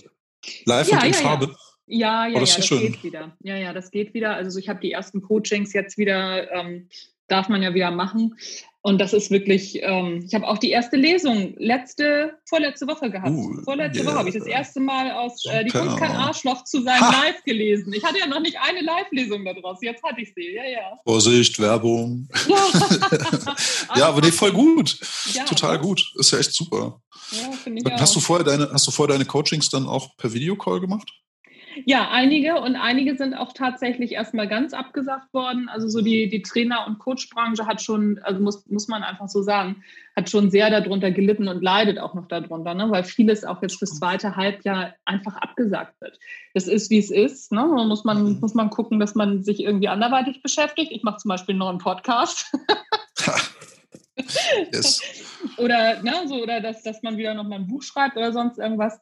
Live 0.67 0.91
ja, 0.91 0.99
und 0.99 1.05
in 1.07 1.13
ja, 1.15 1.19
Farbe? 1.19 1.57
Ja, 1.89 2.27
ja, 2.27 2.37
oh, 2.37 2.41
das, 2.41 2.53
ja, 2.53 2.59
das 2.59 2.69
geht 2.69 3.03
wieder. 3.03 3.37
Ja, 3.43 3.57
ja, 3.57 3.73
das 3.73 3.91
geht 3.91 4.15
wieder. 4.15 4.35
Also 4.35 4.59
ich 4.59 4.69
habe 4.69 4.81
die 4.81 4.93
ersten 4.93 5.23
Coachings 5.23 5.73
jetzt 5.73 5.99
wieder, 5.99 6.53
ähm, 6.53 6.89
darf 7.29 7.49
man 7.49 7.63
ja 7.63 7.75
wieder 7.75 7.91
machen. 7.91 8.35
Und 8.81 8.99
das 8.99 9.13
ist 9.13 9.31
wirklich, 9.31 9.81
ähm, 9.83 10.25
ich 10.27 10.35
habe 10.35 10.47
auch 10.47 10.57
die 10.57 10.71
erste 10.71 10.97
Lesung 10.97 11.55
letzte, 11.59 12.39
vorletzte 12.49 12.87
Woche 12.87 13.11
gehabt. 13.11 13.31
Uh, 13.31 13.63
vorletzte 13.65 14.03
yeah. 14.03 14.11
Woche 14.11 14.19
habe 14.19 14.29
ich 14.29 14.35
das 14.37 14.47
erste 14.47 14.81
Mal 14.81 15.11
aus 15.11 15.45
äh, 15.47 15.65
Die 15.65 15.71
Kunst 15.71 15.99
kein 15.99 16.13
Arschloch 16.13 16.65
zu 16.65 16.83
sein 16.83 17.01
ha. 17.01 17.11
live 17.11 17.43
gelesen. 17.45 17.93
Ich 17.93 18.05
hatte 18.05 18.19
ja 18.19 18.27
noch 18.27 18.41
nicht 18.41 18.57
eine 18.59 18.81
Live-Lesung 18.81 19.45
daraus. 19.45 19.79
Jetzt 19.83 20.03
hatte 20.03 20.23
ich 20.23 20.33
sie, 20.35 20.55
ja, 20.55 20.65
ja. 20.65 20.99
Vorsicht, 21.05 21.59
Werbung. 21.59 22.29
ja, 23.97 24.09
aber 24.09 24.21
nee, 24.21 24.31
voll 24.31 24.53
gut. 24.53 24.99
Ja, 25.35 25.45
Total 25.45 25.77
was? 25.77 25.83
gut. 25.87 26.13
Ist 26.15 26.31
ja 26.31 26.39
echt 26.39 26.55
super. 26.55 27.03
Ja, 27.33 27.51
ich 27.67 27.85
hast, 28.01 28.11
auch. 28.11 28.15
Du 28.15 28.21
vorher 28.21 28.45
deine, 28.45 28.71
hast 28.73 28.87
du 28.87 28.91
vorher 28.91 29.15
deine 29.15 29.27
Coachings 29.27 29.69
dann 29.69 29.87
auch 29.87 30.17
per 30.17 30.33
Videocall 30.33 30.81
gemacht? 30.81 31.11
Ja, 31.87 32.09
einige 32.11 32.61
und 32.61 32.77
einige 32.77 33.17
sind 33.17 33.35
auch 33.35 33.53
tatsächlich 33.53 34.13
erstmal 34.13 34.49
ganz 34.49 34.73
abgesagt 34.73 35.33
worden. 35.33 35.69
Also 35.69 35.89
so 35.89 36.01
die, 36.01 36.29
die 36.29 36.43
Trainer- 36.43 36.87
und 36.87 36.99
Coachbranche 36.99 37.67
hat 37.67 37.83
schon, 37.83 38.19
also 38.23 38.41
muss, 38.41 38.67
muss 38.69 38.89
man 38.89 39.03
einfach 39.03 39.29
so 39.29 39.43
sagen, 39.43 39.83
hat 40.17 40.31
schon 40.31 40.51
sehr 40.51 40.71
darunter 40.71 41.11
gelitten 41.11 41.49
und 41.49 41.63
leidet 41.63 41.99
auch 41.99 42.15
noch 42.15 42.27
darunter, 42.27 42.75
ne? 42.75 42.91
weil 42.91 43.05
vieles 43.05 43.45
auch 43.45 43.63
jetzt 43.63 43.79
fürs 43.79 43.99
zweite 43.99 44.37
Halbjahr 44.37 44.95
einfach 45.05 45.37
abgesagt 45.37 46.01
wird. 46.01 46.19
Das 46.55 46.69
ist, 46.69 46.91
wie 46.91 46.99
es 46.99 47.11
ist. 47.11 47.53
Ne? 47.53 47.61
Da 47.61 47.85
muss 47.85 48.05
man, 48.05 48.25
mhm. 48.25 48.41
muss 48.41 48.55
man 48.55 48.71
gucken, 48.71 48.99
dass 49.01 49.15
man 49.15 49.43
sich 49.43 49.63
irgendwie 49.63 49.89
anderweitig 49.89 50.43
beschäftigt. 50.43 50.93
Ich 50.93 51.03
mache 51.03 51.19
zum 51.19 51.29
Beispiel 51.29 51.53
einen 51.53 51.61
neuen 51.61 51.79
Podcast. 51.79 52.53
yes. 54.73 55.01
Oder, 55.57 56.03
ne, 56.03 56.13
so, 56.27 56.43
oder 56.43 56.61
dass, 56.61 56.83
dass 56.83 57.03
man 57.03 57.17
wieder 57.17 57.35
noch 57.35 57.45
mal 57.45 57.57
ein 57.57 57.67
Buch 57.67 57.83
schreibt 57.83 58.17
oder 58.17 58.33
sonst 58.33 58.59
irgendwas. 58.59 59.01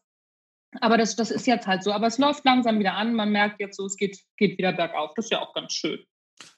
Aber 0.80 0.98
das, 0.98 1.16
das 1.16 1.30
ist 1.30 1.46
jetzt 1.46 1.66
halt 1.66 1.82
so. 1.82 1.92
Aber 1.92 2.06
es 2.06 2.18
läuft 2.18 2.44
langsam 2.44 2.78
wieder 2.78 2.94
an. 2.94 3.14
Man 3.14 3.30
merkt 3.30 3.60
jetzt 3.60 3.76
so, 3.76 3.86
es 3.86 3.96
geht, 3.96 4.18
geht 4.36 4.58
wieder 4.58 4.72
bergauf. 4.72 5.12
Das 5.14 5.26
ist 5.26 5.30
ja 5.30 5.40
auch 5.40 5.54
ganz 5.54 5.72
schön. 5.72 5.98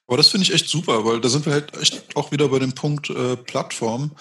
Aber 0.07 0.17
das 0.17 0.29
finde 0.29 0.45
ich 0.45 0.53
echt 0.53 0.69
super, 0.69 1.05
weil 1.05 1.21
da 1.21 1.29
sind 1.29 1.47
wir 1.47 1.53
halt 1.53 1.77
echt 1.77 2.17
auch 2.17 2.33
wieder 2.33 2.49
bei 2.49 2.59
dem 2.59 2.75
Punkt 2.75 3.11
äh, 3.11 3.37
Plattform. 3.37 4.17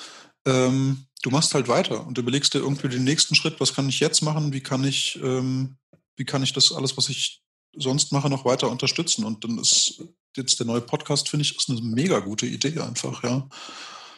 Ähm, 0.46 1.08
du 1.24 1.30
machst 1.30 1.54
halt 1.54 1.68
weiter 1.68 2.06
und 2.06 2.18
überlegst 2.18 2.54
dir 2.54 2.60
irgendwie 2.60 2.90
den 2.90 3.04
nächsten 3.04 3.36
Schritt. 3.36 3.60
Was 3.60 3.74
kann 3.74 3.90
ich 3.90 4.00
jetzt 4.00 4.22
machen? 4.22 4.54
Wie 4.54 4.62
kann 4.62 4.84
ich, 4.84 5.20
ähm, 5.24 5.78
wie 6.16 6.26
kann 6.26 6.44
ich 6.44 6.54
das 6.54 6.72
alles, 6.72 6.98
was 6.98 7.10
ich 7.10 7.42
sonst 7.76 8.12
mache, 8.12 8.30
noch 8.30 8.46
weiter 8.46 8.70
unterstützen? 8.70 9.26
Und 9.26 9.44
dann 9.44 9.58
ist 9.58 10.04
jetzt 10.36 10.60
der 10.60 10.68
neue 10.68 10.82
Podcast, 10.82 11.30
finde 11.30 11.44
ich, 11.44 11.56
ist 11.56 11.70
eine 11.70 11.82
mega 11.82 12.20
gute 12.20 12.46
Idee 12.46 12.80
einfach, 12.80 13.24
ja. 13.24 13.48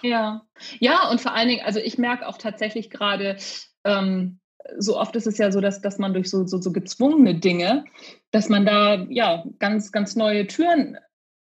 Ja, 0.01 0.41
ja, 0.79 1.09
und 1.09 1.19
vor 1.19 1.33
allen 1.33 1.49
Dingen, 1.49 1.65
also 1.65 1.79
ich 1.79 1.97
merke 1.97 2.27
auch 2.27 2.37
tatsächlich 2.37 2.89
gerade, 2.89 3.37
ähm, 3.83 4.39
so 4.77 4.97
oft 4.97 5.15
ist 5.15 5.27
es 5.27 5.37
ja 5.37 5.51
so, 5.51 5.61
dass, 5.61 5.81
dass 5.81 5.97
man 5.97 6.13
durch 6.13 6.29
so, 6.29 6.45
so, 6.45 6.59
so 6.59 6.71
gezwungene 6.71 7.35
Dinge, 7.35 7.85
dass 8.31 8.49
man 8.49 8.65
da 8.65 9.05
ja 9.09 9.43
ganz, 9.59 9.91
ganz 9.91 10.15
neue 10.15 10.47
Türen 10.47 10.97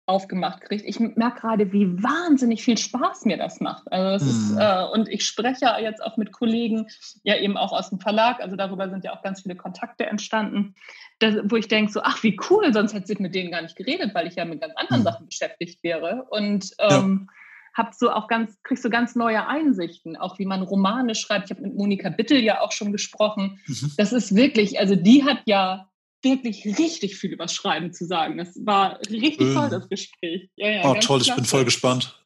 aufgemacht 0.06 0.60
kriegt. 0.60 0.84
Ich 0.84 1.00
merke 1.00 1.40
gerade, 1.40 1.72
wie 1.72 2.02
wahnsinnig 2.02 2.62
viel 2.62 2.76
Spaß 2.76 3.24
mir 3.24 3.38
das 3.38 3.60
macht. 3.60 3.90
Also 3.90 4.10
das 4.10 4.22
mhm. 4.22 4.28
ist, 4.28 4.56
äh, 4.58 4.84
und 4.92 5.08
ich 5.08 5.24
spreche 5.24 5.66
jetzt 5.80 6.02
auch 6.02 6.18
mit 6.18 6.30
Kollegen, 6.30 6.88
ja 7.22 7.36
eben 7.36 7.56
auch 7.56 7.72
aus 7.72 7.88
dem 7.88 8.00
Verlag, 8.00 8.40
also 8.40 8.54
darüber 8.54 8.90
sind 8.90 9.04
ja 9.04 9.16
auch 9.16 9.22
ganz 9.22 9.42
viele 9.42 9.56
Kontakte 9.56 10.04
entstanden, 10.04 10.74
das, 11.20 11.36
wo 11.44 11.56
ich 11.56 11.68
denke 11.68 11.90
so, 11.90 12.00
ach 12.02 12.22
wie 12.22 12.36
cool, 12.50 12.70
sonst 12.74 12.92
hätte 12.92 13.12
ich 13.14 13.18
mit 13.18 13.34
denen 13.34 13.50
gar 13.50 13.62
nicht 13.62 13.76
geredet, 13.76 14.14
weil 14.14 14.26
ich 14.26 14.34
ja 14.34 14.44
mit 14.44 14.60
ganz 14.60 14.74
anderen 14.76 15.00
mhm. 15.00 15.04
Sachen 15.04 15.26
beschäftigt 15.26 15.82
wäre. 15.82 16.26
Und 16.28 16.72
ähm, 16.80 17.28
ja 17.30 17.34
hab 17.74 17.94
so 17.94 18.10
auch 18.10 18.28
ganz, 18.28 18.56
kriegst 18.62 18.82
so 18.82 18.90
ganz 18.90 19.14
neue 19.14 19.46
Einsichten, 19.46 20.16
auch 20.16 20.38
wie 20.38 20.46
man 20.46 20.62
Romane 20.62 21.14
schreibt. 21.14 21.46
Ich 21.46 21.56
habe 21.56 21.62
mit 21.62 21.74
Monika 21.74 22.08
Bittel 22.08 22.42
ja 22.42 22.60
auch 22.60 22.72
schon 22.72 22.92
gesprochen. 22.92 23.60
Mhm. 23.66 23.92
Das 23.96 24.12
ist 24.12 24.34
wirklich, 24.34 24.78
also 24.78 24.94
die 24.94 25.24
hat 25.24 25.42
ja 25.46 25.88
wirklich 26.22 26.64
richtig 26.78 27.16
viel 27.16 27.32
über 27.32 27.48
Schreiben 27.48 27.92
zu 27.92 28.06
sagen. 28.06 28.38
Das 28.38 28.54
war 28.64 28.98
richtig 29.10 29.48
ähm. 29.48 29.54
toll, 29.54 29.68
das 29.70 29.88
Gespräch. 29.88 30.48
Ja, 30.56 30.70
ja, 30.70 30.80
oh, 30.84 30.94
toll, 30.94 31.18
klasse. 31.18 31.30
ich 31.30 31.34
bin 31.36 31.44
voll 31.44 31.64
gespannt. 31.64 32.18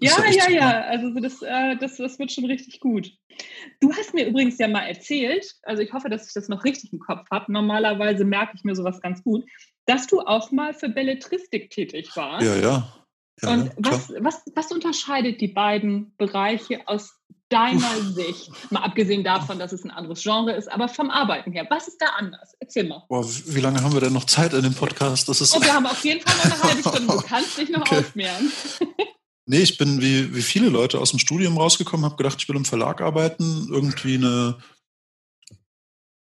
Ja, 0.00 0.12
ja, 0.30 0.50
ja, 0.50 0.80
also 0.82 1.20
das, 1.20 1.40
äh, 1.42 1.76
das, 1.76 1.98
das 1.98 2.18
wird 2.18 2.32
schon 2.32 2.46
richtig 2.46 2.80
gut. 2.80 3.12
Du 3.80 3.92
hast 3.92 4.12
mir 4.12 4.26
übrigens 4.26 4.58
ja 4.58 4.66
mal 4.66 4.82
erzählt, 4.82 5.54
also 5.62 5.82
ich 5.82 5.92
hoffe, 5.92 6.08
dass 6.08 6.26
ich 6.26 6.32
das 6.32 6.48
noch 6.48 6.64
richtig 6.64 6.92
im 6.92 6.98
Kopf 6.98 7.28
habe. 7.30 7.52
Normalerweise 7.52 8.24
merke 8.24 8.54
ich 8.56 8.64
mir 8.64 8.74
sowas 8.74 9.00
ganz 9.00 9.22
gut, 9.22 9.44
dass 9.86 10.08
du 10.08 10.20
auch 10.20 10.50
mal 10.50 10.74
für 10.74 10.88
Belletristik 10.88 11.70
tätig 11.70 12.10
warst. 12.16 12.44
Ja, 12.44 12.56
ja. 12.56 12.92
Ja, 13.42 13.52
und 13.52 13.70
was, 13.76 14.12
was, 14.20 14.42
was 14.54 14.72
unterscheidet 14.72 15.40
die 15.40 15.48
beiden 15.48 16.14
Bereiche 16.16 16.86
aus 16.86 17.14
deiner. 17.48 17.88
Sicht? 18.12 18.50
Mal 18.70 18.82
abgesehen 18.82 19.24
davon, 19.24 19.58
dass 19.58 19.72
es 19.72 19.84
ein 19.84 19.90
anderes 19.90 20.22
Genre 20.22 20.52
ist, 20.52 20.70
aber 20.70 20.88
vom 20.88 21.10
Arbeiten 21.10 21.52
her, 21.52 21.66
was 21.70 21.88
ist 21.88 21.98
da 21.98 22.06
anders? 22.18 22.54
Erzähl 22.60 22.86
mal. 22.86 23.04
Boah, 23.08 23.24
wie 23.24 23.60
lange 23.60 23.82
haben 23.82 23.92
wir 23.92 24.00
denn 24.00 24.12
noch 24.12 24.24
Zeit 24.24 24.52
in 24.52 24.62
dem 24.62 24.74
Podcast? 24.74 25.28
Das 25.28 25.40
ist 25.40 25.56
oh, 25.56 25.62
wir 25.62 25.72
haben 25.72 25.86
auf 25.86 26.04
jeden 26.04 26.20
Fall 26.20 26.36
noch 26.36 26.44
eine 26.44 26.62
halbe 26.62 26.80
Stunde. 26.88 27.12
Du 27.14 27.22
kannst 27.22 27.58
dich 27.58 27.70
noch 27.70 27.80
okay. 27.82 27.98
aufmehren. 27.98 28.52
Nee, 29.50 29.62
ich 29.62 29.78
bin 29.78 30.02
wie, 30.02 30.34
wie 30.34 30.42
viele 30.42 30.68
Leute 30.68 31.00
aus 31.00 31.08
dem 31.08 31.18
Studium 31.18 31.56
rausgekommen, 31.56 32.04
habe 32.04 32.16
gedacht, 32.16 32.36
ich 32.38 32.46
will 32.50 32.56
im 32.56 32.66
Verlag 32.66 33.00
arbeiten, 33.00 33.66
irgendwie 33.70 34.16
eine, 34.16 34.58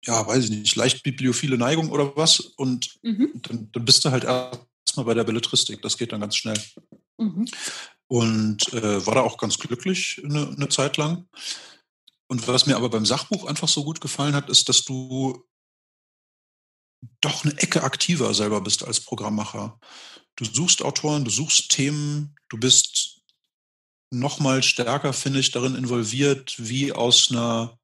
ja, 0.04 0.28
weiß 0.28 0.44
ich 0.44 0.50
nicht, 0.50 0.76
leicht 0.76 1.04
bibliophile 1.04 1.58
Neigung 1.58 1.90
oder 1.90 2.18
was. 2.18 2.42
Und 2.42 3.00
mhm. 3.02 3.32
dann, 3.36 3.70
dann 3.72 3.86
bist 3.86 4.04
du 4.04 4.12
halt 4.12 4.26
erstmal 4.86 5.06
bei 5.06 5.14
der 5.14 5.24
Belletristik. 5.24 5.82
Das 5.82 5.98
geht 5.98 6.12
dann 6.12 6.22
ganz 6.22 6.36
schnell. 6.36 6.62
Mhm. 7.18 7.46
Und 8.08 8.74
äh, 8.74 9.06
war 9.06 9.16
da 9.16 9.22
auch 9.22 9.38
ganz 9.38 9.58
glücklich 9.58 10.22
eine, 10.24 10.50
eine 10.50 10.70
Zeit 10.70 10.98
lang. 10.98 11.28
Und 12.28 12.48
was 12.48 12.66
mir 12.66 12.76
aber 12.76 12.90
beim 12.90 13.06
Sachbuch 13.06 13.46
einfach 13.46 13.68
so 13.68 13.84
gut 13.84 14.02
gefallen 14.02 14.36
hat, 14.36 14.50
ist, 14.50 14.70
dass 14.70 14.84
du 14.84 15.44
doch 17.22 17.44
eine 17.44 17.58
Ecke 17.58 17.84
aktiver 17.84 18.34
selber 18.34 18.62
bist 18.62 18.84
als 18.84 19.02
Programmmacher. 19.02 19.80
Du 20.36 20.46
suchst 20.46 20.82
Autoren, 20.84 21.26
du 21.26 21.32
suchst 21.32 21.70
Themen, 21.70 22.36
du 22.50 22.58
bist 22.58 23.22
noch 24.10 24.40
mal 24.40 24.64
stärker, 24.64 25.12
finde 25.14 25.40
ich, 25.40 25.52
darin 25.52 25.76
involviert, 25.76 26.56
wie 26.58 26.94
aus 26.94 27.32
einer 27.32 27.78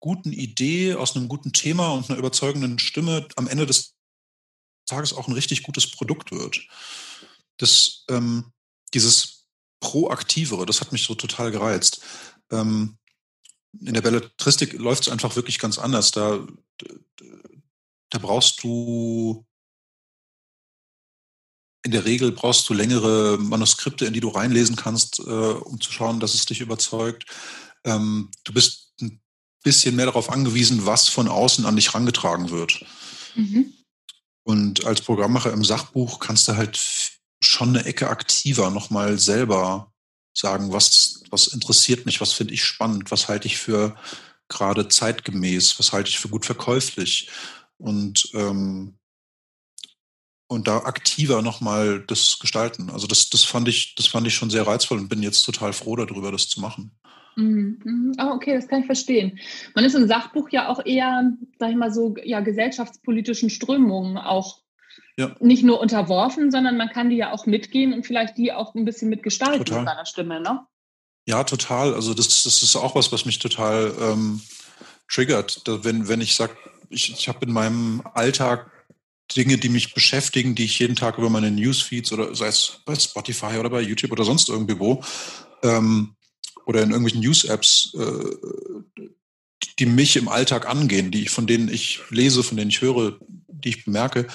guten 0.00 0.32
Idee, 0.32 0.94
aus 0.94 1.14
einem 1.14 1.28
guten 1.28 1.52
Thema 1.52 1.92
und 1.92 2.10
einer 2.10 2.18
überzeugenden 2.18 2.78
Stimme 2.78 3.28
am 3.36 3.46
Ende 3.46 3.66
des 3.66 3.91
Tages 4.86 5.12
auch 5.12 5.28
ein 5.28 5.34
richtig 5.34 5.62
gutes 5.62 5.90
Produkt 5.90 6.32
wird 6.32 6.60
das, 7.62 8.04
ähm, 8.10 8.52
dieses 8.92 9.46
Proaktivere, 9.80 10.66
das 10.66 10.80
hat 10.80 10.92
mich 10.92 11.04
so 11.04 11.14
total 11.14 11.50
gereizt. 11.50 12.02
Ähm, 12.50 12.98
in 13.80 13.94
der 13.94 14.02
Belletristik 14.02 14.74
läuft 14.74 15.02
es 15.02 15.12
einfach 15.12 15.34
wirklich 15.36 15.58
ganz 15.58 15.78
anders. 15.78 16.10
Da, 16.10 16.46
da 18.10 18.18
brauchst 18.18 18.62
du 18.62 19.46
in 21.84 21.90
der 21.90 22.04
Regel 22.04 22.30
brauchst 22.30 22.68
du 22.68 22.74
längere 22.74 23.38
Manuskripte, 23.38 24.04
in 24.04 24.12
die 24.12 24.20
du 24.20 24.28
reinlesen 24.28 24.76
kannst, 24.76 25.18
äh, 25.18 25.22
um 25.22 25.80
zu 25.80 25.90
schauen, 25.90 26.20
dass 26.20 26.34
es 26.34 26.46
dich 26.46 26.60
überzeugt. 26.60 27.26
Ähm, 27.82 28.30
du 28.44 28.52
bist 28.52 28.92
ein 29.00 29.20
bisschen 29.64 29.96
mehr 29.96 30.06
darauf 30.06 30.30
angewiesen, 30.30 30.86
was 30.86 31.08
von 31.08 31.26
außen 31.26 31.66
an 31.66 31.74
dich 31.74 31.92
rangetragen 31.92 32.50
wird. 32.50 32.84
Mhm. 33.34 33.72
Und 34.44 34.84
als 34.84 35.00
Programmmacher 35.00 35.52
im 35.52 35.64
Sachbuch 35.64 36.18
kannst 36.18 36.48
du 36.48 36.56
halt 36.56 36.80
schon 37.40 37.70
eine 37.70 37.84
Ecke 37.84 38.08
aktiver 38.08 38.70
nochmal 38.70 39.18
selber 39.18 39.92
sagen, 40.34 40.72
was, 40.72 41.22
was 41.30 41.48
interessiert 41.48 42.06
mich, 42.06 42.20
was 42.20 42.32
finde 42.32 42.54
ich 42.54 42.64
spannend, 42.64 43.10
was 43.10 43.28
halte 43.28 43.46
ich 43.46 43.58
für 43.58 43.96
gerade 44.48 44.88
zeitgemäß, 44.88 45.78
was 45.78 45.92
halte 45.92 46.10
ich 46.10 46.18
für 46.18 46.28
gut 46.28 46.46
verkäuflich. 46.46 47.28
Und, 47.78 48.30
ähm, 48.34 48.98
und 50.48 50.68
da 50.68 50.78
aktiver 50.78 51.42
nochmal 51.42 52.04
das 52.06 52.38
gestalten. 52.38 52.90
Also 52.90 53.06
das, 53.06 53.30
das 53.30 53.44
fand 53.44 53.68
ich, 53.68 53.94
das 53.94 54.06
fand 54.06 54.26
ich 54.26 54.34
schon 54.34 54.50
sehr 54.50 54.66
reizvoll 54.66 54.98
und 54.98 55.08
bin 55.08 55.22
jetzt 55.22 55.42
total 55.42 55.72
froh 55.72 55.96
darüber, 55.96 56.30
das 56.30 56.48
zu 56.48 56.60
machen. 56.60 56.98
Mhm. 57.36 58.14
Oh, 58.20 58.32
okay, 58.34 58.54
das 58.54 58.68
kann 58.68 58.80
ich 58.80 58.86
verstehen. 58.86 59.38
Man 59.74 59.84
ist 59.84 59.94
im 59.94 60.06
Sachbuch 60.06 60.50
ja 60.50 60.68
auch 60.68 60.84
eher, 60.84 61.32
sag 61.58 61.70
ich 61.70 61.76
mal 61.76 61.92
so, 61.92 62.14
ja, 62.22 62.40
gesellschaftspolitischen 62.40 63.50
Strömungen 63.50 64.18
auch 64.18 64.60
ja. 65.16 65.34
nicht 65.40 65.62
nur 65.62 65.80
unterworfen, 65.80 66.50
sondern 66.50 66.76
man 66.76 66.88
kann 66.88 67.10
die 67.10 67.16
ja 67.16 67.32
auch 67.32 67.46
mitgehen 67.46 67.92
und 67.92 68.06
vielleicht 68.06 68.38
die 68.38 68.52
auch 68.52 68.74
ein 68.74 68.84
bisschen 68.84 69.08
mitgestalten 69.08 69.64
total. 69.64 69.80
mit 69.80 69.88
seiner 69.88 70.06
Stimme, 70.06 70.40
ne? 70.40 70.66
Ja, 71.26 71.44
total. 71.44 71.94
Also 71.94 72.14
das, 72.14 72.42
das 72.42 72.62
ist 72.62 72.76
auch 72.76 72.94
was, 72.94 73.12
was 73.12 73.24
mich 73.24 73.38
total 73.38 73.94
ähm, 74.00 74.40
triggert. 75.08 75.62
Wenn, 75.66 76.08
wenn 76.08 76.20
ich 76.20 76.34
sage, 76.34 76.56
ich, 76.90 77.12
ich 77.12 77.28
habe 77.28 77.46
in 77.46 77.52
meinem 77.52 78.02
Alltag 78.14 78.70
Dinge, 79.36 79.56
die 79.56 79.68
mich 79.68 79.94
beschäftigen, 79.94 80.54
die 80.54 80.64
ich 80.64 80.78
jeden 80.78 80.96
Tag 80.96 81.18
über 81.18 81.30
meine 81.30 81.50
Newsfeeds 81.50 82.12
oder 82.12 82.34
sei 82.34 82.48
es 82.48 82.80
bei 82.84 82.94
Spotify 82.94 83.58
oder 83.58 83.70
bei 83.70 83.80
YouTube 83.80 84.12
oder 84.12 84.24
sonst 84.24 84.48
irgendwie 84.48 84.78
wo 84.78 85.02
ähm, 85.62 86.16
oder 86.66 86.82
in 86.82 86.90
irgendwelchen 86.90 87.20
News-Apps, 87.20 87.94
äh, 87.94 89.06
die 89.78 89.86
mich 89.86 90.16
im 90.16 90.28
Alltag 90.28 90.68
angehen, 90.68 91.10
die 91.10 91.22
ich, 91.22 91.30
von 91.30 91.46
denen 91.46 91.68
ich 91.68 92.00
lese, 92.10 92.42
von 92.42 92.56
denen 92.56 92.70
ich 92.70 92.80
höre, 92.80 93.18
die 93.48 93.70
ich 93.70 93.84
bemerke, 93.84 94.26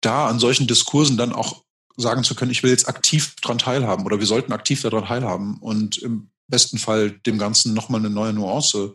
da 0.00 0.28
an 0.28 0.38
solchen 0.38 0.66
Diskursen 0.66 1.16
dann 1.16 1.32
auch 1.32 1.64
sagen 1.96 2.24
zu 2.24 2.34
können, 2.34 2.50
ich 2.50 2.62
will 2.62 2.70
jetzt 2.70 2.88
aktiv 2.88 3.34
daran 3.42 3.58
teilhaben 3.58 4.06
oder 4.06 4.18
wir 4.18 4.26
sollten 4.26 4.52
aktiv 4.52 4.82
daran 4.82 5.04
teilhaben 5.04 5.58
und 5.58 5.98
im 5.98 6.30
besten 6.48 6.78
Fall 6.78 7.10
dem 7.10 7.38
Ganzen 7.38 7.74
nochmal 7.74 8.00
eine 8.00 8.10
neue 8.10 8.32
Nuance 8.32 8.94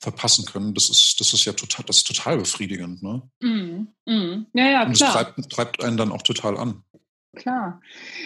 verpassen 0.00 0.46
können, 0.46 0.74
das 0.74 0.88
ist, 0.88 1.20
das 1.20 1.34
ist 1.34 1.44
ja 1.44 1.52
total, 1.52 1.84
das 1.84 1.98
ist 1.98 2.06
total 2.06 2.38
befriedigend. 2.38 3.02
Ne? 3.02 3.22
Mm, 3.40 4.10
mm. 4.10 4.46
Ja, 4.54 4.70
ja, 4.70 4.86
Und 4.86 4.92
es 4.92 4.98
treibt, 4.98 5.50
treibt 5.50 5.84
einen 5.84 5.98
dann 5.98 6.10
auch 6.10 6.22
total 6.22 6.56
an. 6.56 6.82
Klar. 7.36 7.80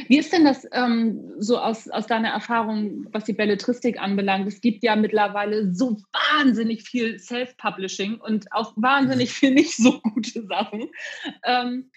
Wie 0.08 0.18
ist 0.18 0.32
denn 0.32 0.46
das 0.46 0.66
ähm, 0.72 1.34
so 1.38 1.58
aus, 1.58 1.88
aus 1.88 2.06
deiner 2.06 2.30
Erfahrung, 2.30 3.06
was 3.12 3.24
die 3.24 3.34
Belletristik 3.34 4.00
anbelangt? 4.00 4.48
Es 4.48 4.62
gibt 4.62 4.82
ja 4.82 4.96
mittlerweile 4.96 5.74
so 5.74 6.00
wahnsinnig 6.12 6.84
viel 6.84 7.18
Self-Publishing 7.18 8.18
und 8.18 8.50
auch 8.52 8.72
wahnsinnig 8.76 9.28
mhm. 9.28 9.34
viel 9.34 9.54
nicht 9.54 9.76
so 9.76 10.00
gute 10.00 10.46
Sachen. 10.46 10.90
Ähm, 11.44 11.90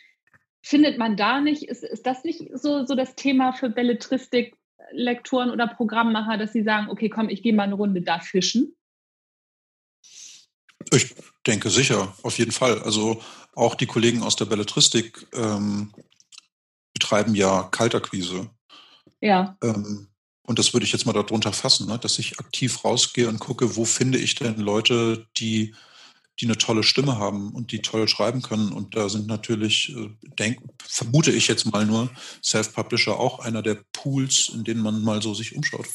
findet 0.61 0.97
man 0.97 1.15
da 1.15 1.39
nicht, 1.39 1.63
ist, 1.63 1.83
ist 1.83 2.05
das 2.05 2.25
nicht 2.25 2.43
so, 2.53 2.85
so 2.85 2.93
das 2.93 3.15
Thema 3.15 3.53
für 3.53 3.69
Belletristik-Lektoren 3.69 5.49
oder 5.49 5.67
Programmmacher, 5.67 6.37
dass 6.37 6.51
sie 6.51 6.63
sagen, 6.63 6.89
okay, 6.89 7.07
komm, 7.07 7.29
ich 7.29 7.41
gehe 7.41 7.53
mal 7.53 7.63
eine 7.63 7.75
Runde 7.75 8.01
da 8.01 8.19
fischen? 8.19 8.75
Ich 10.91 11.15
denke 11.45 11.69
sicher, 11.69 12.13
auf 12.21 12.37
jeden 12.37 12.51
Fall. 12.51 12.81
Also 12.81 13.21
auch 13.55 13.75
die 13.75 13.85
Kollegen 13.85 14.23
aus 14.23 14.35
der 14.35 14.45
Belletristik 14.45 15.25
ähm, 15.33 15.93
betreiben 17.07 17.35
ja 17.35 17.63
Kaltakquise. 17.63 18.49
Ja. 19.21 19.57
Ähm, 19.63 20.07
und 20.43 20.59
das 20.59 20.73
würde 20.73 20.85
ich 20.85 20.91
jetzt 20.91 21.05
mal 21.05 21.13
darunter 21.13 21.53
fassen, 21.53 21.87
ne? 21.87 21.97
dass 21.97 22.19
ich 22.19 22.39
aktiv 22.39 22.83
rausgehe 22.83 23.27
und 23.27 23.39
gucke, 23.39 23.75
wo 23.75 23.85
finde 23.85 24.17
ich 24.17 24.35
denn 24.35 24.57
Leute, 24.57 25.27
die, 25.37 25.73
die 26.39 26.45
eine 26.45 26.57
tolle 26.57 26.83
Stimme 26.83 27.17
haben 27.17 27.51
und 27.51 27.71
die 27.71 27.81
toll 27.81 28.07
schreiben 28.07 28.41
können. 28.41 28.71
Und 28.71 28.95
da 28.95 29.09
sind 29.09 29.27
natürlich, 29.27 29.95
äh, 29.95 30.09
denk, 30.37 30.59
vermute 30.83 31.31
ich 31.31 31.47
jetzt 31.47 31.71
mal 31.71 31.85
nur, 31.85 32.09
Self-Publisher 32.43 33.17
auch 33.17 33.39
einer 33.39 33.61
der 33.61 33.81
Pools, 33.93 34.51
in 34.53 34.63
denen 34.63 34.81
man 34.81 35.01
mal 35.01 35.21
so 35.21 35.33
sich 35.33 35.55
umschaut. 35.55 35.87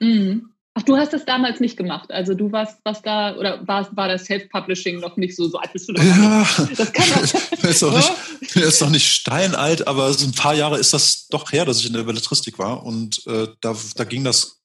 Mhm. 0.00 0.50
Ach, 0.78 0.82
du 0.84 0.96
hast 0.96 1.12
es 1.12 1.24
damals 1.24 1.58
nicht 1.58 1.76
gemacht. 1.76 2.12
Also 2.12 2.34
du 2.34 2.52
warst, 2.52 2.78
was 2.84 3.02
da, 3.02 3.34
oder 3.36 3.66
war, 3.66 3.88
war 3.96 4.06
das 4.06 4.26
Self-Publishing 4.26 5.00
noch 5.00 5.16
nicht 5.16 5.34
so, 5.34 5.48
so 5.48 5.58
alt 5.58 5.72
bist 5.72 5.88
du 5.88 5.92
doch 5.92 6.04
Ja, 6.04 6.46
das 6.76 6.92
kann 6.92 7.08
doch. 7.10 7.64
ist, 7.64 7.82
doch 7.82 7.96
nicht, 7.96 8.56
ist 8.56 8.80
doch 8.80 8.90
nicht 8.90 9.10
steinalt, 9.10 9.88
aber 9.88 10.12
so 10.12 10.24
ein 10.24 10.32
paar 10.32 10.54
Jahre 10.54 10.78
ist 10.78 10.92
das 10.92 11.26
doch 11.28 11.50
her, 11.50 11.64
dass 11.64 11.80
ich 11.80 11.86
in 11.86 11.94
der 11.94 12.04
Belletristik 12.04 12.60
war. 12.60 12.84
Und 12.84 13.26
äh, 13.26 13.48
da, 13.60 13.74
da 13.96 14.04
ging 14.04 14.22
das 14.22 14.60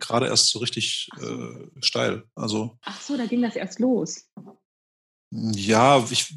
gerade 0.00 0.26
erst 0.26 0.48
so 0.48 0.58
richtig 0.58 1.08
äh, 1.20 1.80
steil. 1.80 2.24
Also, 2.34 2.76
Ach 2.82 3.00
so, 3.00 3.16
da 3.16 3.26
ging 3.26 3.42
das 3.42 3.54
erst 3.54 3.78
los. 3.78 4.24
Ja, 5.30 6.04
ich 6.10 6.34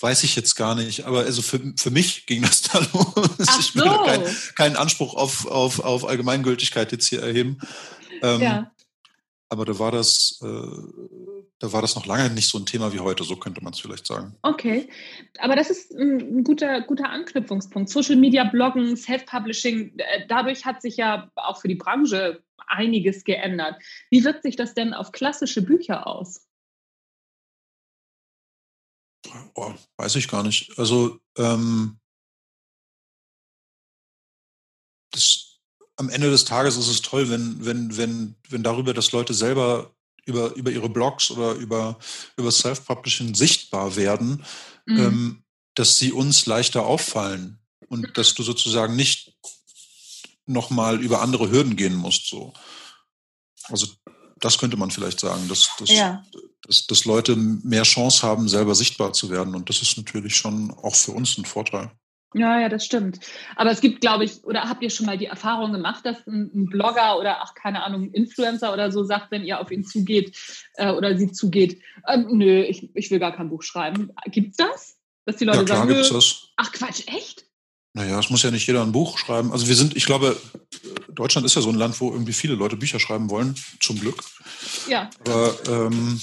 weiß 0.00 0.24
ich 0.24 0.34
jetzt 0.34 0.54
gar 0.56 0.74
nicht, 0.74 1.04
aber 1.04 1.20
also 1.20 1.42
für, 1.42 1.60
für 1.76 1.90
mich 1.90 2.26
ging 2.26 2.42
das 2.42 2.62
da 2.62 2.78
los. 2.78 3.32
Ach 3.46 3.60
ich 3.60 3.74
will 3.74 3.84
keinen 3.84 4.36
kein 4.56 4.76
Anspruch 4.76 5.14
auf, 5.14 5.46
auf, 5.46 5.80
auf 5.80 6.06
Allgemeingültigkeit 6.06 6.90
jetzt 6.90 7.06
hier 7.06 7.22
erheben. 7.22 7.58
Ähm, 8.24 8.40
ja. 8.40 8.70
Aber 9.50 9.66
da 9.66 9.78
war 9.78 9.92
das, 9.92 10.40
äh, 10.42 11.46
da 11.58 11.72
war 11.72 11.82
das 11.82 11.94
noch 11.94 12.06
lange 12.06 12.30
nicht 12.30 12.48
so 12.48 12.58
ein 12.58 12.66
Thema 12.66 12.92
wie 12.92 13.00
heute, 13.00 13.22
so 13.22 13.36
könnte 13.36 13.62
man 13.62 13.72
es 13.72 13.78
vielleicht 13.78 14.06
sagen. 14.06 14.34
Okay, 14.42 14.88
aber 15.38 15.54
das 15.54 15.70
ist 15.70 15.92
ein 15.92 16.42
guter, 16.42 16.80
guter 16.80 17.10
Anknüpfungspunkt. 17.10 17.88
Social 17.90 18.16
Media, 18.16 18.44
Bloggen, 18.44 18.96
Self-Publishing, 18.96 19.98
äh, 19.98 20.26
dadurch 20.26 20.64
hat 20.64 20.82
sich 20.82 20.96
ja 20.96 21.30
auch 21.36 21.60
für 21.60 21.68
die 21.68 21.76
Branche 21.76 22.42
einiges 22.66 23.24
geändert. 23.24 23.76
Wie 24.10 24.24
wirkt 24.24 24.42
sich 24.42 24.56
das 24.56 24.74
denn 24.74 24.94
auf 24.94 25.12
klassische 25.12 25.62
Bücher 25.62 26.06
aus? 26.06 26.48
Oh, 29.54 29.72
weiß 29.98 30.16
ich 30.16 30.28
gar 30.28 30.42
nicht. 30.42 30.76
Also 30.78 31.20
ähm, 31.38 31.98
am 35.96 36.08
Ende 36.08 36.30
des 36.30 36.44
Tages 36.44 36.76
ist 36.76 36.88
es 36.88 37.02
toll, 37.02 37.30
wenn, 37.30 37.64
wenn, 37.64 37.96
wenn, 37.96 38.34
wenn 38.48 38.62
darüber, 38.62 38.94
dass 38.94 39.12
Leute 39.12 39.34
selber 39.34 39.94
über, 40.26 40.54
über 40.54 40.70
ihre 40.70 40.88
Blogs 40.88 41.30
oder 41.30 41.52
über, 41.52 41.98
über 42.36 42.50
Self-Publishing 42.50 43.34
sichtbar 43.34 43.96
werden, 43.96 44.44
mhm. 44.86 44.98
ähm, 44.98 45.44
dass 45.74 45.98
sie 45.98 46.12
uns 46.12 46.46
leichter 46.46 46.86
auffallen 46.86 47.58
und 47.88 48.16
dass 48.16 48.34
du 48.34 48.42
sozusagen 48.42 48.96
nicht 48.96 49.34
nochmal 50.46 51.02
über 51.02 51.20
andere 51.20 51.50
Hürden 51.50 51.76
gehen 51.76 51.94
musst. 51.94 52.28
So. 52.28 52.52
Also 53.64 53.86
das 54.38 54.58
könnte 54.58 54.76
man 54.76 54.90
vielleicht 54.90 55.20
sagen, 55.20 55.48
dass, 55.48 55.70
dass, 55.78 55.90
ja. 55.90 56.24
dass, 56.66 56.86
dass 56.86 57.04
Leute 57.04 57.36
mehr 57.36 57.82
Chance 57.82 58.26
haben, 58.26 58.48
selber 58.48 58.74
sichtbar 58.74 59.12
zu 59.12 59.30
werden. 59.30 59.54
Und 59.54 59.68
das 59.68 59.82
ist 59.82 59.96
natürlich 59.96 60.36
schon 60.36 60.70
auch 60.70 60.94
für 60.94 61.12
uns 61.12 61.38
ein 61.38 61.44
Vorteil. 61.44 61.90
Ja, 62.34 62.60
ja, 62.60 62.68
das 62.68 62.84
stimmt. 62.84 63.20
Aber 63.56 63.70
es 63.70 63.80
gibt, 63.80 64.00
glaube 64.00 64.24
ich, 64.24 64.42
oder 64.44 64.64
habt 64.64 64.82
ihr 64.82 64.90
schon 64.90 65.06
mal 65.06 65.16
die 65.16 65.26
Erfahrung 65.26 65.72
gemacht, 65.72 66.04
dass 66.04 66.26
ein, 66.26 66.50
ein 66.54 66.66
Blogger 66.66 67.18
oder 67.18 67.42
ach, 67.42 67.54
keine 67.54 67.84
Ahnung, 67.84 68.04
ein 68.04 68.12
Influencer 68.12 68.72
oder 68.72 68.90
so 68.90 69.04
sagt, 69.04 69.30
wenn 69.30 69.44
ihr 69.44 69.60
auf 69.60 69.70
ihn 69.70 69.84
zugeht 69.84 70.36
äh, 70.74 70.90
oder 70.90 71.16
sie 71.16 71.30
zugeht, 71.30 71.80
ähm, 72.08 72.26
nö, 72.30 72.62
ich, 72.62 72.90
ich 72.94 73.10
will 73.10 73.20
gar 73.20 73.34
kein 73.34 73.50
Buch 73.50 73.62
schreiben. 73.62 74.10
Gibt's 74.26 74.56
das? 74.56 74.96
Dass 75.26 75.36
die 75.36 75.44
Leute 75.44 75.58
ja, 75.58 75.64
klar 75.64 75.78
sagen, 75.78 75.88
gibt's 75.90 76.10
das. 76.10 76.48
ach 76.56 76.72
Quatsch, 76.72 77.02
echt? 77.06 77.46
Naja, 77.94 78.18
es 78.18 78.28
muss 78.28 78.42
ja 78.42 78.50
nicht 78.50 78.66
jeder 78.66 78.82
ein 78.82 78.90
Buch 78.90 79.18
schreiben. 79.18 79.52
Also 79.52 79.68
wir 79.68 79.76
sind, 79.76 79.96
ich 79.96 80.04
glaube, 80.04 80.36
Deutschland 81.14 81.46
ist 81.46 81.54
ja 81.54 81.62
so 81.62 81.68
ein 81.68 81.76
Land, 81.76 82.00
wo 82.00 82.10
irgendwie 82.10 82.32
viele 82.32 82.56
Leute 82.56 82.76
Bücher 82.76 82.98
schreiben 82.98 83.30
wollen, 83.30 83.54
zum 83.80 84.00
Glück. 84.00 84.24
Ja. 84.88 85.08
Aber 85.24 85.54
ähm, 85.68 86.20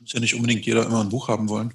muss 0.00 0.12
ja 0.12 0.20
nicht 0.20 0.34
unbedingt 0.34 0.64
jeder 0.64 0.86
immer 0.86 1.02
ein 1.02 1.10
Buch 1.10 1.28
haben 1.28 1.48
wollen. 1.48 1.74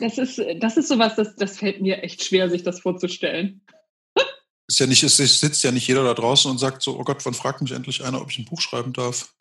Das 0.00 0.18
ist, 0.18 0.40
das 0.60 0.76
ist 0.76 0.88
sowas, 0.88 1.16
das, 1.16 1.36
das 1.36 1.58
fällt 1.58 1.80
mir 1.80 2.02
echt 2.02 2.24
schwer, 2.24 2.48
sich 2.50 2.62
das 2.62 2.80
vorzustellen. 2.80 3.62
Ist 4.68 4.80
ja 4.80 4.86
nicht, 4.86 5.02
es 5.02 5.16
sitzt 5.16 5.64
ja 5.64 5.70
nicht 5.70 5.86
jeder 5.86 6.04
da 6.04 6.14
draußen 6.14 6.50
und 6.50 6.58
sagt 6.58 6.82
so, 6.82 6.98
oh 6.98 7.04
Gott, 7.04 7.24
wann 7.26 7.34
fragt 7.34 7.60
mich 7.60 7.72
endlich 7.72 8.04
einer, 8.04 8.22
ob 8.22 8.30
ich 8.30 8.38
ein 8.38 8.44
Buch 8.44 8.60
schreiben 8.60 8.92
darf? 8.92 9.34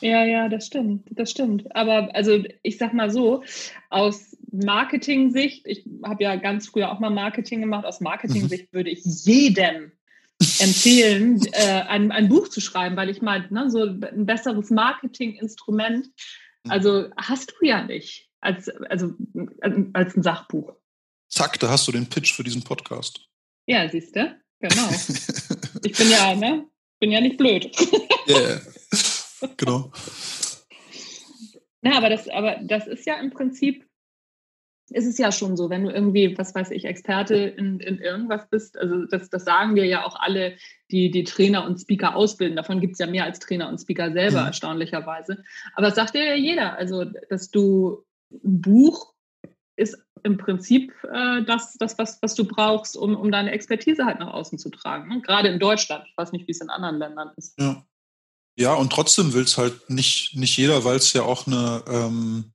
Ja, 0.00 0.24
ja, 0.24 0.48
das 0.48 0.66
stimmt, 0.66 1.06
das 1.12 1.30
stimmt. 1.30 1.74
Aber 1.76 2.12
also 2.14 2.42
ich 2.62 2.78
sag 2.78 2.92
mal 2.92 3.10
so, 3.10 3.44
aus 3.88 4.36
Marketing-Sicht, 4.50 5.66
ich 5.66 5.84
habe 6.04 6.24
ja 6.24 6.34
ganz 6.34 6.68
früher 6.68 6.90
auch 6.90 6.98
mal 6.98 7.10
Marketing 7.10 7.60
gemacht, 7.60 7.86
aus 7.86 8.00
Marketing-Sicht 8.00 8.72
mhm. 8.72 8.76
würde 8.76 8.90
ich 8.90 9.04
jedem 9.04 9.92
empfehlen, 10.58 11.40
äh, 11.52 11.82
ein, 11.82 12.10
ein 12.10 12.28
Buch 12.28 12.48
zu 12.48 12.60
schreiben, 12.60 12.96
weil 12.96 13.10
ich 13.10 13.22
meine, 13.22 13.46
ne, 13.50 13.70
so 13.70 13.84
ein 13.84 14.26
besseres 14.26 14.70
Marketing-Instrument, 14.70 16.06
mhm. 16.64 16.70
also 16.70 17.08
hast 17.16 17.52
du 17.52 17.66
ja 17.66 17.84
nicht 17.84 18.31
als, 18.42 18.68
also, 18.68 19.14
als 19.92 20.16
ein 20.16 20.22
Sachbuch. 20.22 20.74
Zack, 21.28 21.58
da 21.60 21.70
hast 21.70 21.88
du 21.88 21.92
den 21.92 22.08
Pitch 22.08 22.34
für 22.34 22.44
diesen 22.44 22.62
Podcast. 22.62 23.26
Ja, 23.66 23.88
siehst 23.88 24.14
du? 24.14 24.38
Genau. 24.60 24.88
ich 25.82 25.96
bin 25.96 26.10
ja, 26.10 26.34
ne? 26.34 26.66
Bin 27.00 27.10
ja 27.10 27.20
nicht 27.20 27.38
blöd. 27.38 27.70
Ja, 28.26 28.38
yeah. 28.38 28.60
genau. 29.56 29.90
Na, 31.80 31.96
aber 31.96 32.10
das, 32.10 32.28
aber 32.28 32.60
das 32.62 32.86
ist 32.86 33.04
ja 33.06 33.18
im 33.18 33.30
Prinzip, 33.30 33.84
ist 34.90 35.06
es 35.06 35.18
ja 35.18 35.32
schon 35.32 35.56
so, 35.56 35.70
wenn 35.70 35.84
du 35.84 35.90
irgendwie, 35.90 36.36
was 36.38 36.54
weiß 36.54 36.70
ich, 36.70 36.84
Experte 36.84 37.34
in, 37.34 37.80
in 37.80 37.98
irgendwas 37.98 38.48
bist, 38.48 38.78
also 38.78 39.06
das, 39.06 39.30
das 39.30 39.44
sagen 39.44 39.74
dir 39.74 39.86
ja 39.86 40.04
auch 40.04 40.14
alle, 40.14 40.56
die 40.90 41.10
die 41.10 41.24
Trainer 41.24 41.64
und 41.64 41.80
Speaker 41.80 42.14
ausbilden. 42.14 42.56
Davon 42.56 42.80
gibt 42.80 42.92
es 42.92 42.98
ja 43.00 43.06
mehr 43.06 43.24
als 43.24 43.40
Trainer 43.40 43.68
und 43.68 43.80
Speaker 43.80 44.12
selber, 44.12 44.42
mhm. 44.42 44.46
erstaunlicherweise. 44.48 45.42
Aber 45.74 45.86
das 45.86 45.96
sagt 45.96 46.14
dir 46.14 46.24
ja 46.24 46.34
jeder, 46.34 46.76
also 46.76 47.04
dass 47.28 47.50
du 47.50 48.04
ein 48.44 48.60
Buch 48.60 49.12
ist 49.76 49.96
im 50.22 50.38
Prinzip 50.38 50.92
äh, 51.12 51.42
das, 51.44 51.74
das 51.78 51.98
was, 51.98 52.18
was 52.22 52.34
du 52.34 52.44
brauchst, 52.44 52.96
um, 52.96 53.16
um 53.16 53.32
deine 53.32 53.50
Expertise 53.50 54.04
halt 54.04 54.20
nach 54.20 54.32
außen 54.32 54.58
zu 54.58 54.70
tragen. 54.70 55.08
Ne? 55.08 55.20
Gerade 55.22 55.48
in 55.48 55.58
Deutschland. 55.58 56.04
Ich 56.08 56.16
weiß 56.16 56.32
nicht, 56.32 56.46
wie 56.46 56.52
es 56.52 56.60
in 56.60 56.70
anderen 56.70 56.98
Ländern 56.98 57.30
ist. 57.36 57.58
Ja. 57.58 57.84
Ja, 58.54 58.74
und 58.74 58.92
trotzdem 58.92 59.32
will 59.32 59.44
es 59.44 59.56
halt 59.56 59.88
nicht, 59.88 60.36
nicht 60.36 60.56
jeder, 60.58 60.84
weil 60.84 60.96
es 60.96 61.12
ja 61.14 61.22
auch 61.22 61.46
eine, 61.46 61.82
ähm, 61.88 62.52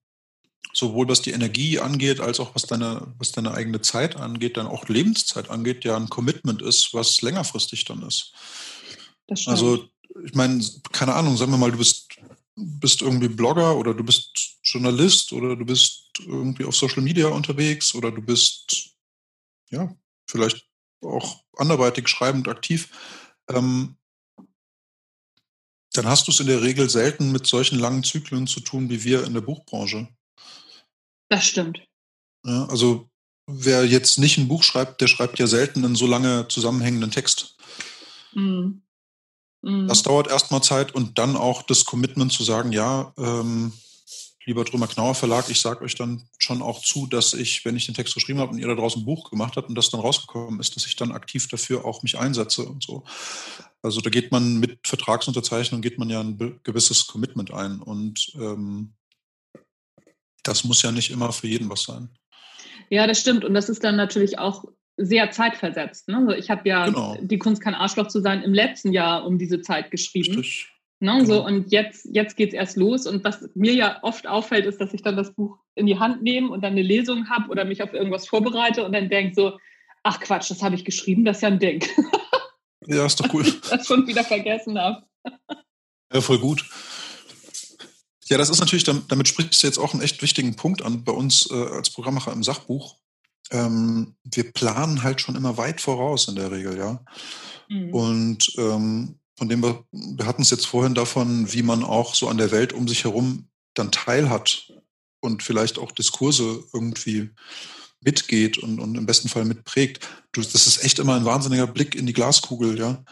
sowohl 0.72 1.08
was 1.08 1.24
die 1.24 1.32
Energie 1.32 1.80
angeht, 1.80 2.20
als 2.20 2.40
auch 2.40 2.54
was 2.54 2.64
deine, 2.64 3.16
was 3.18 3.32
deine 3.32 3.52
eigene 3.52 3.82
Zeit 3.82 4.16
angeht, 4.16 4.58
dann 4.58 4.68
auch 4.68 4.88
Lebenszeit 4.88 5.50
angeht, 5.50 5.86
ja 5.86 5.98
ein 5.98 6.10
Commitment 6.10 6.62
ist, 6.62 6.94
was 6.94 7.22
längerfristig 7.24 7.86
dann 7.86 8.04
ist. 8.04 8.34
Also, 9.48 9.88
ich 10.24 10.36
meine, 10.36 10.64
keine 10.92 11.16
Ahnung, 11.16 11.36
sagen 11.36 11.52
wir 11.52 11.58
mal, 11.58 11.72
du 11.72 11.80
bist, 11.80 12.08
bist 12.58 13.02
irgendwie 13.02 13.28
Blogger 13.28 13.78
oder 13.78 13.94
du 13.94 14.04
bist 14.04 14.58
Journalist 14.64 15.32
oder 15.32 15.56
du 15.56 15.64
bist 15.64 16.10
irgendwie 16.20 16.66
auf 16.66 16.76
Social 16.76 17.04
Media 17.04 17.28
unterwegs 17.28 17.94
oder 17.94 18.12
du 18.12 18.22
bist, 18.22 18.96
ja, 19.70 19.96
vielleicht 20.28 20.68
auch 21.02 21.44
anderweitig 21.56 22.08
schreibend 22.08 22.48
aktiv. 22.48 22.90
Ähm, 23.50 23.96
dann 25.94 26.08
hast 26.08 26.28
du 26.28 26.32
es 26.32 26.40
in 26.40 26.48
der 26.48 26.62
Regel 26.62 26.90
selten 26.90 27.32
mit 27.32 27.46
solchen 27.48 27.80
langen 27.80 28.04
Zyklen 28.04 28.48
zu 28.48 28.60
tun 28.60 28.90
wie 28.90 29.04
wir 29.04 29.24
in 29.24 29.34
der 29.34 29.42
Buchbranche. 29.42 30.08
Das 31.30 31.46
stimmt. 31.46 31.80
Ja, 32.44 32.66
also 32.66 33.10
wer 33.46 33.86
jetzt 33.86 34.18
nicht 34.18 34.38
ein 34.38 34.48
Buch 34.48 34.64
schreibt, 34.64 35.02
der 35.02 35.08
schreibt 35.08 35.40
ja 35.40 35.48
selten 35.48 35.86
einen 35.86 35.96
so 35.96 36.08
lange 36.08 36.48
zusammenhängenden 36.48 37.12
Text. 37.12 37.56
Mhm. 38.34 38.82
Mhm. 39.62 39.88
Das 39.88 40.04
dauert 40.04 40.28
erstmal 40.28 40.62
Zeit 40.64 40.94
und 40.94 41.18
dann 41.18 41.36
auch 41.36 41.62
das 41.62 41.86
Commitment 41.86 42.32
zu 42.32 42.44
sagen, 42.44 42.72
ja, 42.72 43.14
ähm, 43.18 43.74
lieber 44.46 44.64
Drömer 44.64 44.88
Knauer 44.88 45.14
Verlag, 45.14 45.50
ich 45.50 45.60
sage 45.60 45.84
euch 45.84 45.96
dann 45.96 46.24
schon 46.38 46.62
auch 46.62 46.82
zu, 46.82 47.06
dass 47.06 47.34
ich, 47.34 47.66
wenn 47.66 47.76
ich 47.76 47.86
den 47.86 47.96
Text 47.96 48.14
geschrieben 48.14 48.40
habe 48.40 48.52
und 48.52 48.60
ihr 48.60 48.68
da 48.68 48.76
draußen 48.76 49.02
ein 49.02 49.06
Buch 49.06 49.30
gemacht 49.30 49.58
habt 49.58 49.68
und 49.68 49.76
das 49.76 49.90
dann 49.90 50.00
rausgekommen 50.00 50.62
ist, 50.62 50.76
dass 50.76 50.86
ich 50.86 50.96
dann 50.96 51.12
aktiv 51.12 51.50
dafür 51.50 51.84
auch 51.84 52.02
mich 52.02 52.18
einsetze 52.18 52.64
und 52.64 52.82
so. 52.82 53.04
Also 53.82 54.00
da 54.00 54.10
geht 54.10 54.32
man 54.32 54.58
mit 54.58 54.88
Vertragsunterzeichnung, 54.88 55.82
geht 55.82 56.00
man 56.00 56.10
ja 56.10 56.22
ein 56.22 56.60
gewisses 56.64 57.08
Commitment 57.08 57.52
ein. 57.52 57.82
Und 57.82 58.32
ähm, 58.36 58.94
das 60.44 60.64
muss 60.64 60.82
ja 60.82 60.92
nicht 60.92 61.12
immer 61.12 61.34
für 61.34 61.48
jeden 61.48 61.70
was 61.70 61.84
sein. 61.84 62.10
Ja, 62.90 63.06
das 63.06 63.20
stimmt. 63.20 63.44
Und 63.44 63.54
das 63.54 63.68
ist 63.68 63.84
dann 63.84 63.98
natürlich 63.98 64.40
auch 64.40 64.64
sehr 64.98 65.32
zeitversetzt. 65.32 66.08
Ne? 66.08 66.18
Also 66.18 66.32
ich 66.32 66.50
habe 66.50 66.68
ja 66.68 66.86
genau. 66.86 67.18
die 67.22 67.38
Kunst 67.38 67.62
kein 67.62 67.76
Arschloch 67.76 68.08
zu 68.08 68.20
sein 68.20 68.42
im 68.42 68.54
letzten 68.54 68.92
Jahr 68.92 69.26
um 69.26 69.38
diese 69.38 69.62
Zeit 69.62 69.92
geschrieben. 69.92 70.38
Richtig. 70.38 70.70
Ne, 71.00 71.14
genau. 71.20 71.26
so, 71.26 71.46
und 71.46 71.72
jetzt, 71.72 72.08
jetzt 72.12 72.36
geht 72.36 72.50
es 72.50 72.56
erst 72.56 72.76
los. 72.76 73.06
Und 73.06 73.24
was 73.24 73.48
mir 73.54 73.74
ja 73.74 74.00
oft 74.02 74.28
auffällt, 74.28 74.66
ist, 74.66 74.82
dass 74.82 74.94
ich 74.94 75.04
dann 75.04 75.16
das 75.16 75.34
Buch 75.36 75.60
in 75.76 75.86
die 75.86 76.00
Hand 76.00 76.24
nehme 76.24 76.50
und 76.50 76.64
dann 76.64 76.72
eine 76.72 76.82
Lesung 76.82 77.30
habe 77.30 77.50
oder 77.50 77.66
mich 77.66 77.84
auf 77.84 77.94
irgendwas 77.94 78.28
vorbereite 78.28 78.84
und 78.84 78.94
dann 78.94 79.08
denke 79.08 79.36
so, 79.36 79.60
ach 80.02 80.20
Quatsch, 80.20 80.50
das 80.50 80.64
habe 80.64 80.74
ich 80.74 80.86
geschrieben, 80.86 81.24
das 81.24 81.38
ist 81.38 81.42
ja 81.44 81.50
ein 81.50 81.60
Ding. 81.60 81.86
Ja, 82.90 83.06
ist 83.06 83.20
doch 83.20 83.34
cool. 83.34 83.44
das 83.70 83.86
schon 83.86 84.08
wieder 84.08 84.24
vergessen 84.24 84.80
habe. 84.80 85.04
Ja, 86.14 86.22
voll 86.22 86.40
gut. 86.40 86.66
Ja, 88.28 88.38
das 88.38 88.50
ist 88.50 88.60
natürlich, 88.60 88.86
damit 88.86 89.28
sprichst 89.28 89.62
du 89.62 89.68
jetzt 89.68 89.78
auch 89.78 89.94
einen 89.94 90.02
echt 90.02 90.22
wichtigen 90.22 90.56
Punkt 90.56 90.82
an 90.82 91.04
bei 91.04 91.12
uns 91.12 91.50
äh, 91.52 91.54
als 91.54 91.90
Programmmacher 91.90 92.32
im 92.32 92.44
Sachbuch. 92.44 92.96
Ähm, 93.52 94.16
wir 94.24 94.52
planen 94.52 95.04
halt 95.04 95.22
schon 95.22 95.36
immer 95.36 95.58
weit 95.58 95.82
voraus 95.82 96.28
in 96.28 96.36
der 96.36 96.52
Regel, 96.52 96.78
ja. 96.78 97.04
Mhm. 97.70 97.94
Und 97.94 98.54
ähm, 98.58 99.20
von 99.38 99.50
dem 99.50 99.62
wir, 99.62 99.86
wir 99.92 100.26
hatten 100.26 100.42
es 100.42 100.50
jetzt 100.50 100.66
vorhin 100.66 100.96
davon, 100.96 101.52
wie 101.54 101.64
man 101.64 101.84
auch 101.84 102.16
so 102.16 102.28
an 102.28 102.38
der 102.38 102.52
Welt 102.52 102.74
um 102.74 102.88
sich 102.88 103.04
herum 103.04 103.48
dann 103.74 103.92
teilhat 103.92 104.74
und 105.22 105.44
vielleicht 105.44 105.78
auch 105.78 105.92
Diskurse 105.92 106.64
irgendwie 106.74 107.30
mitgeht 108.02 108.58
und, 108.58 108.80
und 108.80 108.96
im 108.96 109.06
besten 109.06 109.30
Fall 109.30 109.46
mitprägt. 109.46 110.08
Du, 110.32 110.42
das 110.42 110.68
ist 110.68 110.84
echt 110.84 111.00
immer 111.00 111.16
ein 111.16 111.26
wahnsinniger 111.26 111.68
Blick 111.68 111.96
in 111.96 112.06
die 112.06 112.14
Glaskugel, 112.14 112.78
ja. 112.78 113.04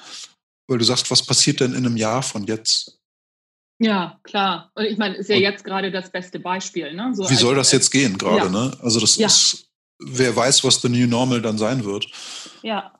Weil 0.67 0.79
du 0.79 0.85
sagst, 0.85 1.11
was 1.11 1.23
passiert 1.23 1.59
denn 1.59 1.73
in 1.73 1.85
einem 1.85 1.97
Jahr 1.97 2.23
von 2.23 2.45
jetzt? 2.45 2.99
Ja, 3.79 4.19
klar. 4.23 4.71
Und 4.73 4.85
ich 4.85 4.97
meine, 4.97 5.15
ist 5.15 5.29
ja 5.29 5.35
und 5.35 5.41
jetzt 5.41 5.63
gerade 5.63 5.91
das 5.91 6.09
beste 6.09 6.39
Beispiel. 6.39 6.93
Ne? 6.93 7.11
So 7.13 7.29
wie 7.29 7.35
soll 7.35 7.55
das 7.55 7.71
jetzt 7.71 7.91
gehen 7.91 8.17
gerade? 8.17 8.45
Ja. 8.45 8.49
Ne? 8.49 8.77
Also 8.81 8.99
das 8.99 9.17
ja. 9.17 9.27
ist, 9.27 9.67
wer 9.99 10.35
weiß, 10.35 10.63
was 10.63 10.81
the 10.81 10.89
new 10.89 11.07
normal 11.07 11.41
dann 11.41 11.57
sein 11.57 11.83
wird. 11.83 12.07
Ja. 12.61 12.99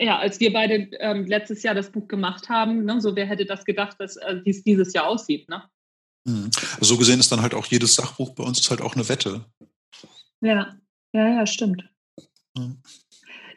Ja, 0.00 0.18
als 0.18 0.38
wir 0.38 0.52
beide 0.52 0.88
ähm, 1.00 1.26
letztes 1.26 1.64
Jahr 1.64 1.74
das 1.74 1.90
Buch 1.90 2.06
gemacht 2.06 2.48
haben, 2.48 2.84
ne, 2.84 3.00
so 3.00 3.16
wer 3.16 3.26
hätte 3.26 3.46
das 3.46 3.64
gedacht, 3.64 3.96
dass 3.98 4.16
äh, 4.16 4.40
wie 4.44 4.50
es 4.50 4.62
dieses 4.62 4.92
Jahr 4.92 5.08
aussieht, 5.08 5.48
ne? 5.48 5.68
Also 6.78 6.94
so 6.94 6.98
gesehen 6.98 7.18
ist 7.18 7.32
dann 7.32 7.42
halt 7.42 7.54
auch 7.54 7.66
jedes 7.66 7.94
Sachbuch 7.94 8.30
bei 8.34 8.44
uns 8.44 8.68
halt 8.70 8.80
auch 8.80 8.94
eine 8.94 9.08
Wette. 9.08 9.44
Ja. 10.40 10.76
Ja, 11.12 11.28
ja, 11.28 11.46
stimmt. 11.46 11.84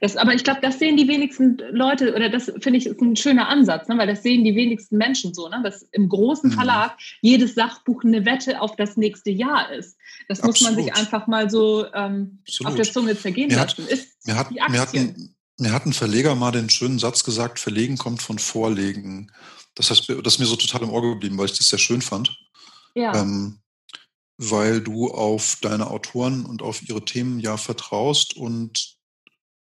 Das, 0.02 0.18
aber 0.18 0.34
ich 0.34 0.43
glaube, 0.43 0.62
das 0.62 0.80
sehen 0.80 0.97
die 0.97 1.08
wenigsten 1.08 1.60
Leute, 1.70 2.16
oder 2.16 2.28
das 2.28 2.52
finde 2.60 2.80
ich 2.80 2.88
ist 2.88 2.99
ein 2.99 3.16
schöner 3.16 3.47
Ansatz, 3.47 3.88
ne? 3.88 3.99
weil 3.99 4.08
das 4.08 4.24
sehen 4.24 4.43
die 4.43 4.56
wenigsten 4.56 4.97
Menschen 4.97 5.36
so, 5.36 5.47
ne? 5.47 5.62
dass 5.64 5.84
im 5.91 6.10
großen 6.10 6.49
mhm. 6.49 6.56
Verlag 6.56 6.97
jedes 7.22 7.54
Sachbuch 7.54 8.04
eine 8.04 8.26
Wette 8.26 8.60
auf 8.62 8.76
das 8.76 8.97
nächste 8.97 9.30
Jahr 9.30 9.72
ist. 9.72 9.95
Das 10.28 10.39
Absolut. 10.39 10.56
muss 10.56 10.62
man 10.62 10.84
sich 10.84 10.95
einfach 10.95 11.28
mal 11.28 11.52
so 11.52 11.86
ähm, 11.93 12.39
auf 12.64 12.74
der 12.74 12.91
Zunge 12.91 13.16
zergehen 13.16 13.49
mir 13.49 13.58
lassen. 13.58 13.84
Hat, 13.84 13.91
ist 13.91 14.26
mir, 14.26 14.36
hat, 14.36 14.49
mir, 14.49 14.82
hat 14.82 14.95
ein, 14.95 15.36
mir 15.60 15.72
hat 15.72 15.86
ein 15.86 15.93
Verleger 15.93 16.34
mal 16.34 16.52
den 16.52 16.72
schönen 16.72 16.97
Satz 16.97 17.24
gesagt, 17.24 17.60
Verlegen 17.60 17.99
kommt 17.99 18.24
von 18.24 18.39
Vorlegen. 18.39 19.32
Das 19.76 19.91
heißt, 19.91 20.10
das 20.10 20.34
ist 20.34 20.39
mir 20.39 20.47
so 20.47 20.56
total 20.56 20.82
im 20.82 20.89
Ohr 20.89 21.04
geblieben, 21.04 21.38
weil 21.38 21.45
ich 21.45 21.58
das 21.58 21.70
sehr 21.70 21.80
schön 21.80 22.02
fand. 22.02 22.36
Ja. 22.95 23.16
Ähm, 23.16 23.60
weil 24.38 24.82
du 24.82 25.12
auf 25.12 25.60
deine 25.62 25.91
Autoren 25.91 26.43
und 26.43 26.64
auf 26.64 26.89
ihre 26.89 27.06
Themen 27.06 27.39
ja 27.39 27.58
vertraust 27.58 28.36
und 28.36 28.97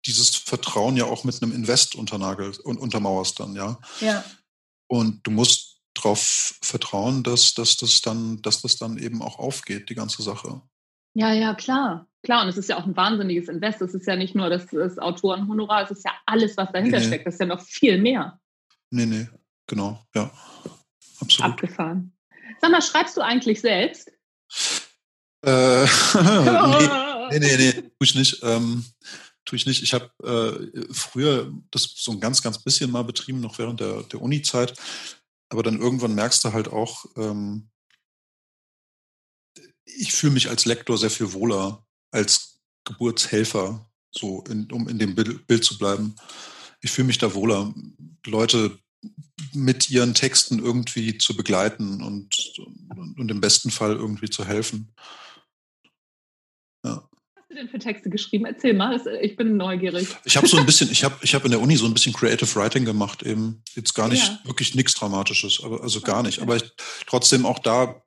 dieses 0.06 0.36
Vertrauen 0.36 0.98
ja 0.98 1.06
auch 1.06 1.24
mit 1.24 1.42
einem 1.42 1.52
Invest 1.52 1.96
unternagelst 1.96 2.60
und 2.60 2.78
untermauerst 2.78 3.40
dann, 3.40 3.56
ja. 3.56 3.80
Ja. 4.00 4.24
Und 4.88 5.26
du 5.26 5.32
musst 5.32 5.82
darauf 5.94 6.58
vertrauen, 6.62 7.24
dass, 7.24 7.54
dass, 7.54 7.78
das 7.78 8.02
dann, 8.02 8.42
dass 8.42 8.62
das 8.62 8.78
dann 8.78 8.98
eben 8.98 9.22
auch 9.22 9.40
aufgeht, 9.40 9.90
die 9.90 9.96
ganze 9.96 10.24
Sache. 10.24 10.62
Ja, 11.14 11.34
ja, 11.34 11.54
klar. 11.54 12.08
Klar, 12.24 12.44
und 12.44 12.50
es 12.50 12.58
ist 12.58 12.70
ja 12.70 12.78
auch 12.78 12.86
ein 12.86 12.96
wahnsinniges 12.96 13.48
Invest. 13.48 13.82
Es 13.82 13.94
ist 13.94 14.06
ja 14.06 14.16
nicht 14.16 14.36
nur 14.36 14.50
das, 14.50 14.68
das 14.68 15.00
Autorenhonorar, 15.00 15.84
es 15.84 15.92
ist 15.92 16.06
ja 16.06 16.12
alles, 16.26 16.58
was 16.58 16.72
dahinter 16.72 17.00
nee, 17.00 17.06
steckt. 17.06 17.26
Das 17.26 17.36
ist 17.36 17.40
ja 17.40 17.46
noch 17.46 17.62
viel 17.62 17.98
mehr. 17.98 18.40
Nee, 18.92 19.06
nee, 19.06 19.28
genau, 19.68 20.06
ja. 20.14 20.30
Absolut. 21.22 21.52
Abgefahren. 21.52 22.14
Sag 22.62 22.72
mal, 22.72 22.82
schreibst 22.82 23.16
du 23.16 23.22
eigentlich 23.22 23.62
selbst? 23.62 24.12
Äh, 25.46 25.84
nee, 26.14 26.90
nee, 27.32 27.40
nee, 27.40 27.58
nee, 27.58 27.72
tue 27.72 27.92
ich 28.02 28.16
nicht. 28.16 28.44
Ähm, 28.44 28.86
tue 29.50 29.58
ich 29.58 29.66
nicht. 29.66 29.82
Ich 29.82 29.94
habe 29.94 30.12
äh, 30.24 30.94
früher 30.94 31.52
das 31.72 31.92
so 31.96 32.12
ein 32.12 32.20
ganz, 32.20 32.44
ganz 32.44 32.62
bisschen 32.62 32.92
mal 32.92 33.04
betrieben, 33.04 33.42
noch 33.42 33.58
während 33.58 33.80
der, 33.80 34.04
der 34.04 34.22
Uni-Zeit. 34.22 34.78
Aber 35.50 35.64
dann 35.64 35.80
irgendwann 35.80 36.14
merkst 36.14 36.44
du 36.44 36.54
halt 36.54 36.68
auch, 36.68 37.06
ähm, 37.18 37.70
ich 39.86 40.14
fühle 40.14 40.34
mich 40.34 40.50
als 40.50 40.66
Lektor 40.66 41.00
sehr 41.00 41.10
viel 41.10 41.34
wohler 41.34 41.84
als 42.12 42.60
Geburtshelfer, 42.86 43.90
so 44.12 44.44
in, 44.44 44.72
um 44.72 44.88
in 44.88 45.00
dem 45.00 45.16
Bild, 45.16 45.64
zu 45.64 45.78
bleiben. 45.80 46.16
Ich 46.82 46.92
fühle 46.92 47.08
mich 47.08 47.18
da 47.18 47.34
wohler, 47.34 47.74
Leute 48.26 48.80
mit 49.54 49.90
ihren 49.90 50.14
Texten 50.14 50.60
irgendwie 50.60 51.18
zu 51.18 51.36
begleiten 51.36 52.04
und, 52.04 52.60
und 53.18 53.32
im 53.32 53.42
besten 53.42 53.72
Fall 53.72 53.96
irgendwie 53.96 54.30
zu 54.30 54.46
helfen. 54.46 54.94
Ja. 56.84 57.09
Denn 57.60 57.68
für 57.68 57.80
Texte 57.80 58.10
geschrieben? 58.10 58.46
Erzähl 58.46 58.74
mal, 58.74 59.02
ich 59.22 59.36
bin 59.36 59.58
neugierig. 59.58 60.08
Ich 60.24 60.38
habe 60.38 60.48
so 60.48 60.56
ein 60.56 60.66
bisschen, 60.66 60.90
ich 60.92 61.04
habe 61.04 61.16
ich 61.22 61.36
hab 61.36 61.44
in 61.44 61.52
der 61.52 61.60
Uni 61.60 61.76
so 61.76 61.86
ein 61.86 61.94
bisschen 61.94 62.14
Creative 62.14 62.56
Writing 62.56 62.86
gemacht, 62.86 63.22
eben 63.24 63.62
jetzt 63.76 63.94
gar 63.96 64.08
nicht 64.08 64.28
ja. 64.28 64.40
wirklich 64.46 64.76
nichts 64.76 64.94
Dramatisches, 64.94 65.62
aber 65.62 65.84
also 65.84 66.00
gar 66.00 66.24
nicht. 66.24 66.42
Aber 66.42 66.56
ich, 66.56 66.64
trotzdem 67.06 67.46
auch 67.46 67.60
da 67.60 68.02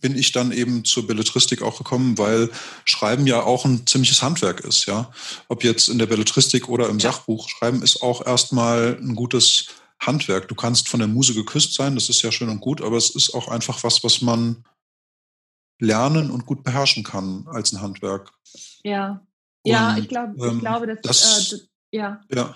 bin 0.00 0.16
ich 0.16 0.30
dann 0.30 0.52
eben 0.52 0.84
zur 0.84 1.06
Belletristik 1.06 1.62
auch 1.62 1.78
gekommen, 1.78 2.16
weil 2.16 2.48
Schreiben 2.84 3.26
ja 3.26 3.42
auch 3.42 3.64
ein 3.64 3.88
ziemliches 3.88 4.22
Handwerk 4.22 4.60
ist, 4.60 4.86
ja. 4.86 5.10
Ob 5.48 5.64
jetzt 5.64 5.88
in 5.88 5.98
der 5.98 6.06
Belletristik 6.06 6.68
oder 6.68 6.88
im 6.88 7.00
ja. 7.00 7.10
Sachbuch, 7.10 7.48
Schreiben 7.48 7.82
ist 7.82 8.02
auch 8.02 8.24
erstmal 8.24 8.96
ein 9.00 9.16
gutes 9.16 9.66
Handwerk. 9.98 10.46
Du 10.46 10.54
kannst 10.54 10.88
von 10.88 11.00
der 11.00 11.08
Muse 11.08 11.34
geküsst 11.34 11.74
sein, 11.74 11.96
das 11.96 12.08
ist 12.08 12.22
ja 12.22 12.30
schön 12.30 12.50
und 12.50 12.60
gut, 12.60 12.82
aber 12.82 12.96
es 12.98 13.10
ist 13.10 13.34
auch 13.34 13.48
einfach 13.48 13.82
was, 13.82 14.04
was 14.04 14.22
man 14.22 14.64
lernen 15.78 16.30
und 16.30 16.46
gut 16.46 16.64
beherrschen 16.64 17.04
kann 17.04 17.46
als 17.48 17.72
ein 17.72 17.80
Handwerk. 17.80 18.32
Ja, 18.82 19.26
ja, 19.64 19.96
ich, 19.96 20.08
glaub, 20.08 20.36
ich 20.36 20.42
ähm, 20.42 20.60
glaube, 20.60 20.86
dass, 20.86 21.00
das, 21.00 21.52
äh, 21.52 21.96
ja. 21.96 22.20
ja. 22.32 22.54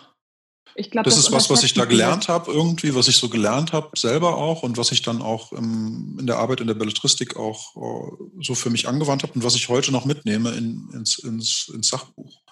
Ich 0.74 0.90
glaub, 0.90 1.04
das, 1.04 1.14
das 1.16 1.24
ist 1.24 1.32
was, 1.32 1.50
was 1.50 1.64
ich 1.64 1.74
da 1.74 1.86
gelernt 1.86 2.28
habe, 2.28 2.52
irgendwie, 2.52 2.94
was 2.94 3.08
ich 3.08 3.16
so 3.16 3.28
gelernt 3.28 3.72
habe, 3.72 3.90
selber 3.96 4.36
auch 4.36 4.62
und 4.62 4.76
was 4.76 4.92
ich 4.92 5.02
dann 5.02 5.22
auch 5.22 5.52
im, 5.52 6.18
in 6.20 6.26
der 6.26 6.36
Arbeit 6.36 6.60
in 6.60 6.66
der 6.66 6.74
Belletristik 6.74 7.36
auch 7.36 7.74
uh, 7.74 8.30
so 8.40 8.54
für 8.54 8.70
mich 8.70 8.86
angewandt 8.86 9.22
habe 9.22 9.32
und 9.32 9.42
was 9.42 9.56
ich 9.56 9.68
heute 9.68 9.90
noch 9.90 10.04
mitnehme 10.04 10.50
in, 10.50 10.88
ins, 10.92 11.18
ins, 11.18 11.68
ins 11.74 11.88
Sachbuch. 11.88 12.42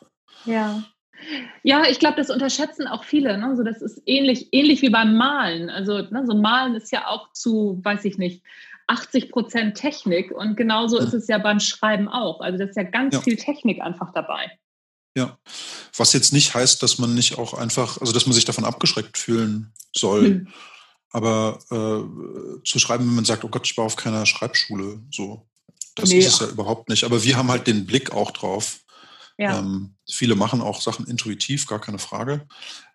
Ja. 0.45 0.83
Ja, 1.63 1.85
ich 1.89 1.99
glaube, 1.99 2.17
das 2.17 2.31
unterschätzen 2.31 2.87
auch 2.87 3.05
viele. 3.05 3.39
Ne? 3.39 3.57
So, 3.57 3.63
das 3.63 3.81
ist 3.81 4.03
ähnlich, 4.07 4.49
ähnlich 4.53 4.83
wie 4.83 4.91
beim 4.91 5.17
Malen. 5.17 5.71
Also, 5.71 6.03
ne, 6.03 6.25
so 6.27 6.35
Malen 6.35 6.75
ist 6.75 6.93
ja 6.93 7.09
auch 7.09 7.33
zu, 7.33 7.81
weiß 7.83 8.05
ich 8.05 8.19
nicht, 8.19 8.43
80 8.87 9.31
Prozent 9.31 9.77
Technik 9.77 10.31
und 10.31 10.57
genauso 10.57 10.99
ja. 10.99 11.05
ist 11.05 11.15
es 11.15 11.29
ja 11.29 11.39
beim 11.39 11.61
Schreiben 11.61 12.09
auch. 12.09 12.41
Also, 12.41 12.59
das 12.59 12.71
ist 12.71 12.77
ja 12.77 12.85
ganz 12.85 13.15
ja. 13.15 13.21
viel 13.21 13.37
Technik 13.37 13.81
einfach 13.81 14.13
dabei. 14.13 14.51
Ja, 15.17 15.39
was 15.97 16.13
jetzt 16.13 16.33
nicht 16.33 16.55
heißt, 16.55 16.83
dass 16.83 16.99
man 16.99 17.15
nicht 17.15 17.39
auch 17.39 17.55
einfach, 17.55 17.99
also 18.01 18.13
dass 18.13 18.27
man 18.27 18.35
sich 18.35 18.45
davon 18.45 18.65
abgeschreckt 18.65 19.17
fühlen 19.17 19.73
soll. 19.95 20.25
Hm. 20.27 20.49
Aber 21.11 21.59
äh, 21.71 22.63
zu 22.65 22.79
schreiben, 22.79 23.07
wenn 23.07 23.15
man 23.15 23.25
sagt, 23.25 23.43
oh 23.45 23.49
Gott, 23.49 23.67
ich 23.67 23.77
war 23.79 23.87
auf 23.87 23.97
keiner 23.97 24.27
Schreibschule, 24.27 25.01
so. 25.11 25.47
Das 25.95 26.11
nee, 26.11 26.19
ist 26.19 26.35
es 26.35 26.41
ja 26.41 26.49
überhaupt 26.49 26.91
nicht. 26.91 27.05
Aber 27.05 27.25
wir 27.25 27.39
haben 27.39 27.51
halt 27.51 27.67
den 27.67 27.87
Blick 27.87 28.13
auch 28.13 28.31
drauf. 28.31 28.81
Ja. 29.39 29.59
Ähm, 29.59 29.95
viele 30.11 30.35
machen 30.35 30.61
auch 30.61 30.83
Sachen 30.83 31.07
intuitiv, 31.07 31.67
gar 31.67 31.81
keine 31.81 31.99
Frage. 31.99 32.47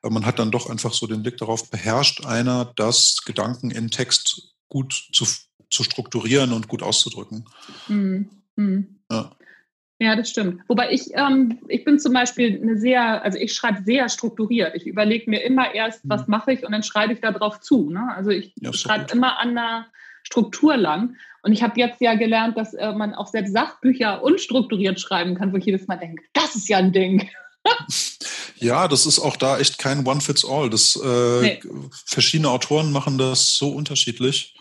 Aber 0.03 0.13
man 0.13 0.25
hat 0.25 0.37
dann 0.37 0.51
doch 0.51 0.69
einfach 0.69 0.93
so 0.93 1.07
den 1.07 1.23
Blick 1.23 1.37
darauf, 1.37 1.71
beherrscht 1.71 2.25
einer 2.25 2.65
das, 2.75 3.23
Gedanken 3.25 3.71
in 3.71 3.89
Text 3.89 4.53
gut 4.69 5.09
zu, 5.13 5.25
zu 5.71 5.83
strukturieren 5.83 6.53
und 6.53 6.67
gut 6.67 6.83
auszudrücken. 6.83 7.45
Mhm. 7.87 8.29
Mhm. 8.55 8.99
Ja. 9.09 9.31
Ja, 9.99 10.15
das 10.15 10.31
stimmt. 10.31 10.63
Wobei 10.67 10.91
ich, 10.91 11.13
ähm, 11.13 11.59
ich 11.67 11.83
bin 11.83 11.99
zum 11.99 12.13
Beispiel 12.13 12.59
eine 12.59 12.79
sehr, 12.79 13.23
also 13.23 13.37
ich 13.37 13.53
schreibe 13.53 13.83
sehr 13.83 14.09
strukturiert. 14.09 14.75
Ich 14.75 14.87
überlege 14.87 15.29
mir 15.29 15.43
immer 15.43 15.75
erst, 15.75 16.01
was 16.05 16.25
mhm. 16.25 16.31
mache 16.31 16.53
ich 16.53 16.65
und 16.65 16.71
dann 16.71 16.81
schreibe 16.81 17.13
ich 17.13 17.21
da 17.21 17.31
drauf 17.31 17.59
zu. 17.59 17.91
Ne? 17.91 18.11
Also 18.15 18.31
ich 18.31 18.51
ja, 18.59 18.73
schreibe 18.73 19.13
immer 19.13 19.39
an 19.39 19.53
der 19.53 19.85
Struktur 20.23 20.75
lang. 20.75 21.17
Und 21.43 21.53
ich 21.53 21.61
habe 21.61 21.79
jetzt 21.79 22.01
ja 22.01 22.15
gelernt, 22.15 22.57
dass 22.57 22.73
äh, 22.73 22.93
man 22.93 23.13
auch 23.13 23.27
selbst 23.27 23.53
Sachbücher 23.53 24.23
unstrukturiert 24.23 24.99
schreiben 24.99 25.35
kann, 25.35 25.53
wo 25.53 25.57
ich 25.57 25.65
jedes 25.65 25.87
Mal 25.87 25.97
denke, 25.97 26.23
das 26.33 26.55
ist 26.55 26.67
ja 26.67 26.77
ein 26.77 26.93
Ding. 26.93 27.29
ja, 28.55 28.87
das 28.87 29.05
ist 29.05 29.19
auch 29.19 29.37
da 29.37 29.59
echt 29.59 29.77
kein 29.77 30.05
One-Fits-All. 30.05 30.69
äh, 30.69 31.41
nee. 31.41 31.59
Verschiedene 32.05 32.49
Autoren 32.49 32.91
machen 32.91 33.19
das 33.19 33.55
so 33.55 33.69
unterschiedlich, 33.69 34.55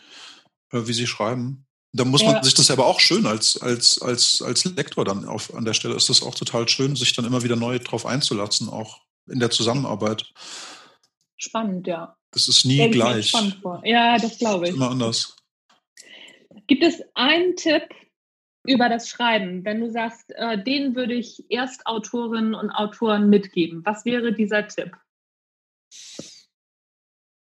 wie 0.72 0.92
sie 0.92 1.06
schreiben. 1.06 1.66
Da 1.92 2.04
muss 2.04 2.22
man 2.22 2.36
ja. 2.36 2.42
sich 2.42 2.54
das 2.54 2.70
aber 2.70 2.86
auch 2.86 3.00
schön 3.00 3.26
als, 3.26 3.60
als, 3.60 4.00
als, 4.00 4.42
als 4.42 4.64
Lektor 4.64 5.04
dann 5.04 5.24
auf, 5.24 5.52
an 5.54 5.64
der 5.64 5.74
Stelle 5.74 5.94
ist 5.96 6.08
das 6.08 6.22
auch 6.22 6.36
total 6.36 6.68
schön, 6.68 6.94
sich 6.94 7.14
dann 7.14 7.24
immer 7.24 7.42
wieder 7.42 7.56
neu 7.56 7.78
drauf 7.80 8.06
einzulassen, 8.06 8.68
auch 8.68 9.00
in 9.28 9.40
der 9.40 9.50
Zusammenarbeit. 9.50 10.32
Spannend, 11.36 11.86
ja. 11.88 12.16
Das 12.30 12.46
ist 12.46 12.64
nie 12.64 12.76
Stell 12.76 12.90
gleich. 12.90 13.28
Spannend 13.30 13.58
vor. 13.60 13.82
Ja, 13.84 14.18
das 14.18 14.38
glaube 14.38 14.68
ich. 14.68 14.74
Immer 14.74 14.90
anders. 14.90 15.36
Gibt 16.68 16.84
es 16.84 17.02
einen 17.14 17.56
Tipp 17.56 17.88
über 18.64 18.88
das 18.88 19.08
Schreiben, 19.08 19.64
wenn 19.64 19.80
du 19.80 19.90
sagst, 19.90 20.30
äh, 20.36 20.62
den 20.62 20.94
würde 20.94 21.14
ich 21.14 21.50
Erstautorinnen 21.50 22.54
und 22.54 22.70
Autoren 22.70 23.28
mitgeben? 23.28 23.84
Was 23.84 24.04
wäre 24.04 24.32
dieser 24.32 24.68
Tipp? 24.68 24.96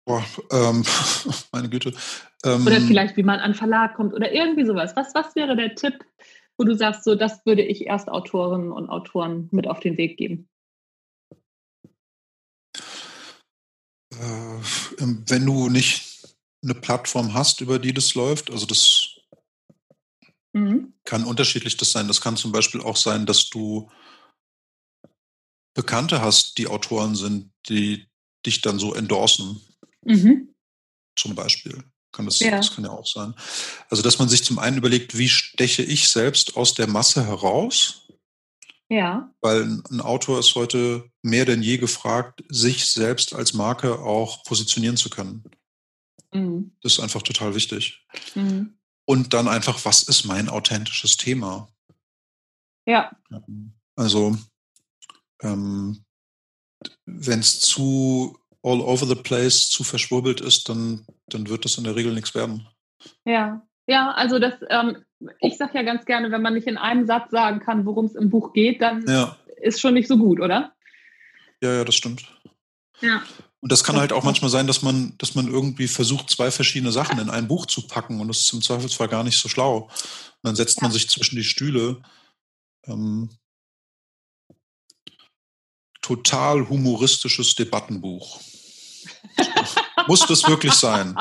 Boah, 0.05 0.25
ähm, 0.53 0.85
meine 1.53 1.69
Güte. 1.69 1.95
Ähm, 2.45 2.67
oder 2.67 2.81
vielleicht, 2.81 3.17
wie 3.17 3.23
man 3.23 3.41
an 3.41 3.55
Verlag 3.55 3.95
kommt 3.95 4.15
oder 4.15 4.33
irgendwie 4.33 4.65
sowas. 4.65 4.97
Was, 4.97 5.15
was 5.15 5.35
wäre 5.37 5.57
der 5.57 5.75
Tipp, 5.75 6.05
wo 6.57 6.65
du 6.65 6.75
sagst, 6.75 7.05
so, 7.05 7.15
das 7.15 7.45
würde 7.45 7.63
ich 7.63 7.87
Erstautorinnen 7.87 8.73
und 8.73 8.89
Autoren 8.89 9.49
mit 9.53 9.67
auf 9.67 9.81
den 9.81 9.97
Weg 9.97 10.17
geben? 10.17 10.49
Äh, 14.13 14.61
wenn 14.99 15.47
du 15.47 15.69
nicht 15.69 16.37
eine 16.63 16.75
Plattform 16.75 17.35
hast, 17.35 17.61
über 17.61 17.79
die 17.79 17.95
das 17.95 18.15
läuft, 18.15 18.51
also 18.51 18.67
das 18.67 19.21
mhm. 20.53 20.93
kann 21.05 21.25
unterschiedlich 21.25 21.77
das 21.77 21.93
sein. 21.93 22.09
Das 22.09 22.21
kann 22.21 22.37
zum 22.37 22.53
Beispiel 22.53 22.81
auch 22.81 22.97
sein, 22.97 23.27
dass 23.27 23.49
du 23.49 23.91
Bekannte 25.75 26.21
hast, 26.21 26.59
die 26.59 26.67
Autoren 26.67 27.15
sind, 27.15 27.53
die 27.69 28.07
dich 28.45 28.61
dann 28.61 28.79
so 28.79 28.95
endorsen. 28.95 29.61
Mhm. 30.05 30.55
Zum 31.17 31.35
Beispiel. 31.35 31.85
Kann 32.13 32.25
das, 32.25 32.41
ja. 32.41 32.51
das 32.51 32.75
kann 32.75 32.85
ja 32.85 32.91
auch 32.91 33.07
sein. 33.07 33.35
Also, 33.89 34.03
dass 34.03 34.19
man 34.19 34.29
sich 34.29 34.45
zum 34.45 34.59
einen 34.59 34.79
überlegt, 34.79 35.17
wie 35.17 35.29
steche 35.29 35.83
ich 35.83 36.09
selbst 36.09 36.57
aus 36.57 36.75
der 36.75 36.89
Masse 36.89 37.25
heraus? 37.25 38.09
Ja. 38.89 39.33
Weil 39.41 39.81
ein 39.91 40.01
Autor 40.01 40.41
ist 40.41 40.55
heute 40.57 41.09
mehr 41.23 41.45
denn 41.45 41.63
je 41.63 41.79
gefragt, 41.79 42.43
sich 42.49 42.87
selbst 42.87 43.35
als 43.35 43.55
Marke 43.55 44.01
auch 44.01 44.43
positionieren 44.43 44.97
zu 44.97 45.11
können. 45.11 45.45
Mhm. 46.33 46.77
Das 46.83 46.95
ist 46.95 47.01
einfach 47.01 47.23
total 47.23 47.55
wichtig. 47.55 48.05
Mhm. 48.35 48.77
Und 49.05 49.33
dann 49.33 49.47
einfach, 49.47 49.85
was 49.85 50.03
ist 50.03 50.25
mein 50.25 50.49
authentisches 50.49 51.17
Thema? 51.17 51.69
Ja. 52.87 53.13
Also, 53.95 54.37
ähm, 55.43 56.05
wenn 57.07 57.41
es 57.41 57.61
zu 57.61 58.40
all 58.63 58.81
over 58.81 59.07
the 59.07 59.15
place 59.15 59.69
zu 59.71 59.85
verschwurbelt 59.85 60.41
ist, 60.41 60.69
dann, 60.69 61.07
dann 61.29 61.49
wird 61.49 61.65
das 61.65 61.79
in 61.79 61.85
der 61.85 61.97
Regel 61.97 62.13
nichts 62.13 62.35
werden. 62.35 62.67
Ja, 63.25 63.63
ja, 63.87 64.13
also 64.13 64.39
das, 64.39 64.55
ähm, 64.69 65.05
ich 65.41 65.57
sage 65.57 65.73
ja 65.75 65.83
ganz 65.83 66.05
gerne, 66.05 66.31
wenn 66.31 66.43
man 66.43 66.55
nicht 66.55 66.67
in 66.67 66.79
einem 66.79 67.07
Satz 67.07 67.31
sagen 67.31 67.61
kann, 67.61 67.87
worum 67.87 68.07
es 68.07 68.15
im 68.15 68.31
Buch 68.31 68.53
geht, 68.53 68.81
dann 68.83 69.05
ja. 69.09 69.37
ist 69.57 69.81
schon 69.81 69.95
nicht 69.95 70.09
so 70.09 70.17
gut, 70.17 70.41
oder? 70.41 70.73
Ja, 71.63 71.75
ja, 71.75 71.85
das 71.85 71.95
stimmt. 71.95 72.25
Ja. 73.01 73.23
Und 73.61 73.73
das 73.73 73.85
kann 73.85 73.97
halt 73.97 74.13
auch 74.13 74.25
manchmal 74.25 74.51
sein, 74.51 74.67
dass 74.67 74.83
man, 74.83 75.15
dass 75.19 75.35
man 75.35 75.49
irgendwie 75.49 75.89
versucht, 75.89 76.31
zwei 76.31 76.51
verschiedene 76.51 76.93
Sachen 76.93 77.19
in 77.19 77.29
ein 77.29 77.49
Buch 77.49 77.67
zu 77.67 77.87
packen 77.87 78.21
und 78.21 78.29
das 78.29 78.39
ist 78.39 78.53
im 78.53 78.63
Zweifelsfall 78.63 79.09
gar 79.09 79.25
nicht 79.25 79.39
so 79.39 79.49
schlau. 79.49 79.83
Und 79.83 79.91
dann 80.43 80.57
setzt 80.57 80.77
ja. 80.77 80.83
man 80.83 80.93
sich 80.93 81.09
zwischen 81.11 81.37
die 81.37 81.45
Stühle. 81.45 82.01
Ähm, 82.87 83.29
total 86.01 86.69
humoristisches 86.69 87.55
Debattenbuch. 87.55 88.41
Muss 90.07 90.27
das 90.27 90.47
wirklich 90.49 90.73
sein? 90.73 91.15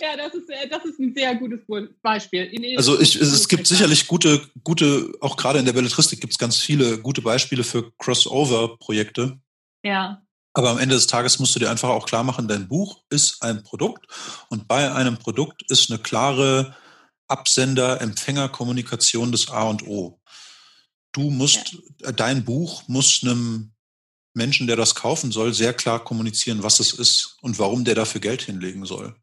ja, 0.00 0.16
das 0.16 0.34
ist, 0.34 0.50
äh, 0.50 0.68
das 0.68 0.84
ist 0.84 0.98
ein 0.98 1.14
sehr 1.14 1.34
gutes 1.36 1.60
Beispiel. 2.02 2.76
Also 2.76 3.00
ich, 3.00 3.16
es 3.16 3.48
gibt 3.48 3.66
sicherlich 3.66 4.06
gute, 4.06 4.46
gute, 4.62 5.12
auch 5.20 5.36
gerade 5.36 5.58
in 5.58 5.64
der 5.64 5.72
Belletristik 5.72 6.20
gibt 6.20 6.32
es 6.32 6.38
ganz 6.38 6.56
viele 6.56 6.98
gute 6.98 7.22
Beispiele 7.22 7.64
für 7.64 7.92
Crossover-Projekte. 7.98 9.38
Ja. 9.82 10.22
Aber 10.54 10.70
am 10.70 10.78
Ende 10.78 10.94
des 10.94 11.08
Tages 11.08 11.38
musst 11.38 11.54
du 11.54 11.58
dir 11.58 11.70
einfach 11.70 11.88
auch 11.88 12.06
klar 12.06 12.22
machen, 12.22 12.48
dein 12.48 12.68
Buch 12.68 13.02
ist 13.10 13.42
ein 13.42 13.62
Produkt 13.64 14.06
und 14.48 14.68
bei 14.68 14.92
einem 14.92 15.18
Produkt 15.18 15.68
ist 15.68 15.90
eine 15.90 15.98
klare 15.98 16.74
Absender-Empfänger-Kommunikation 17.28 19.32
des 19.32 19.50
A 19.50 19.64
und 19.64 19.86
O. 19.86 20.20
Du 21.12 21.30
musst, 21.30 21.76
ja. 22.02 22.12
dein 22.12 22.44
Buch 22.44 22.84
muss 22.86 23.20
einem 23.22 23.73
Menschen, 24.34 24.66
der 24.66 24.76
das 24.76 24.94
kaufen 24.94 25.32
soll, 25.32 25.54
sehr 25.54 25.72
klar 25.72 26.02
kommunizieren, 26.02 26.62
was 26.62 26.80
es 26.80 26.92
ist 26.92 27.38
und 27.40 27.58
warum 27.58 27.84
der 27.84 27.94
dafür 27.94 28.20
Geld 28.20 28.42
hinlegen 28.42 28.84
soll. 28.84 29.14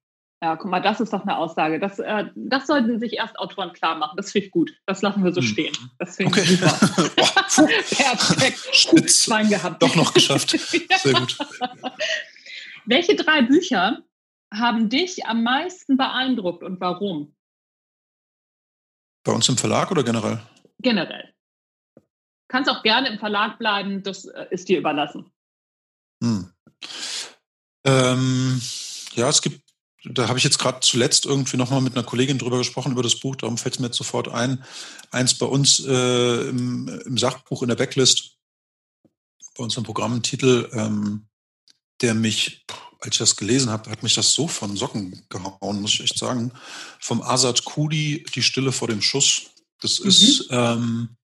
Ja, 0.44 0.56
guck 0.56 0.72
mal, 0.72 0.80
das 0.80 1.00
ist 1.00 1.14
doch 1.14 1.22
eine 1.22 1.38
Aussage. 1.38 1.80
Das, 1.80 2.00
äh, 2.00 2.26
das 2.36 2.66
sollten 2.66 3.00
sich 3.00 3.14
erst 3.14 3.38
Autoren 3.38 3.74
klar 3.74 3.96
machen. 3.96 4.18
Das 4.18 4.32
finde 4.32 4.48
ich 4.48 4.52
gut. 4.52 4.72
Das 4.88 5.04
lassen 5.04 5.24
wir 5.24 5.32
so 5.34 5.42
hm. 5.42 5.48
stehen. 5.48 5.78
Das 6.00 6.16
finde 6.16 6.32
okay. 6.32 6.42
ich 6.42 6.60
super. 6.60 7.68
Perfekt. 7.96 8.60
Spitz. 8.76 9.26
Schwein 9.26 9.50
gehabt. 9.50 9.84
Doch 9.84 9.96
noch 9.96 10.14
geschafft. 10.14 10.50
Sehr 11.04 11.14
gut. 11.14 11.38
Welche 12.86 13.16
drei 13.16 13.44
Bücher 13.44 14.00
haben 14.52 14.90
dich 14.90 15.28
am 15.28 15.44
meisten 15.44 15.96
beeindruckt 15.96 16.64
und 16.64 16.82
warum? 16.82 17.36
Bei 19.24 19.34
uns 19.34 19.48
im 19.48 19.58
Verlag 19.58 19.92
oder 19.92 20.04
generell? 20.04 20.42
Generell. 20.80 21.31
Kannst 22.52 22.70
auch 22.70 22.84
gerne 22.84 23.08
im 23.08 23.18
Verlag 23.18 23.58
bleiben, 23.60 24.04
das 24.04 24.26
äh, 24.26 24.46
ist 24.50 24.68
dir 24.68 24.78
überlassen. 24.78 25.32
Hm. 26.22 26.52
Ähm, 27.86 28.62
ja, 29.14 29.30
es 29.30 29.42
gibt, 29.42 29.62
da 30.04 30.28
habe 30.28 30.38
ich 30.38 30.44
jetzt 30.44 30.60
gerade 30.60 30.82
zuletzt 30.82 31.26
irgendwie 31.26 31.56
nochmal 31.56 31.80
mit 31.80 31.96
einer 31.96 32.06
Kollegin 32.06 32.38
drüber 32.38 32.58
gesprochen, 32.58 32.92
über 32.92 33.04
das 33.04 33.16
Buch, 33.16 33.38
darum 33.38 33.58
fällt 33.58 33.76
es 33.76 33.80
mir 33.80 33.86
jetzt 33.88 33.98
sofort 33.98 34.28
ein. 34.28 34.66
Eins 35.12 35.38
bei 35.38 35.46
uns 35.46 35.80
äh, 35.80 36.50
im, 36.50 36.90
im, 37.06 37.18
Sachbuch 37.18 37.62
in 37.62 37.70
der 37.70 37.78
Backlist, 37.78 38.36
bei 39.58 39.64
uns 39.64 39.78
im 39.78 39.84
Programmtitel, 39.84 40.70
ähm, 40.74 41.28
der 42.02 42.16
mich, 42.16 42.66
als 43.00 43.16
ich 43.16 43.20
das 43.20 43.38
gelesen 43.38 43.72
habe, 43.72 43.90
hat 43.90 44.04
mich 44.04 44.16
das 44.16 44.34
so 44.34 44.50
von 44.50 44.76
Socken 44.76 45.26
gehauen, 45.30 45.80
muss 45.80 45.94
ich 45.94 46.02
echt 46.02 46.18
sagen. 46.18 46.52
Vom 47.00 47.22
Azad 47.22 47.64
Kudi, 47.64 48.26
Die 48.36 48.44
Stille 48.44 48.74
vor 48.74 48.90
dem 48.90 49.02
Schuss. 49.02 49.52
Das 49.80 50.02
mhm. 50.02 50.10
ist 50.10 50.48
ähm, 50.52 51.16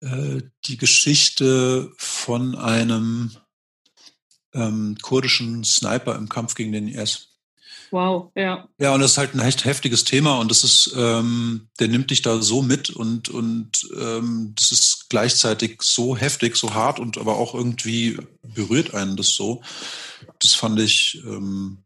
äh, 0.00 0.42
die 0.66 0.76
Geschichte 0.76 1.92
von 1.96 2.54
einem 2.54 3.32
ähm, 4.54 4.96
kurdischen 5.02 5.64
Sniper 5.64 6.16
im 6.16 6.28
Kampf 6.28 6.54
gegen 6.54 6.72
den 6.72 6.88
IS. 6.88 7.28
Wow, 7.90 8.30
ja. 8.34 8.68
Ja, 8.78 8.94
und 8.94 9.00
das 9.00 9.12
ist 9.12 9.18
halt 9.18 9.34
ein 9.34 9.40
echt 9.40 9.64
heftiges 9.64 10.04
Thema 10.04 10.38
und 10.38 10.50
das 10.50 10.62
ist, 10.62 10.92
ähm, 10.96 11.68
der 11.78 11.88
nimmt 11.88 12.10
dich 12.10 12.20
da 12.22 12.42
so 12.42 12.60
mit 12.60 12.90
und, 12.90 13.28
und 13.30 13.88
ähm, 13.98 14.52
das 14.56 14.72
ist 14.72 15.06
gleichzeitig 15.08 15.80
so 15.82 16.16
heftig, 16.16 16.56
so 16.56 16.74
hart 16.74 17.00
und 17.00 17.16
aber 17.16 17.36
auch 17.36 17.54
irgendwie 17.54 18.18
berührt 18.42 18.94
einen 18.94 19.16
das 19.16 19.28
so. 19.28 19.62
Das 20.38 20.54
fand 20.54 20.78
ich, 20.80 21.22
ähm, 21.24 21.84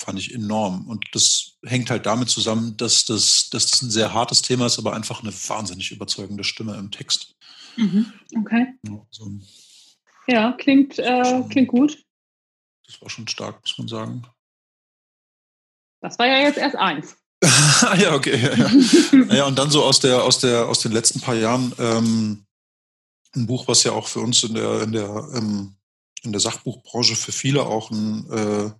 fand 0.00 0.18
ich 0.18 0.34
enorm. 0.34 0.88
Und 0.88 1.04
das 1.12 1.58
hängt 1.64 1.90
halt 1.90 2.06
damit 2.06 2.30
zusammen, 2.30 2.76
dass 2.76 3.04
das, 3.04 3.50
dass 3.50 3.70
das 3.70 3.82
ein 3.82 3.90
sehr 3.90 4.14
hartes 4.14 4.42
Thema 4.42 4.66
ist, 4.66 4.78
aber 4.78 4.94
einfach 4.94 5.22
eine 5.22 5.32
wahnsinnig 5.32 5.90
überzeugende 5.92 6.44
Stimme 6.44 6.76
im 6.76 6.90
Text. 6.90 7.36
Mhm. 7.76 8.12
Okay. 8.38 8.66
Ja, 8.86 9.06
so. 9.10 9.30
ja 10.26 10.52
klingt, 10.52 10.98
äh, 10.98 11.42
klingt 11.50 11.68
gut. 11.68 12.02
Das 12.86 13.00
war 13.02 13.10
schon 13.10 13.28
stark, 13.28 13.60
muss 13.60 13.78
man 13.78 13.88
sagen. 13.88 14.26
Das 16.00 16.18
war 16.18 16.26
ja 16.26 16.40
jetzt 16.40 16.58
erst 16.58 16.76
eins. 16.76 17.16
ja, 17.98 18.14
okay. 18.14 18.36
Ja, 18.36 18.70
ja. 19.12 19.34
ja, 19.34 19.46
und 19.46 19.58
dann 19.58 19.70
so 19.70 19.84
aus 19.84 20.00
der, 20.00 20.24
aus 20.24 20.38
der, 20.38 20.68
aus 20.68 20.80
den 20.80 20.92
letzten 20.92 21.20
paar 21.20 21.34
Jahren 21.34 21.72
ähm, 21.78 22.46
ein 23.34 23.46
Buch, 23.46 23.68
was 23.68 23.84
ja 23.84 23.92
auch 23.92 24.08
für 24.08 24.20
uns 24.20 24.42
in 24.42 24.54
der, 24.54 24.82
in 24.82 24.92
der, 24.92 25.28
ähm, 25.34 25.76
in 26.22 26.32
der 26.32 26.40
Sachbuchbranche 26.40 27.16
für 27.16 27.32
viele 27.32 27.64
auch 27.64 27.90
ein 27.90 28.30
äh, 28.30 28.70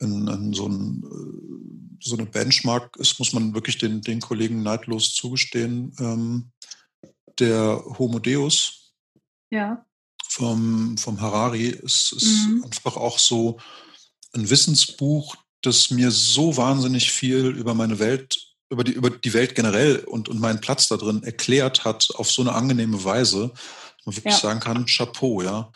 in, 0.00 0.28
in 0.28 0.52
so, 0.52 0.68
ein, 0.68 1.98
so, 2.00 2.16
eine 2.16 2.26
Benchmark 2.26 2.96
ist, 2.96 3.18
muss 3.18 3.32
man 3.32 3.54
wirklich 3.54 3.78
den, 3.78 4.02
den 4.02 4.20
Kollegen 4.20 4.62
neidlos 4.62 5.14
zugestehen. 5.14 5.94
Ähm, 5.98 6.50
der 7.38 7.82
Homo 7.98 8.18
Deus 8.18 8.92
ja. 9.50 9.84
vom, 10.26 10.96
vom 10.98 11.20
Harari 11.20 11.68
ist, 11.68 12.12
ist 12.12 12.46
mhm. 12.46 12.64
einfach 12.64 12.96
auch 12.96 13.18
so 13.18 13.58
ein 14.34 14.48
Wissensbuch, 14.48 15.36
das 15.62 15.90
mir 15.90 16.10
so 16.10 16.56
wahnsinnig 16.56 17.10
viel 17.10 17.46
über 17.46 17.74
meine 17.74 17.98
Welt, 17.98 18.38
über 18.70 18.84
die, 18.84 18.92
über 18.92 19.10
die 19.10 19.32
Welt 19.32 19.54
generell 19.54 19.98
und, 19.98 20.28
und 20.28 20.40
meinen 20.40 20.60
Platz 20.60 20.88
da 20.88 20.96
drin 20.96 21.22
erklärt 21.22 21.84
hat, 21.84 22.08
auf 22.14 22.30
so 22.30 22.42
eine 22.42 22.52
angenehme 22.52 23.02
Weise, 23.04 23.52
dass 23.52 24.06
man 24.06 24.16
wirklich 24.16 24.34
ja. 24.34 24.40
sagen 24.40 24.60
kann, 24.60 24.86
Chapeau, 24.86 25.42
ja. 25.42 25.72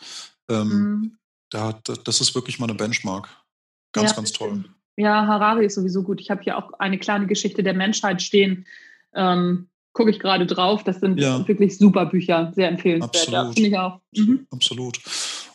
Ähm, 0.49 0.67
mhm. 0.67 1.17
da, 1.49 1.73
da, 1.83 1.93
das 1.93 2.21
ist 2.21 2.35
wirklich 2.35 2.59
mal 2.59 2.65
eine 2.65 2.75
Benchmark. 2.75 3.29
Ganz, 3.91 4.11
ja, 4.11 4.15
ganz 4.15 4.31
toll. 4.31 4.63
Ja, 4.97 5.25
Harari 5.25 5.65
ist 5.65 5.75
sowieso 5.75 6.03
gut. 6.03 6.21
Ich 6.21 6.29
habe 6.29 6.43
hier 6.43 6.57
auch 6.57 6.73
eine 6.79 6.97
kleine 6.97 7.27
Geschichte 7.27 7.63
der 7.63 7.73
Menschheit 7.73 8.21
stehen. 8.21 8.65
Ähm, 9.13 9.67
Gucke 9.93 10.11
ich 10.11 10.19
gerade 10.19 10.45
drauf. 10.45 10.83
Das 10.85 11.01
sind 11.01 11.19
ja. 11.19 11.45
wirklich 11.47 11.77
super 11.77 12.05
Bücher, 12.05 12.53
sehr 12.55 12.69
empfehlenswert. 12.69 13.33
Absolut. 13.33 13.59
Ich 13.59 13.77
auch. 13.77 13.99
Mhm. 14.15 14.47
Absolut. 14.49 15.01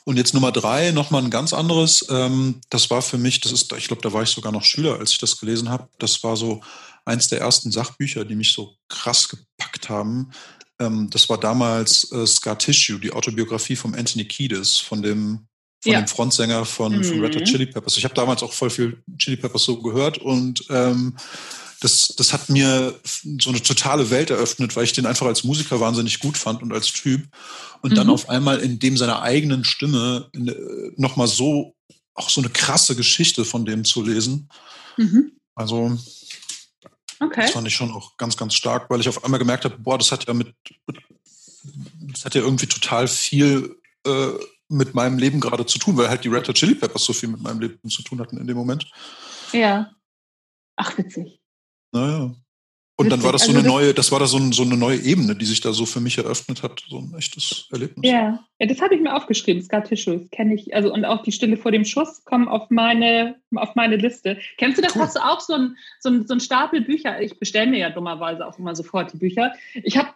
Und 0.04 0.18
jetzt 0.18 0.34
Nummer 0.34 0.52
drei, 0.52 0.90
nochmal 0.90 1.24
ein 1.24 1.30
ganz 1.30 1.54
anderes. 1.54 2.06
Ähm, 2.10 2.60
das 2.68 2.90
war 2.90 3.00
für 3.00 3.16
mich, 3.18 3.40
das 3.40 3.52
ist, 3.52 3.72
ich 3.72 3.88
glaube, 3.88 4.02
da 4.02 4.12
war 4.12 4.22
ich 4.22 4.28
sogar 4.28 4.52
noch 4.52 4.62
Schüler, 4.62 4.98
als 4.98 5.12
ich 5.12 5.18
das 5.18 5.40
gelesen 5.40 5.70
habe. 5.70 5.88
Das 5.98 6.22
war 6.22 6.36
so 6.36 6.60
eins 7.06 7.28
der 7.28 7.40
ersten 7.40 7.72
Sachbücher, 7.72 8.24
die 8.24 8.36
mich 8.36 8.52
so 8.52 8.74
krass 8.88 9.28
gepackt 9.28 9.88
haben. 9.88 10.30
Ähm, 10.78 11.08
das 11.10 11.28
war 11.30 11.38
damals 11.38 12.12
äh, 12.12 12.26
Scar 12.26 12.58
Tissue, 12.58 13.00
die 13.00 13.12
Autobiografie 13.12 13.76
von 13.76 13.94
Anthony 13.94 14.26
Kiedis, 14.26 14.76
von 14.76 15.02
dem 15.02 15.48
von 15.86 15.92
ja. 15.94 16.00
dem 16.00 16.08
Frontsänger 16.08 16.64
von, 16.64 16.96
mhm. 16.96 17.04
von 17.04 17.20
Red 17.20 17.36
Hot 17.36 17.42
mhm. 17.42 17.46
Chili 17.46 17.66
Peppers. 17.66 17.96
Ich 17.96 18.04
habe 18.04 18.14
damals 18.14 18.42
auch 18.42 18.52
voll 18.52 18.70
viel 18.70 19.02
Chili 19.18 19.36
Peppers 19.36 19.62
so 19.64 19.80
gehört 19.80 20.18
und 20.18 20.64
ähm, 20.68 21.16
das, 21.80 22.14
das 22.16 22.32
hat 22.32 22.48
mir 22.48 22.98
so 23.40 23.50
eine 23.50 23.62
totale 23.62 24.10
Welt 24.10 24.30
eröffnet, 24.30 24.74
weil 24.76 24.84
ich 24.84 24.92
den 24.92 25.06
einfach 25.06 25.26
als 25.26 25.44
Musiker 25.44 25.78
wahnsinnig 25.78 26.20
gut 26.20 26.38
fand 26.38 26.62
und 26.62 26.72
als 26.72 26.92
Typ. 26.92 27.28
Und 27.82 27.92
mhm. 27.92 27.96
dann 27.96 28.10
auf 28.10 28.28
einmal 28.28 28.58
in 28.60 28.78
dem 28.78 28.96
seiner 28.96 29.22
eigenen 29.22 29.64
Stimme 29.64 30.30
nochmal 30.96 31.28
so, 31.28 31.74
auch 32.14 32.30
so 32.30 32.40
eine 32.40 32.50
krasse 32.50 32.96
Geschichte 32.96 33.44
von 33.44 33.66
dem 33.66 33.84
zu 33.84 34.02
lesen. 34.02 34.48
Mhm. 34.96 35.32
Also, 35.54 35.98
okay. 37.20 37.42
das 37.42 37.50
fand 37.50 37.68
ich 37.68 37.74
schon 37.74 37.92
auch 37.92 38.16
ganz, 38.16 38.36
ganz 38.36 38.54
stark, 38.54 38.88
weil 38.88 39.00
ich 39.00 39.08
auf 39.08 39.22
einmal 39.22 39.38
gemerkt 39.38 39.64
habe, 39.66 39.76
boah, 39.78 39.98
das 39.98 40.10
hat 40.12 40.26
ja 40.26 40.32
mit, 40.32 40.54
das 42.00 42.24
hat 42.24 42.34
ja 42.34 42.40
irgendwie 42.40 42.66
total 42.66 43.06
viel 43.06 43.76
äh, 44.06 44.32
mit 44.68 44.94
meinem 44.94 45.18
Leben 45.18 45.40
gerade 45.40 45.66
zu 45.66 45.78
tun, 45.78 45.96
weil 45.96 46.08
halt 46.08 46.24
die 46.24 46.28
Red 46.28 46.48
Hot 46.48 46.56
Chili 46.56 46.74
Peppers 46.74 47.04
so 47.04 47.12
viel 47.12 47.28
mit 47.28 47.40
meinem 47.40 47.60
Leben 47.60 47.88
zu 47.88 48.02
tun 48.02 48.20
hatten 48.20 48.38
in 48.38 48.46
dem 48.46 48.56
Moment. 48.56 48.90
Ja. 49.52 49.90
Ach, 50.76 50.96
witzig. 50.98 51.40
Naja. 51.92 52.34
Und 52.98 53.10
dann 53.10 53.22
war 53.22 53.32
das 53.32 53.42
so 53.42 53.48
also 53.48 53.60
eine 53.60 53.68
neue, 53.68 53.92
das 53.92 54.10
war 54.10 54.20
da 54.20 54.26
so, 54.26 54.38
ein, 54.38 54.52
so, 54.52 54.62
eine 54.62 54.76
neue 54.76 54.96
Ebene, 54.96 55.36
die 55.36 55.44
sich 55.44 55.60
da 55.60 55.74
so 55.74 55.84
für 55.84 56.00
mich 56.00 56.16
eröffnet 56.16 56.62
hat, 56.62 56.82
so 56.88 56.98
ein 56.98 57.14
echtes 57.14 57.68
Erlebnis. 57.70 58.10
Ja, 58.10 58.42
ja 58.58 58.66
das 58.66 58.80
habe 58.80 58.94
ich 58.94 59.02
mir 59.02 59.14
aufgeschrieben, 59.14 59.62
Scar 59.62 59.84
Tissue, 59.84 60.26
kenne 60.28 60.54
ich, 60.54 60.74
also 60.74 60.90
und 60.92 61.04
auch 61.04 61.22
die 61.22 61.32
Stille 61.32 61.58
vor 61.58 61.72
dem 61.72 61.84
Schuss 61.84 62.24
kommen 62.24 62.48
auf 62.48 62.70
meine, 62.70 63.36
auf 63.54 63.74
meine 63.74 63.96
Liste. 63.96 64.38
Kennst 64.56 64.78
du 64.78 64.82
das? 64.82 64.96
Cool. 64.96 65.02
Hast 65.02 65.16
du 65.16 65.20
auch 65.20 65.40
so 65.40 65.52
ein, 65.52 65.76
so 66.00 66.08
ein, 66.08 66.26
so 66.26 66.32
ein 66.32 66.40
Stapel 66.40 66.80
Bücher? 66.80 67.20
Ich 67.20 67.38
bestelle 67.38 67.70
mir 67.70 67.80
ja 67.80 67.90
dummerweise 67.90 68.46
auch 68.46 68.58
immer 68.58 68.74
sofort 68.74 69.12
die 69.12 69.18
Bücher. 69.18 69.52
Ich 69.74 69.98
habe 69.98 70.08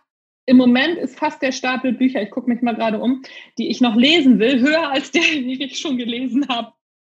im 0.50 0.56
Moment 0.56 0.98
ist 0.98 1.16
fast 1.16 1.40
der 1.42 1.52
Stapel 1.52 1.92
Bücher, 1.92 2.20
ich 2.20 2.30
gucke 2.32 2.50
mich 2.50 2.60
mal 2.60 2.74
gerade 2.74 2.98
um, 2.98 3.22
die 3.56 3.70
ich 3.70 3.80
noch 3.80 3.94
lesen 3.94 4.40
will, 4.40 4.58
höher 4.60 4.90
als 4.90 5.12
der, 5.12 5.22
den 5.32 5.48
ich 5.48 5.78
schon 5.78 5.96
gelesen 5.96 6.48
habe. 6.48 6.72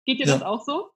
Geht 0.05 0.19
dir 0.19 0.27
ja. 0.27 0.33
das 0.33 0.43
auch 0.43 0.63
so? 0.63 0.91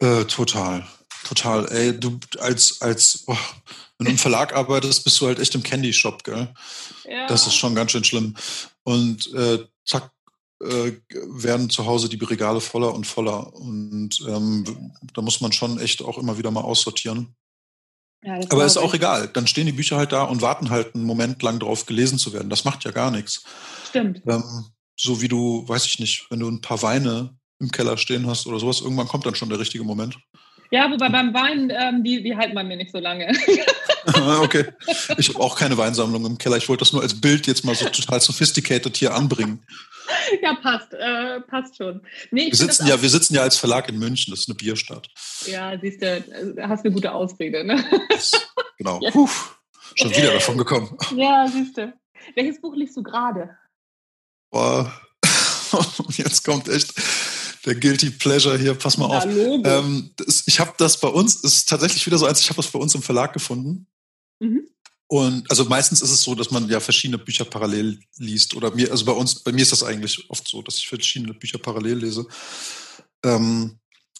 Äh, 0.00 0.24
total. 0.24 0.84
Total, 1.24 1.70
ey, 1.70 1.98
du 1.98 2.18
als, 2.40 2.82
als, 2.82 3.22
oh, 3.28 3.36
wenn 3.98 4.06
du 4.06 4.10
im 4.10 4.18
Verlag 4.18 4.56
arbeitest, 4.56 5.04
bist 5.04 5.20
du 5.20 5.26
halt 5.26 5.38
echt 5.38 5.54
im 5.54 5.62
Candy 5.62 5.92
Shop, 5.92 6.24
gell? 6.24 6.52
Ja. 7.04 7.28
Das 7.28 7.46
ist 7.46 7.54
schon 7.54 7.76
ganz 7.76 7.92
schön 7.92 8.04
schlimm. 8.04 8.34
Und 8.82 9.32
äh, 9.34 9.64
zack, 9.84 10.10
äh, 10.60 10.92
werden 11.10 11.70
zu 11.70 11.86
Hause 11.86 12.08
die 12.08 12.16
Regale 12.24 12.60
voller 12.60 12.92
und 12.92 13.06
voller. 13.06 13.54
Und 13.54 14.18
ähm, 14.26 14.92
da 15.14 15.22
muss 15.22 15.40
man 15.40 15.52
schon 15.52 15.78
echt 15.78 16.02
auch 16.02 16.18
immer 16.18 16.38
wieder 16.38 16.50
mal 16.50 16.62
aussortieren. 16.62 17.36
Ja, 18.22 18.40
Aber 18.50 18.64
ist 18.64 18.76
auch 18.76 18.94
egal. 18.94 19.28
Dann 19.32 19.46
stehen 19.46 19.66
die 19.66 19.72
Bücher 19.72 19.96
halt 19.96 20.12
da 20.12 20.24
und 20.24 20.42
warten 20.42 20.70
halt 20.70 20.94
einen 20.94 21.04
Moment 21.04 21.42
lang 21.42 21.60
drauf, 21.60 21.86
gelesen 21.86 22.18
zu 22.18 22.32
werden. 22.32 22.50
Das 22.50 22.64
macht 22.64 22.84
ja 22.84 22.90
gar 22.90 23.10
nichts. 23.10 23.44
Stimmt. 23.88 24.22
Ähm, 24.26 24.42
so 24.96 25.22
wie 25.22 25.28
du, 25.28 25.66
weiß 25.68 25.86
ich 25.86 26.00
nicht, 26.00 26.26
wenn 26.30 26.40
du 26.40 26.48
ein 26.48 26.60
paar 26.60 26.82
Weine 26.82 27.36
im 27.60 27.70
Keller 27.70 27.96
stehen 27.96 28.26
hast 28.26 28.46
oder 28.46 28.58
sowas, 28.58 28.80
irgendwann 28.80 29.08
kommt 29.08 29.26
dann 29.26 29.34
schon 29.34 29.48
der 29.48 29.60
richtige 29.60 29.84
Moment. 29.84 30.18
Ja, 30.70 30.90
wobei 30.90 31.08
beim 31.08 31.32
Wein, 31.32 31.72
ähm, 31.74 32.04
die, 32.04 32.22
die 32.22 32.36
halten 32.36 32.54
bei 32.54 32.62
mir 32.64 32.76
nicht 32.76 32.92
so 32.92 32.98
lange. 32.98 33.32
okay. 34.42 34.66
Ich 35.16 35.28
habe 35.30 35.40
auch 35.40 35.56
keine 35.56 35.78
Weinsammlung 35.78 36.26
im 36.26 36.38
Keller. 36.38 36.56
Ich 36.56 36.68
wollte 36.68 36.80
das 36.80 36.92
nur 36.92 37.02
als 37.02 37.18
Bild 37.18 37.46
jetzt 37.46 37.64
mal 37.64 37.74
so 37.74 37.88
total 37.88 38.20
sophisticated 38.20 38.96
hier 38.96 39.14
anbringen. 39.14 39.64
Ja, 40.42 40.54
passt. 40.54 40.92
Äh, 40.94 41.40
passt 41.42 41.76
schon. 41.76 42.02
Nee, 42.30 42.46
wir, 42.46 42.56
sitzen 42.56 42.86
ja, 42.86 43.00
wir 43.00 43.08
sitzen 43.08 43.34
ja 43.34 43.42
als 43.42 43.56
Verlag 43.56 43.88
in 43.88 43.98
München. 43.98 44.30
Das 44.30 44.40
ist 44.40 44.48
eine 44.48 44.56
Bierstadt. 44.56 45.08
Ja, 45.46 45.78
siehst 45.78 46.02
du, 46.02 46.06
äh, 46.06 46.62
hast 46.62 46.84
eine 46.84 46.94
gute 46.94 47.12
Ausrede. 47.12 47.64
Ne? 47.64 47.84
genau. 48.78 49.00
Ja. 49.02 49.10
Puh, 49.10 49.28
schon 49.94 50.10
wieder 50.10 50.32
davon 50.34 50.58
gekommen. 50.58 50.96
Ja, 51.14 51.46
siehst 51.48 51.76
du. 51.76 51.92
Welches 52.34 52.60
Buch 52.60 52.74
liest 52.74 52.96
du 52.96 53.02
gerade? 53.02 53.56
Boah, 54.50 54.92
jetzt 56.10 56.44
kommt 56.44 56.68
echt 56.68 56.94
der 57.66 57.74
Guilty 57.74 58.10
Pleasure 58.10 58.56
hier, 58.56 58.74
pass 58.74 58.96
mal 58.96 59.06
auf. 59.06 59.26
Ähm, 59.26 60.10
das, 60.16 60.44
ich 60.46 60.58
habe 60.60 60.72
das 60.78 60.98
bei 60.98 61.08
uns, 61.08 61.36
ist 61.36 61.68
tatsächlich 61.68 62.06
wieder 62.06 62.18
so 62.18 62.26
eins, 62.26 62.40
ich 62.40 62.48
habe 62.48 62.56
das 62.56 62.70
bei 62.70 62.78
uns 62.78 62.94
im 62.94 63.02
Verlag 63.02 63.32
gefunden. 63.32 63.86
Mhm. 64.40 64.68
Und 65.08 65.50
also 65.50 65.64
meistens 65.64 66.02
ist 66.02 66.10
es 66.10 66.22
so, 66.22 66.34
dass 66.34 66.50
man 66.50 66.68
ja 66.68 66.80
verschiedene 66.80 67.18
Bücher 67.18 67.44
parallel 67.44 67.98
liest. 68.18 68.54
Oder 68.54 68.74
mir, 68.74 68.90
also 68.90 69.04
bei 69.04 69.12
uns, 69.12 69.36
bei 69.36 69.52
mir 69.52 69.62
ist 69.62 69.72
das 69.72 69.82
eigentlich 69.82 70.28
oft 70.30 70.46
so, 70.46 70.62
dass 70.62 70.76
ich 70.76 70.88
verschiedene 70.88 71.34
Bücher 71.34 71.58
parallel 71.58 71.98
lese. 71.98 72.26
Ähm, 73.24 73.78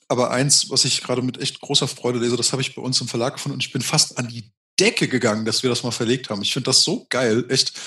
aber 0.08 0.30
eins, 0.30 0.70
was 0.70 0.86
ich 0.86 1.02
gerade 1.02 1.20
mit 1.20 1.38
echt 1.38 1.60
großer 1.60 1.86
Freude 1.86 2.18
lese, 2.18 2.36
das 2.36 2.52
habe 2.52 2.62
ich 2.62 2.74
bei 2.74 2.80
uns 2.80 3.00
im 3.00 3.08
Verlag 3.08 3.34
gefunden 3.34 3.54
und 3.54 3.64
ich 3.64 3.72
bin 3.72 3.82
fast 3.82 4.16
an 4.16 4.28
die 4.28 4.50
Decke 4.80 5.08
gegangen, 5.08 5.44
dass 5.44 5.62
wir 5.62 5.68
das 5.68 5.82
mal 5.82 5.90
verlegt 5.90 6.30
haben. 6.30 6.40
Ich 6.40 6.54
finde 6.54 6.66
das 6.66 6.82
so 6.82 7.06
geil, 7.10 7.44
echt. 7.50 7.78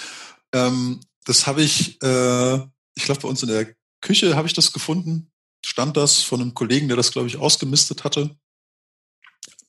Ähm, 0.53 0.99
das 1.25 1.47
habe 1.47 1.63
ich, 1.63 2.01
äh, 2.03 2.55
ich 2.93 3.03
glaube, 3.03 3.21
bei 3.21 3.27
uns 3.27 3.41
in 3.41 3.49
der 3.49 3.73
Küche 4.01 4.35
habe 4.35 4.47
ich 4.47 4.53
das 4.53 4.73
gefunden 4.73 5.31
stand 5.65 5.97
das 5.97 6.21
von 6.21 6.41
einem 6.41 6.53
Kollegen, 6.53 6.87
der 6.87 6.97
das, 6.97 7.11
glaube 7.11 7.27
ich, 7.27 7.37
ausgemistet 7.37 8.03
hatte. 8.03 8.35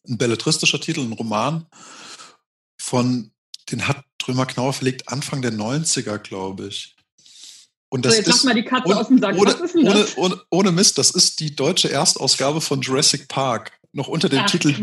Ein 0.09 0.18
belletristischer 0.18 0.80
Titel, 0.80 1.01
ein 1.01 1.12
Roman 1.12 1.66
von, 2.93 3.30
den 3.70 3.88
hat 3.88 4.05
Trömer 4.18 4.45
Knauer 4.45 4.74
verlegt 4.74 5.09
Anfang 5.09 5.40
der 5.40 5.51
90er, 5.51 6.18
glaube 6.18 6.66
ich. 6.66 6.95
Und 7.88 8.05
das 8.05 8.12
so, 8.12 8.18
jetzt 8.18 8.28
ist, 8.28 8.45
mal 8.45 8.55
die 8.55 8.64
Katze 8.64 8.86
ohne, 8.86 9.01
aus 9.01 9.09
dem 9.09 9.18
Sack. 9.18 9.34
Ohne, 9.38 9.57
ohne, 9.74 10.07
ohne, 10.16 10.40
ohne, 10.51 10.72
Mist, 10.72 10.99
das 10.99 11.11
ist 11.11 11.40
die 11.40 11.57
deutsche 11.57 11.90
Erstausgabe 11.90 12.61
von 12.61 12.82
Jurassic 12.82 13.28
Park. 13.28 13.72
Noch 13.93 14.09
unter 14.09 14.28
dem, 14.28 14.40
Ach, 14.40 14.51
Titel, 14.51 14.74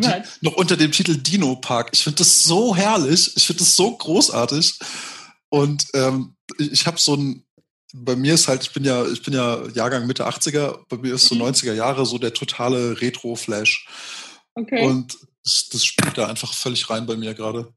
noch 0.42 0.54
unter 0.54 0.76
dem 0.76 0.92
Titel 0.92 1.18
Dino 1.18 1.56
Park. 1.58 1.90
Ich 1.94 2.04
finde 2.04 2.18
das 2.18 2.44
so 2.44 2.76
herrlich. 2.76 3.32
Ich 3.36 3.46
finde 3.46 3.60
das 3.60 3.76
so 3.76 3.96
großartig. 3.96 4.80
Und 5.50 5.86
ähm, 5.94 6.36
ich 6.58 6.88
habe 6.88 7.00
so 7.00 7.16
ein, 7.16 7.46
bei 7.94 8.16
mir 8.16 8.34
ist 8.34 8.48
halt, 8.48 8.64
ich 8.64 8.74
bin 8.74 8.84
ja, 8.84 9.06
ich 9.06 9.22
bin 9.22 9.36
ja 9.36 9.68
Jahrgang 9.76 10.08
Mitte 10.08 10.28
80er, 10.28 10.80
bei 10.90 10.98
mir 10.98 11.14
ist 11.14 11.28
so 11.28 11.36
90er 11.36 11.72
mhm. 11.74 11.78
Jahre 11.78 12.08
so 12.08 12.18
der 12.18 12.34
totale 12.34 13.00
Retro-Flash. 13.02 13.88
Okay. 14.56 14.84
Und 14.86 15.16
das, 15.50 15.70
das, 15.70 15.86
spielt 15.86 16.18
da 16.18 16.28
einfach 16.28 16.54
völlig 16.54 16.90
rein 16.90 17.06
bei 17.06 17.16
mir 17.16 17.34
gerade. 17.34 17.74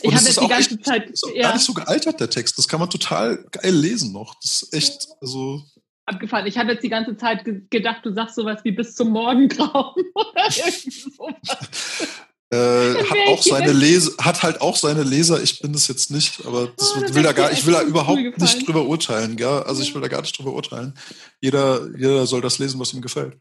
Ich 0.00 0.14
habe 0.14 0.24
jetzt 0.24 0.40
die 0.40 0.48
ganze 0.48 0.74
echt, 0.74 0.84
Zeit. 0.84 1.10
Ist 1.10 1.26
ja. 1.34 1.42
gar 1.42 1.54
nicht 1.54 1.64
so 1.64 1.74
gealtert, 1.74 2.20
der 2.20 2.30
Text. 2.30 2.56
Das 2.58 2.68
kann 2.68 2.80
man 2.80 2.88
total 2.88 3.44
geil 3.50 3.74
lesen 3.74 4.12
noch. 4.12 4.34
Das 4.40 4.62
ist 4.62 4.74
echt, 4.74 5.08
also. 5.20 5.62
Abgefahren. 6.06 6.46
Ich 6.46 6.56
habe 6.56 6.72
jetzt 6.72 6.82
die 6.82 6.88
ganze 6.88 7.16
Zeit 7.16 7.44
gedacht, 7.70 8.04
du 8.04 8.12
sagst 8.12 8.34
sowas 8.34 8.60
wie 8.64 8.72
bis 8.72 8.94
zum 8.94 9.10
Morgengrauen 9.10 9.94
oder 10.14 10.44
irgendwie 10.56 10.90
sowas. 10.90 11.36
Äh, 12.52 13.02
hat 13.04 13.16
auch 13.28 13.42
seine 13.42 13.72
Leser, 13.72 14.12
hat 14.20 14.42
halt 14.42 14.60
auch 14.60 14.76
seine 14.76 15.04
Leser. 15.04 15.42
Ich 15.42 15.60
bin 15.60 15.72
es 15.72 15.88
jetzt 15.88 16.10
nicht, 16.10 16.44
aber 16.46 16.70
das, 16.76 16.94
oh, 16.94 17.00
das 17.00 17.14
will 17.14 17.22
da 17.22 17.32
gar, 17.32 17.50
ich 17.50 17.64
will 17.64 17.72
da 17.72 17.80
überhaupt 17.80 18.20
nicht 18.20 18.68
drüber 18.68 18.84
urteilen, 18.84 19.36
gell? 19.36 19.62
Also 19.62 19.80
ich 19.80 19.94
will 19.94 20.02
da 20.02 20.08
gar 20.08 20.20
nicht 20.20 20.38
drüber 20.38 20.52
urteilen. 20.52 20.92
Jeder, 21.40 21.88
jeder 21.96 22.26
soll 22.26 22.42
das 22.42 22.58
lesen, 22.58 22.78
was 22.78 22.92
ihm 22.92 23.00
gefällt. 23.00 23.38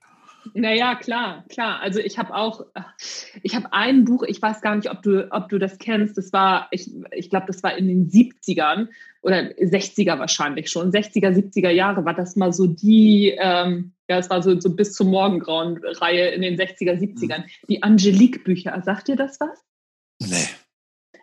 Naja, 0.53 0.95
klar, 0.95 1.45
klar. 1.49 1.79
Also 1.81 1.99
ich 1.99 2.17
habe 2.17 2.35
auch, 2.35 2.65
ich 3.43 3.55
habe 3.55 3.71
ein 3.71 4.05
Buch, 4.05 4.23
ich 4.23 4.41
weiß 4.41 4.61
gar 4.61 4.75
nicht, 4.75 4.89
ob 4.89 5.01
du, 5.01 5.31
ob 5.31 5.49
du 5.49 5.57
das 5.57 5.77
kennst. 5.77 6.17
Das 6.17 6.33
war, 6.33 6.67
ich, 6.71 6.91
ich 7.11 7.29
glaube, 7.29 7.45
das 7.47 7.63
war 7.63 7.75
in 7.77 7.87
den 7.87 8.09
70ern 8.09 8.87
oder 9.21 9.37
60er 9.37 10.19
wahrscheinlich 10.19 10.69
schon. 10.69 10.91
60er, 10.91 11.29
70er 11.29 11.69
Jahre 11.69 12.05
war 12.05 12.13
das 12.13 12.35
mal 12.35 12.51
so 12.53 12.67
die, 12.67 13.35
ähm, 13.37 13.93
ja, 14.09 14.17
es 14.17 14.29
war 14.29 14.41
so, 14.41 14.59
so 14.59 14.75
bis 14.75 14.93
zum 14.93 15.09
Morgengrauen-Reihe 15.09 16.29
in 16.29 16.41
den 16.41 16.57
60er, 16.57 16.93
70ern. 16.93 17.41
Mhm. 17.41 17.67
Die 17.69 17.83
Angelique-Bücher. 17.83 18.81
Sagt 18.83 19.07
dir 19.07 19.15
das 19.15 19.39
was? 19.39 19.63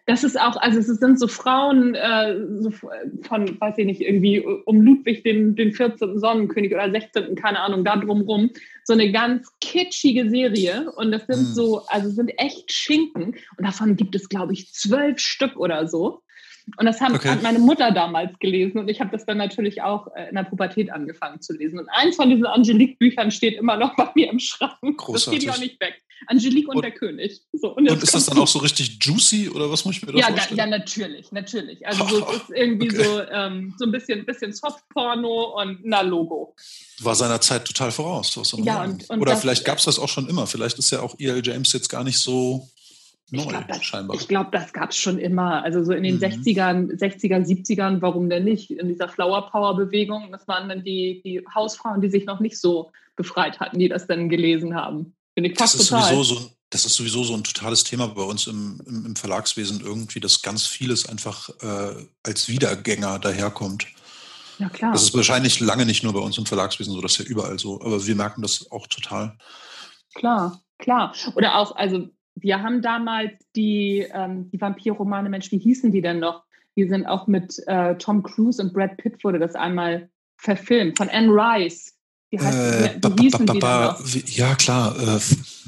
Das 0.09 0.25
ist 0.25 0.41
auch, 0.41 0.57
also 0.57 0.79
es 0.79 0.87
sind 0.87 1.21
so 1.21 1.29
Frauen 1.29 1.95
äh, 1.95 2.35
so 2.61 2.71
von, 2.71 3.61
weiß 3.61 3.77
ich 3.77 3.85
nicht, 3.85 4.01
irgendwie 4.01 4.41
um 4.41 4.81
Ludwig 4.81 5.23
den, 5.23 5.55
den 5.55 5.75
14. 5.75 6.19
Sonnenkönig 6.19 6.73
oder 6.73 6.91
16., 6.91 7.35
keine 7.35 7.61
Ahnung, 7.61 7.85
da 7.85 7.95
drumrum. 7.95 8.49
So 8.85 8.95
eine 8.95 9.13
ganz 9.13 9.53
kitschige 9.61 10.31
Serie. 10.31 10.91
Und 10.97 11.13
das 11.13 11.27
sind 11.27 11.49
hm. 11.49 11.53
so, 11.53 11.83
also 11.89 12.09
sind 12.09 12.31
echt 12.39 12.73
Schinken. 12.73 13.35
Und 13.59 13.67
davon 13.67 13.97
gibt 13.97 14.15
es, 14.15 14.31
glaube 14.31 14.55
ich, 14.55 14.73
zwölf 14.73 15.19
Stück 15.19 15.59
oder 15.59 15.87
so. 15.87 16.23
Und 16.77 16.87
das 16.87 17.01
haben, 17.01 17.15
okay. 17.15 17.31
hat 17.31 17.43
meine 17.43 17.59
Mutter 17.59 17.93
damals 17.93 18.39
gelesen 18.39 18.79
und 18.79 18.89
ich 18.89 19.01
habe 19.01 19.11
das 19.11 19.25
dann 19.25 19.39
natürlich 19.39 19.83
auch 19.83 20.09
äh, 20.15 20.29
in 20.29 20.35
der 20.35 20.45
Pubertät 20.45 20.91
angefangen 20.91 21.41
zu 21.41 21.55
lesen. 21.55 21.79
Und 21.79 21.89
eins 21.91 22.17
von 22.17 22.29
diesen 22.29 22.47
Angelique-Büchern 22.47 23.31
steht 23.31 23.57
immer 23.57 23.77
noch 23.77 23.97
bei 23.97 24.09
mir 24.15 24.31
im 24.31 24.39
Schrank. 24.39 24.75
Großartig. 24.81 25.13
Das 25.13 25.31
geht 25.31 25.43
ja 25.45 25.53
auch 25.53 25.59
nicht 25.59 25.81
weg. 25.81 26.03
Angelique 26.27 26.69
und, 26.69 26.77
und 26.77 26.83
der 26.83 26.91
König. 26.91 27.41
So, 27.53 27.75
und, 27.75 27.89
und 27.89 28.03
ist 28.03 28.15
das 28.15 28.27
dann 28.27 28.39
auch 28.39 28.49
so 28.49 28.59
richtig 28.59 28.99
juicy 29.01 29.49
oder 29.51 29.71
was 29.71 29.85
muss 29.85 29.97
ich 29.97 30.03
mir 30.05 30.13
da 30.13 30.19
ja, 30.19 30.27
vorstellen? 30.27 30.59
Ja, 30.59 30.67
natürlich, 30.67 31.31
natürlich. 31.31 31.87
Also 31.87 32.05
so, 32.07 32.27
es 32.29 32.37
ist 32.43 32.51
irgendwie 32.51 32.89
okay. 32.89 33.05
so, 33.05 33.23
ähm, 33.31 33.75
so 33.79 33.85
ein 33.85 33.93
bisschen, 33.93 34.27
bisschen 34.27 34.53
Softporno 34.53 35.61
und 35.61 35.81
na 35.85 36.01
Logo. 36.01 36.55
War 37.01 37.15
seiner 37.15 37.41
Zeit 37.41 37.65
total 37.67 37.93
voraus. 37.93 38.35
ja, 38.65 38.83
und, 38.83 39.09
und 39.09 39.21
oder 39.21 39.37
vielleicht 39.37 39.65
gab 39.65 39.79
es 39.79 39.85
das 39.85 39.99
auch 39.99 40.09
schon 40.09 40.29
immer. 40.29 40.47
Vielleicht 40.47 40.79
ist 40.79 40.91
ja 40.91 41.01
auch 41.01 41.15
E.L. 41.19 41.43
James 41.45 41.73
jetzt 41.73 41.89
gar 41.89 42.03
nicht 42.03 42.19
so 42.19 42.69
neu, 43.31 43.43
ich 43.43 43.49
glaub, 43.49 43.69
das, 43.69 44.29
glaube, 44.29 44.49
das 44.53 44.73
gab 44.73 44.91
es 44.91 44.97
schon 44.97 45.19
immer. 45.19 45.63
Also 45.63 45.85
so 45.85 45.93
in 45.93 46.03
den 46.03 46.17
mhm. 46.17 46.23
60ern, 46.23 46.99
60ern, 46.99 47.47
70ern, 47.47 48.01
warum 48.01 48.31
denn 48.31 48.45
nicht? 48.45 48.71
In 48.71 48.89
dieser 48.89 49.09
Flower 49.09 49.51
Power 49.51 49.77
Bewegung, 49.77 50.33
das 50.33 50.49
waren 50.49 50.69
dann 50.69 50.85
die, 50.85 51.21
die 51.25 51.45
Hausfrauen, 51.55 52.01
die 52.01 52.09
sich 52.09 52.25
noch 52.25 52.41
nicht 52.41 52.59
so 52.59 52.91
befreit 53.17 53.61
hatten, 53.61 53.79
die 53.79 53.89
das 53.89 54.07
dann 54.07 54.29
gelesen 54.29 54.75
haben. 54.75 55.15
Finde 55.35 55.51
ich 55.51 55.59
fast 55.59 55.79
das 55.79 55.89
total. 55.89 56.15
Sowieso 56.15 56.35
so, 56.35 56.51
das 56.71 56.85
ist 56.85 56.95
sowieso 56.95 57.25
so 57.25 57.35
ein 57.35 57.45
totales 57.45 57.85
Thema 57.85 58.09
bei 58.09 58.23
uns 58.23 58.47
im, 58.47 58.81
im, 58.87 59.07
im 59.07 59.17
Verlagswesen 59.17 59.81
irgendwie, 59.81 60.21
dass 60.21 60.43
ganz 60.43 60.67
vieles 60.67 61.09
einfach 61.09 61.51
äh, 61.61 62.07
als 62.23 62.49
Wiedergänger 62.49 63.19
daherkommt. 63.19 63.87
Ja, 64.59 64.69
klar. 64.69 64.93
Das 64.93 65.03
ist 65.03 65.15
wahrscheinlich 65.15 65.61
lange 65.61 65.87
nicht 65.87 66.03
nur 66.03 66.13
bei 66.13 66.21
uns 66.21 66.37
im 66.37 66.47
Verlagswesen 66.47 66.93
so, 66.93 67.01
das 67.01 67.13
ist 67.13 67.19
ja 67.19 67.25
überall 67.27 67.59
so, 67.59 67.81
aber 67.81 68.05
wir 68.07 68.15
merken 68.17 68.43
das 68.43 68.71
auch 68.71 68.87
total. 68.87 69.37
Klar, 70.15 70.61
klar. 70.79 71.15
Oder 71.37 71.59
auch, 71.59 71.77
also 71.77 72.09
wir 72.43 72.63
haben 72.63 72.83
damals 72.83 73.33
die, 73.55 74.07
ähm, 74.13 74.51
die 74.51 74.61
Vampirromane, 74.61 75.29
Mensch, 75.29 75.51
wie 75.53 75.59
hießen 75.59 75.93
die 75.93 76.03
denn 76.03 76.21
noch? 76.21 76.45
Die 76.77 76.89
sind 76.89 77.07
auch 77.07 77.27
mit 77.27 77.61
äh, 77.67 77.97
Tom 77.97 78.23
Cruise 78.23 78.63
und 78.63 78.73
Brad 78.73 78.97
Pitt 78.99 79.23
wurde 79.25 79.39
das 79.39 79.55
einmal 79.55 80.09
verfilmt, 80.37 80.99
von 80.99 81.09
Anne 81.09 81.29
Rice. 81.29 81.95
Wie, 82.31 82.39
heißt, 82.39 83.05
äh, 83.05 83.09
wie, 83.17 83.23
hießen 83.23 83.47
die 83.47 83.59
denn 83.59 83.81
noch? 83.81 84.01
Ja, 84.27 84.55
klar. 84.55 84.95
Äh, 84.97 85.19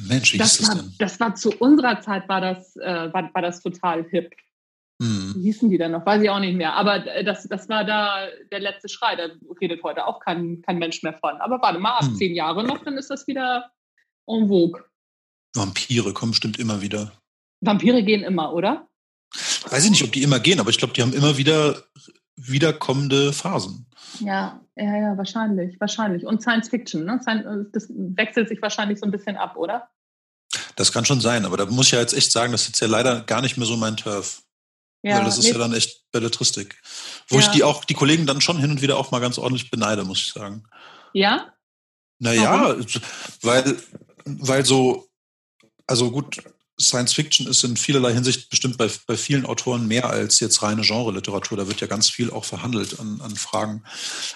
Mensch, 0.09 0.35
wie 0.35 0.39
das 0.39 0.59
hieß 0.59 0.69
war, 0.69 0.75
das 0.75 0.85
denn? 0.85 0.95
Das 0.99 1.21
war 1.21 1.35
zu 1.35 1.51
unserer 1.59 2.01
Zeit, 2.01 2.29
war 2.29 2.41
das, 2.41 2.77
äh, 2.77 3.13
war, 3.13 3.31
war 3.33 3.43
das 3.43 3.63
total 3.63 4.05
hip. 4.11 4.31
Hm. 5.03 5.33
Wie 5.37 5.43
hießen 5.45 5.71
die 5.71 5.79
denn 5.79 5.93
noch? 5.93 6.05
Weiß 6.05 6.23
ich 6.23 6.29
auch 6.29 6.41
nicht 6.41 6.57
mehr. 6.57 6.75
Aber 6.75 7.07
äh, 7.07 7.25
das, 7.25 7.45
das 7.49 7.69
war 7.71 7.85
da 7.85 8.27
der 8.53 8.61
letzte 8.61 8.91
Schrei. 8.91 9.17
Da 9.17 9.29
redet 9.61 9.83
heute 9.83 10.07
auch 10.07 10.21
kein, 10.21 10.61
kein 10.61 10.79
Mensch 10.79 11.03
mehr 11.03 11.15
von. 11.15 11.41
Aber 11.41 11.61
warte 11.63 11.79
mal, 11.79 11.97
ab 11.97 12.05
hm. 12.05 12.15
zehn 12.17 12.35
Jahre 12.35 12.63
noch, 12.63 12.85
dann 12.85 12.99
ist 12.99 13.11
das 13.11 13.27
wieder 13.27 13.71
en 14.27 14.49
vogue. 14.49 14.85
Vampire 15.55 16.13
kommen 16.13 16.33
bestimmt 16.33 16.59
immer 16.59 16.81
wieder. 16.81 17.13
Vampire 17.61 18.03
gehen 18.03 18.23
immer, 18.23 18.53
oder? 18.53 18.89
Weiß 19.69 19.85
ich 19.85 19.91
nicht, 19.91 20.05
ob 20.05 20.13
die 20.13 20.23
immer 20.23 20.41
gehen, 20.41 20.61
aber 20.61 20.71
ich 20.71 20.79
glaube, 20.79 20.95
die 20.95 21.03
haben 21.03 21.13
immer 21.13 21.37
wieder 21.37 21.85
wiederkommende 22.37 23.33
Phasen. 23.33 23.87
Ja, 24.21 24.61
ja, 24.77 24.97
ja, 24.97 25.17
wahrscheinlich, 25.17 25.79
wahrscheinlich. 25.79 26.25
Und 26.25 26.43
Science 26.43 26.69
Fiction, 26.69 27.05
ne? 27.05 27.21
Das 27.73 27.89
wechselt 27.91 28.49
sich 28.49 28.61
wahrscheinlich 28.63 28.99
so 28.99 29.07
ein 29.07 29.13
bisschen 29.13 29.37
ab, 29.37 29.57
oder? 29.57 29.89
Das 30.77 30.93
kann 30.93 31.05
schon 31.05 31.21
sein, 31.21 31.45
aber 31.45 31.57
da 31.57 31.67
muss 31.67 31.87
ich 31.87 31.93
ja 31.93 32.01
jetzt 32.01 32.15
echt 32.15 32.33
sagen, 32.33 32.53
das 32.53 32.63
ist 32.63 32.69
jetzt 32.69 32.81
ja 32.81 32.89
leider 32.89 33.21
gar 33.21 33.43
nicht 33.43 33.57
mehr 33.57 33.67
so 33.67 33.77
mein 33.77 33.97
Turf. 33.97 34.43
Ja, 35.03 35.19
Weil 35.19 35.25
das 35.25 35.39
ist 35.39 35.45
nee. 35.45 35.53
ja 35.53 35.59
dann 35.59 35.73
echt 35.73 36.11
Belletristik. 36.13 36.81
Wo 37.29 37.37
ja. 37.37 37.43
ich 37.43 37.49
die 37.49 37.63
auch, 37.63 37.85
die 37.85 37.95
Kollegen 37.95 38.27
dann 38.27 38.41
schon 38.41 38.59
hin 38.59 38.71
und 38.71 38.83
wieder 38.83 38.99
auch 38.99 39.11
mal 39.11 39.21
ganz 39.21 39.39
ordentlich 39.39 39.71
beneide, 39.71 40.05
muss 40.05 40.19
ich 40.19 40.33
sagen. 40.33 40.65
Ja? 41.13 41.55
Naja, 42.19 42.77
weil, 43.43 43.77
weil 44.25 44.67
so 44.67 45.10
also 45.91 46.11
gut, 46.11 46.43
Science 46.81 47.13
Fiction 47.13 47.47
ist 47.47 47.63
in 47.65 47.77
vielerlei 47.77 48.15
Hinsicht 48.15 48.49
bestimmt 48.49 48.79
bei, 48.79 48.89
bei 49.07 49.17
vielen 49.17 49.45
Autoren 49.45 49.87
mehr 49.87 50.09
als 50.09 50.41
jetzt 50.41 50.63
reine 50.63 50.83
Genre-Literatur. 50.83 51.59
Da 51.59 51.67
wird 51.67 51.81
ja 51.81 51.87
ganz 51.87 52.09
viel 52.09 52.31
auch 52.31 52.45
verhandelt 52.45 52.99
an, 52.99 53.21
an 53.21 53.37
Fragen. 53.37 53.83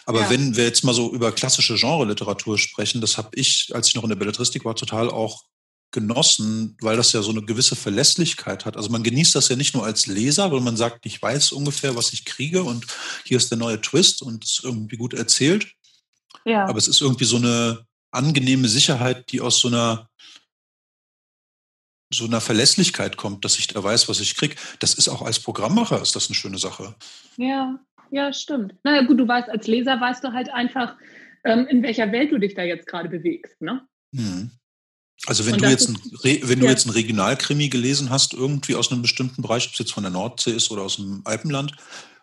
Aber 0.04 0.22
ja. 0.22 0.30
wenn 0.30 0.56
wir 0.56 0.64
jetzt 0.64 0.84
mal 0.84 0.92
so 0.94 1.12
über 1.12 1.32
klassische 1.32 1.76
Genre-Literatur 1.76 2.58
sprechen, 2.58 3.00
das 3.00 3.16
habe 3.16 3.30
ich, 3.34 3.70
als 3.72 3.88
ich 3.88 3.94
noch 3.94 4.02
in 4.02 4.10
der 4.10 4.16
Belletristik 4.16 4.64
war, 4.64 4.74
total 4.74 5.08
auch 5.08 5.44
genossen, 5.90 6.76
weil 6.80 6.96
das 6.96 7.12
ja 7.12 7.22
so 7.22 7.30
eine 7.30 7.42
gewisse 7.42 7.76
Verlässlichkeit 7.76 8.64
hat. 8.64 8.76
Also 8.76 8.90
man 8.90 9.04
genießt 9.04 9.34
das 9.36 9.48
ja 9.48 9.54
nicht 9.54 9.74
nur 9.74 9.84
als 9.84 10.06
Leser, 10.06 10.50
weil 10.50 10.60
man 10.60 10.76
sagt, 10.76 11.06
ich 11.06 11.22
weiß 11.22 11.52
ungefähr, 11.52 11.94
was 11.94 12.12
ich 12.12 12.24
kriege 12.24 12.64
und 12.64 12.84
hier 13.24 13.36
ist 13.36 13.50
der 13.52 13.58
neue 13.58 13.80
Twist 13.80 14.20
und 14.20 14.44
es 14.44 14.58
ist 14.58 14.64
irgendwie 14.64 14.96
gut 14.96 15.14
erzählt. 15.14 15.68
Ja. 16.44 16.66
Aber 16.66 16.78
es 16.78 16.88
ist 16.88 17.00
irgendwie 17.00 17.24
so 17.24 17.36
eine 17.36 17.86
angenehme 18.10 18.68
Sicherheit, 18.68 19.30
die 19.30 19.40
aus 19.40 19.60
so 19.60 19.68
einer 19.68 20.08
so 22.14 22.24
einer 22.24 22.40
Verlässlichkeit 22.40 23.16
kommt, 23.16 23.44
dass 23.44 23.58
ich 23.58 23.66
da 23.66 23.82
weiß, 23.82 24.08
was 24.08 24.20
ich 24.20 24.36
kriege. 24.36 24.56
Das 24.78 24.94
ist 24.94 25.08
auch 25.08 25.22
als 25.22 25.40
Programmmacher 25.40 26.00
ist 26.00 26.16
das 26.16 26.28
eine 26.28 26.34
schöne 26.34 26.58
Sache. 26.58 26.94
Ja, 27.36 27.78
ja, 28.10 28.32
stimmt. 28.32 28.74
Naja, 28.84 29.02
gut, 29.02 29.18
du 29.18 29.26
weißt, 29.26 29.48
als 29.48 29.66
Leser 29.66 30.00
weißt 30.00 30.22
du 30.24 30.32
halt 30.32 30.48
einfach, 30.50 30.96
ähm, 31.44 31.66
in 31.66 31.82
welcher 31.82 32.10
Welt 32.12 32.32
du 32.32 32.38
dich 32.38 32.54
da 32.54 32.62
jetzt 32.62 32.86
gerade 32.86 33.08
bewegst, 33.08 33.60
ne? 33.60 33.86
Hm. 34.14 34.50
Also 35.26 35.46
wenn 35.46 35.56
du 35.56 35.68
jetzt 35.68 35.88
ein, 35.88 35.98
wenn 36.22 36.58
du 36.58 36.66
ja. 36.66 36.70
jetzt 36.70 36.86
ein 36.86 36.90
Regionalkrimi 36.90 37.68
gelesen 37.68 38.10
hast, 38.10 38.34
irgendwie 38.34 38.74
aus 38.74 38.92
einem 38.92 39.02
bestimmten 39.02 39.42
Bereich, 39.42 39.66
ob 39.66 39.72
es 39.72 39.78
jetzt 39.78 39.92
von 39.92 40.02
der 40.02 40.12
Nordsee 40.12 40.50
ist 40.50 40.70
oder 40.70 40.82
aus 40.82 40.96
dem 40.96 41.22
Alpenland, 41.24 41.72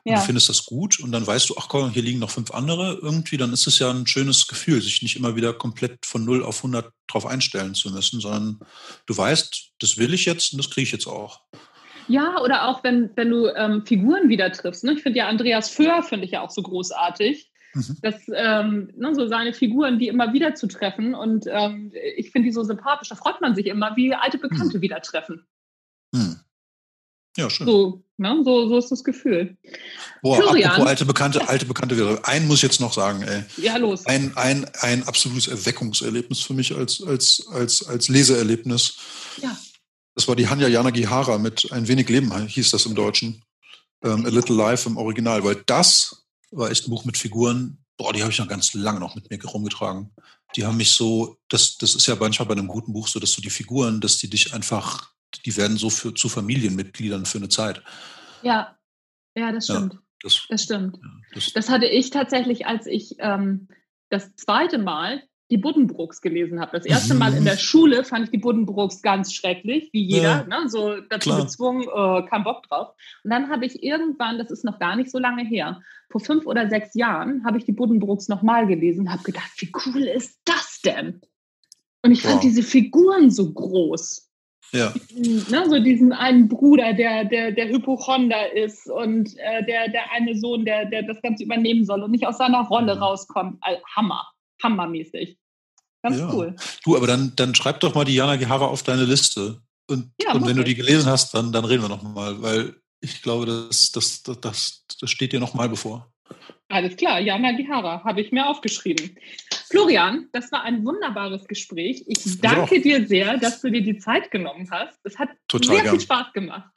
ja. 0.04 0.14
und 0.14 0.22
du 0.22 0.26
findest 0.26 0.49
das 0.49 0.66
gut 0.66 0.99
und 0.99 1.12
dann 1.12 1.26
weißt 1.26 1.49
du, 1.49 1.56
ach 1.58 1.68
komm, 1.68 1.91
hier 1.91 2.04
liegen 2.04 2.20
noch 2.20 2.30
fünf 2.30 2.52
andere 2.52 2.99
irgendwie, 3.02 3.38
dann 3.38 3.54
ist 3.54 3.68
es 3.68 3.80
ja 3.80 3.89
ein 3.91 4.08
schönes 4.08 4.47
Gefühl, 4.47 4.82
sich 4.82 5.02
nicht 5.02 5.16
immer 5.16 5.36
wieder 5.36 5.54
komplett 5.54 6.06
von 6.06 6.26
0 6.26 6.43
auf 6.43 6.58
100 6.58 6.91
drauf 7.08 7.26
einstellen 7.26 7.76
zu 7.76 7.91
müssen, 7.91 8.20
sondern 8.20 8.60
du 9.06 9.18
weißt, 9.18 9.74
das 9.80 9.97
will 9.97 10.14
ich 10.14 10.26
jetzt 10.26 10.54
und 10.54 10.58
das 10.58 10.70
kriege 10.70 10.84
ich 10.84 10.91
jetzt 10.91 11.08
auch. 11.08 11.41
Ja, 12.08 12.41
oder 12.41 12.68
auch 12.68 12.84
wenn, 12.84 13.12
wenn 13.16 13.30
du 13.30 13.47
ähm, 13.47 13.86
Figuren 13.86 14.28
wieder 14.28 14.52
triffst. 14.52 14.84
Ne? 14.84 14.93
Ich 14.93 15.02
finde 15.02 15.20
ja 15.20 15.28
Andreas 15.28 15.70
Föhr, 15.70 16.04
finde 16.04 16.26
ich 16.26 16.32
ja 16.32 16.41
auch 16.41 16.49
so 16.49 16.62
großartig. 16.62 17.52
Mhm. 17.74 17.97
Das, 18.02 18.16
ähm, 18.34 18.91
ne, 18.97 19.16
so 19.16 19.28
seine 19.28 19.54
Figuren, 19.54 19.97
die 19.97 20.08
immer 20.08 20.34
wieder 20.34 20.56
zu 20.56 20.68
treffen. 20.68 21.16
Und 21.16 21.45
ähm, 21.47 21.93
ich 22.18 22.32
finde 22.32 22.47
die 22.47 22.54
so 22.54 22.64
sympathisch. 22.64 23.10
Da 23.10 23.16
freut 23.16 23.39
man 23.39 23.56
sich 23.56 23.68
immer, 23.68 23.95
wie 23.95 24.14
alte 24.14 24.38
Bekannte 24.38 24.78
mhm. 24.78 24.82
wieder 24.82 25.02
treffen. 25.02 25.45
Mhm. 26.12 26.39
Ja, 27.38 27.50
schön. 27.50 27.66
So, 27.66 28.04
ne? 28.18 28.42
so, 28.44 28.68
so 28.68 28.78
ist 28.78 28.92
das 28.92 29.04
Gefühl. 29.04 29.58
Boah, 30.22 30.38
apropos 30.38 30.88
alte 30.88 31.06
Bekannte, 31.06 31.48
alte 31.48 31.66
Bekannte 31.66 31.98
wäre. 31.98 32.26
Einen 32.26 32.48
muss 32.48 32.58
ich 32.58 32.64
jetzt 32.64 32.82
noch 32.82 32.94
sagen, 32.94 33.22
ey. 33.22 33.44
Ja, 33.58 33.78
los. 33.78 34.06
Ein, 34.06 34.36
ein, 34.36 34.70
ein 34.82 35.04
absolutes 35.04 35.48
Erweckungserlebnis 35.48 36.42
für 36.42 36.54
mich 36.54 36.76
als, 36.76 37.02
als, 37.02 37.48
als, 37.52 37.88
als 37.88 38.10
Leseerlebnis. 38.10 38.98
Ja. 39.42 39.58
Das 40.16 40.28
war 40.28 40.36
die 40.36 40.48
Hanya 40.50 40.68
Yanagihara 40.68 41.38
mit 41.38 41.72
Ein 41.72 41.88
wenig 41.88 42.10
Leben, 42.10 42.36
hieß 42.46 42.72
das 42.72 42.86
im 42.86 42.96
Deutschen. 42.96 43.44
Ähm, 44.04 44.26
A 44.26 44.30
Little 44.30 44.56
Life 44.56 44.90
im 44.90 44.98
Original, 44.98 45.44
weil 45.44 45.64
das 45.66 46.26
war 46.52 46.70
echt 46.70 46.86
ein 46.86 46.90
Buch 46.90 47.06
mit 47.06 47.18
Figuren. 47.18 47.78
Boah, 47.98 48.12
die 48.12 48.22
habe 48.22 48.32
ich 48.32 48.40
noch 48.40 48.48
ganz 48.48 48.74
lange 48.74 49.00
noch 49.00 49.16
mit 49.16 49.30
mir 49.30 49.42
rumgetragen. 49.46 50.12
Die 50.56 50.66
haben 50.66 50.76
mich 50.76 50.92
so, 50.92 51.38
das, 51.48 51.78
das 51.78 51.96
ist 51.96 52.08
ja 52.08 52.16
manchmal 52.16 52.48
bei 52.48 52.54
einem 52.54 52.68
guten 52.68 52.92
Buch 52.92 53.08
so, 53.08 53.20
dass 53.20 53.34
du 53.34 53.42
die 53.42 53.50
Figuren, 53.50 54.02
dass 54.02 54.18
die 54.18 54.30
dich 54.30 54.54
einfach 54.54 55.12
die 55.46 55.56
werden 55.58 55.78
so 55.78 55.90
für, 55.90 56.14
zu 56.14 56.30
Familienmitgliedern 56.30 57.26
für 57.26 57.38
eine 57.38 57.50
Zeit. 57.50 57.82
Ja, 58.42 58.78
ja, 59.36 59.52
das 59.52 59.66
stimmt. 59.66 59.94
Ja, 59.94 60.00
das, 60.24 60.46
das, 60.50 60.64
stimmt. 60.64 60.98
Ja, 60.98 61.10
das, 61.34 61.54
das, 61.54 61.70
hatte 61.70 61.86
ich 61.86 62.10
tatsächlich, 62.10 62.66
als 62.66 62.86
ich 62.86 63.16
ähm, 63.20 63.68
das 64.10 64.36
zweite 64.36 64.78
Mal 64.78 65.24
die 65.52 65.58
Buddenbrooks 65.58 66.22
gelesen 66.22 66.62
habe. 66.62 66.78
Das 66.78 66.86
erste 66.86 67.14
Mal 67.14 67.34
in 67.34 67.44
der 67.44 67.58
Schule 67.58 68.06
fand 68.06 68.26
ich 68.26 68.32
die 68.32 68.38
Buddenbrooks 68.38 69.02
ganz 69.02 69.34
schrecklich, 69.34 69.90
wie 69.92 70.04
jeder, 70.04 70.48
ja, 70.50 70.62
ne? 70.62 70.70
so 70.70 71.02
dazu 71.10 71.30
klar. 71.30 71.42
gezwungen, 71.42 71.84
äh, 71.84 72.26
kein 72.30 72.46
Bock 72.46 72.64
drauf. 72.64 72.96
Und 73.24 73.32
dann 73.32 73.50
habe 73.50 73.66
ich 73.66 73.84
irgendwann, 73.84 74.38
das 74.38 74.50
ist 74.50 74.64
noch 74.64 74.80
gar 74.80 74.96
nicht 74.96 75.12
so 75.12 75.20
lange 75.20 75.44
her, 75.44 75.82
vor 76.10 76.22
fünf 76.22 76.46
oder 76.46 76.70
sechs 76.70 76.96
Jahren, 76.96 77.44
habe 77.44 77.58
ich 77.58 77.66
die 77.66 77.74
Buddenbrooks 77.74 78.30
nochmal 78.30 78.66
gelesen 78.66 79.02
und 79.02 79.12
habe 79.12 79.24
gedacht, 79.24 79.52
wie 79.58 79.72
cool 79.86 80.04
ist 80.04 80.40
das 80.46 80.80
denn? 80.86 81.20
Und 82.02 82.12
ich 82.12 82.22
fand 82.22 82.36
wow. 82.36 82.42
diese 82.42 82.64
Figuren 82.64 83.30
so 83.30 83.52
groß. 83.52 84.31
Ja. 84.72 84.93
Ne, 85.15 85.69
so 85.69 85.80
diesen 85.80 86.13
einen 86.13 86.47
Bruder, 86.47 86.93
der, 86.93 87.26
der, 87.26 87.51
der 87.51 87.67
Hypochonder 87.69 88.53
ist 88.55 88.89
und 88.89 89.38
äh, 89.38 89.65
der, 89.65 89.89
der 89.89 90.11
eine 90.11 90.38
Sohn, 90.38 90.63
der, 90.63 90.86
der 90.86 91.03
das 91.03 91.22
Ganze 91.22 91.43
übernehmen 91.43 91.86
soll 91.86 92.01
und 92.03 92.11
nicht 92.11 92.26
aus 92.26 92.38
seiner 92.38 92.61
Rolle 92.61 92.95
mhm. 92.95 93.03
rauskommt. 93.03 93.57
Also, 93.61 93.82
Hammer, 93.95 94.28
hammermäßig. 94.63 95.38
Ganz 96.03 96.17
ja. 96.17 96.34
cool. 96.34 96.55
Du, 96.84 96.95
aber 96.95 97.07
dann, 97.07 97.34
dann 97.36 97.53
schreib 97.53 97.80
doch 97.82 97.93
mal 97.93 98.05
die 98.05 98.15
Jana 98.15 98.38
Gehara 98.38 98.65
auf 98.65 98.84
deine 98.84 99.03
Liste. 99.03 99.61
Und, 99.88 100.11
ja, 100.22 100.34
und 100.34 100.47
wenn 100.47 100.55
du 100.55 100.63
die 100.63 100.76
gelesen 100.76 101.09
hast, 101.09 101.34
dann, 101.34 101.51
dann 101.51 101.65
reden 101.65 101.84
wir 101.84 101.89
noch 101.89 102.01
mal, 102.01 102.41
weil 102.41 102.76
ich 103.01 103.22
glaube, 103.22 103.45
das, 103.45 103.91
das, 103.91 104.24
das, 104.24 104.39
das, 104.39 104.86
das 104.99 105.11
steht 105.11 105.34
dir 105.34 105.39
noch 105.39 105.53
mal 105.53 105.67
bevor. 105.67 106.11
Alles 106.72 106.95
klar, 106.95 107.19
Jana 107.19 107.51
Gihara 107.51 108.03
habe 108.03 108.22
ich 108.22 108.32
mir 108.32 108.47
aufgeschrieben. 108.47 109.17
Florian, 109.69 110.30
das 110.32 110.51
war 110.51 110.63
ein 110.63 110.86
wunderbares 110.86 111.47
Gespräch. 111.47 112.03
Ich 112.07 112.39
danke 112.39 112.76
so. 112.78 112.82
dir 112.82 113.07
sehr, 113.07 113.38
dass 113.38 113.61
du 113.61 113.69
dir 113.69 113.84
die 113.84 113.97
Zeit 113.97 114.32
genommen 114.32 114.69
hast. 114.72 114.97
Es 115.03 115.19
hat 115.19 115.30
Total 115.47 115.76
sehr 115.76 115.84
gern. 115.84 115.95
viel 115.95 116.01
Spaß 116.01 116.34
gemacht. 116.34 116.72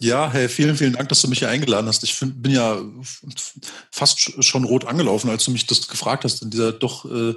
Ja, 0.00 0.30
hey, 0.30 0.48
vielen, 0.48 0.76
vielen 0.76 0.92
Dank, 0.92 1.08
dass 1.08 1.22
du 1.22 1.28
mich 1.28 1.38
hier 1.38 1.48
eingeladen 1.48 1.86
hast. 1.86 2.04
Ich 2.04 2.14
find, 2.14 2.42
bin 2.42 2.52
ja 2.52 2.78
fast 3.90 4.44
schon 4.44 4.64
rot 4.64 4.84
angelaufen, 4.84 5.30
als 5.30 5.46
du 5.46 5.50
mich 5.50 5.66
das 5.66 5.88
gefragt 5.88 6.24
hast, 6.24 6.42
in 6.42 6.50
dieser 6.50 6.72
doch 6.72 7.06
äh, 7.10 7.34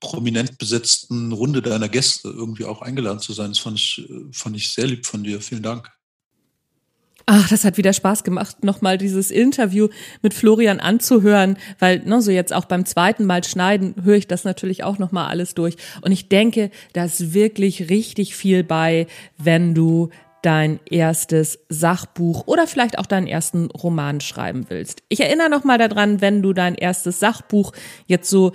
prominent 0.00 0.58
besetzten 0.58 1.30
Runde 1.30 1.62
deiner 1.62 1.88
Gäste 1.88 2.28
irgendwie 2.28 2.64
auch 2.64 2.82
eingeladen 2.82 3.20
zu 3.20 3.32
sein. 3.32 3.50
Das 3.50 3.60
fand 3.60 3.78
ich, 3.78 4.10
äh, 4.10 4.32
fand 4.32 4.56
ich 4.56 4.72
sehr 4.72 4.88
lieb 4.88 5.06
von 5.06 5.22
dir. 5.22 5.40
Vielen 5.40 5.62
Dank. 5.62 5.92
Ach, 7.28 7.48
das 7.48 7.64
hat 7.64 7.76
wieder 7.76 7.92
Spaß 7.92 8.22
gemacht, 8.22 8.62
nochmal 8.62 8.98
dieses 8.98 9.32
Interview 9.32 9.88
mit 10.22 10.32
Florian 10.32 10.78
anzuhören, 10.78 11.58
weil 11.80 11.98
ne, 12.04 12.22
so 12.22 12.30
jetzt 12.30 12.52
auch 12.52 12.66
beim 12.66 12.86
zweiten 12.86 13.24
Mal 13.24 13.42
schneiden 13.42 13.96
höre 14.04 14.14
ich 14.14 14.28
das 14.28 14.44
natürlich 14.44 14.84
auch 14.84 14.98
nochmal 15.00 15.28
alles 15.28 15.54
durch. 15.54 15.76
Und 16.02 16.12
ich 16.12 16.28
denke, 16.28 16.70
da 16.92 17.04
ist 17.04 17.34
wirklich 17.34 17.90
richtig 17.90 18.36
viel 18.36 18.62
bei, 18.62 19.08
wenn 19.38 19.74
du 19.74 20.10
dein 20.42 20.78
erstes 20.88 21.58
Sachbuch 21.68 22.46
oder 22.46 22.68
vielleicht 22.68 23.00
auch 23.00 23.06
deinen 23.06 23.26
ersten 23.26 23.72
Roman 23.72 24.20
schreiben 24.20 24.66
willst. 24.68 25.02
Ich 25.08 25.18
erinnere 25.18 25.50
noch 25.50 25.64
mal 25.64 25.78
daran, 25.78 26.20
wenn 26.20 26.42
du 26.42 26.52
dein 26.52 26.76
erstes 26.76 27.18
Sachbuch 27.18 27.72
jetzt 28.06 28.30
so 28.30 28.52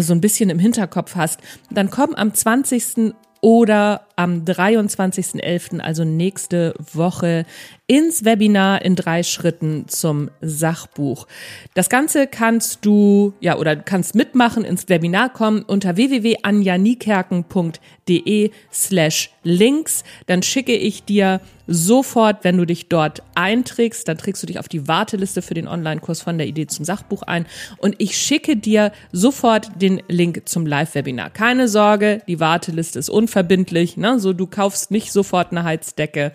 so 0.00 0.14
ein 0.14 0.22
bisschen 0.22 0.48
im 0.48 0.58
Hinterkopf 0.58 1.16
hast, 1.16 1.40
dann 1.70 1.90
komm 1.90 2.14
am 2.14 2.32
20 2.32 3.12
oder 3.42 4.07
am 4.18 4.44
23.11., 4.44 5.78
also 5.78 6.02
nächste 6.02 6.74
Woche, 6.92 7.46
ins 7.86 8.24
Webinar 8.24 8.84
in 8.84 8.96
drei 8.96 9.22
Schritten 9.22 9.84
zum 9.86 10.28
Sachbuch. 10.40 11.28
Das 11.74 11.88
Ganze 11.88 12.26
kannst 12.26 12.84
du, 12.84 13.34
ja, 13.40 13.56
oder 13.56 13.76
kannst 13.76 14.16
mitmachen, 14.16 14.64
ins 14.64 14.88
Webinar 14.88 15.32
kommen 15.32 15.62
unter 15.62 15.94
www.anjanikerken.de 15.96 18.50
slash 18.72 19.30
links. 19.44 20.02
Dann 20.26 20.42
schicke 20.42 20.74
ich 20.74 21.04
dir 21.04 21.40
sofort, 21.68 22.42
wenn 22.42 22.56
du 22.56 22.64
dich 22.64 22.88
dort 22.88 23.22
einträgst, 23.34 24.08
dann 24.08 24.18
trägst 24.18 24.42
du 24.42 24.46
dich 24.46 24.58
auf 24.58 24.68
die 24.68 24.88
Warteliste 24.88 25.42
für 25.42 25.54
den 25.54 25.68
Online-Kurs 25.68 26.22
von 26.22 26.38
der 26.38 26.46
Idee 26.46 26.66
zum 26.66 26.84
Sachbuch 26.84 27.22
ein 27.22 27.46
und 27.76 27.94
ich 27.98 28.16
schicke 28.16 28.56
dir 28.56 28.90
sofort 29.12 29.70
den 29.80 30.02
Link 30.08 30.48
zum 30.48 30.66
Live-Webinar. 30.66 31.30
Keine 31.30 31.68
Sorge, 31.68 32.22
die 32.26 32.40
Warteliste 32.40 32.98
ist 32.98 33.10
unverbindlich, 33.10 33.96
ne? 34.14 34.20
so 34.20 34.32
du 34.32 34.46
kaufst 34.46 34.90
nicht 34.90 35.12
sofort 35.12 35.50
eine 35.52 35.64
Heizdecke 35.64 36.32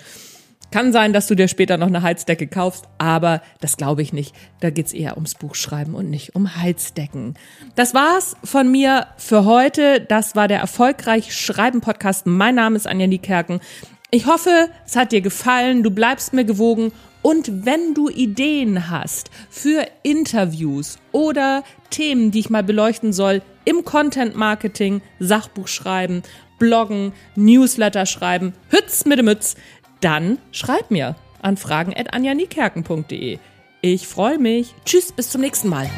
kann 0.74 0.92
sein, 0.92 1.14
dass 1.14 1.28
du 1.28 1.36
dir 1.36 1.48
später 1.48 1.78
noch 1.78 1.86
eine 1.86 2.02
Heizdecke 2.02 2.48
kaufst, 2.48 2.86
aber 2.98 3.44
das 3.62 3.78
glaube 3.78 4.02
ich 4.02 4.12
nicht. 4.12 4.34
Da 4.60 4.72
geht's 4.72 4.92
eher 4.92 5.14
ums 5.18 5.36
Buchschreiben 5.36 5.94
und 5.94 6.10
nicht 6.10 6.36
um 6.36 6.56
Heizdecken. 6.56 7.36
Das 7.76 7.94
war's 7.94 8.36
von 8.44 8.72
mir 8.72 9.06
für 9.18 9.46
heute. 9.46 10.02
Das 10.02 10.36
war 10.36 10.48
der 10.48 10.60
Erfolgreich 10.60 11.38
Schreiben 11.38 11.80
Podcast. 11.80 12.26
Mein 12.26 12.56
Name 12.56 12.76
ist 12.76 12.88
Anja 12.88 13.06
Niekerken. 13.06 13.60
Ich 14.10 14.26
hoffe, 14.26 14.70
es 14.84 14.96
hat 14.96 15.12
dir 15.12 15.22
gefallen. 15.22 15.84
Du 15.84 15.92
bleibst 15.92 16.34
mir 16.34 16.44
gewogen. 16.44 16.92
Und 17.22 17.66
wenn 17.66 17.94
du 17.94 18.10
Ideen 18.10 18.90
hast 18.90 19.30
für 19.52 19.86
Interviews 20.02 20.98
oder 21.12 21.64
Themen, 21.92 22.32
die 22.32 22.40
ich 22.40 22.50
mal 22.50 22.64
beleuchten 22.64 23.14
soll, 23.14 23.44
im 23.66 23.86
Content 23.86 24.36
Marketing, 24.36 25.02
Sachbuch 25.20 25.68
schreiben, 25.68 26.24
Bloggen, 26.60 27.14
Newsletter 27.36 28.06
schreiben, 28.06 28.54
Hütz 28.70 29.06
mit 29.06 29.20
dem 29.20 29.26
Mütz, 29.26 29.56
dann 30.02 30.38
schreib 30.52 30.92
mir 30.92 31.16
an 31.42 31.58
fragen.anjanikerken.de. 31.58 33.40
Ich 33.82 34.08
freue 34.08 34.40
mich. 34.40 34.74
Tschüss, 34.86 35.12
bis 35.12 35.30
zum 35.30 35.42
nächsten 35.42 35.70
Mal. 35.70 35.90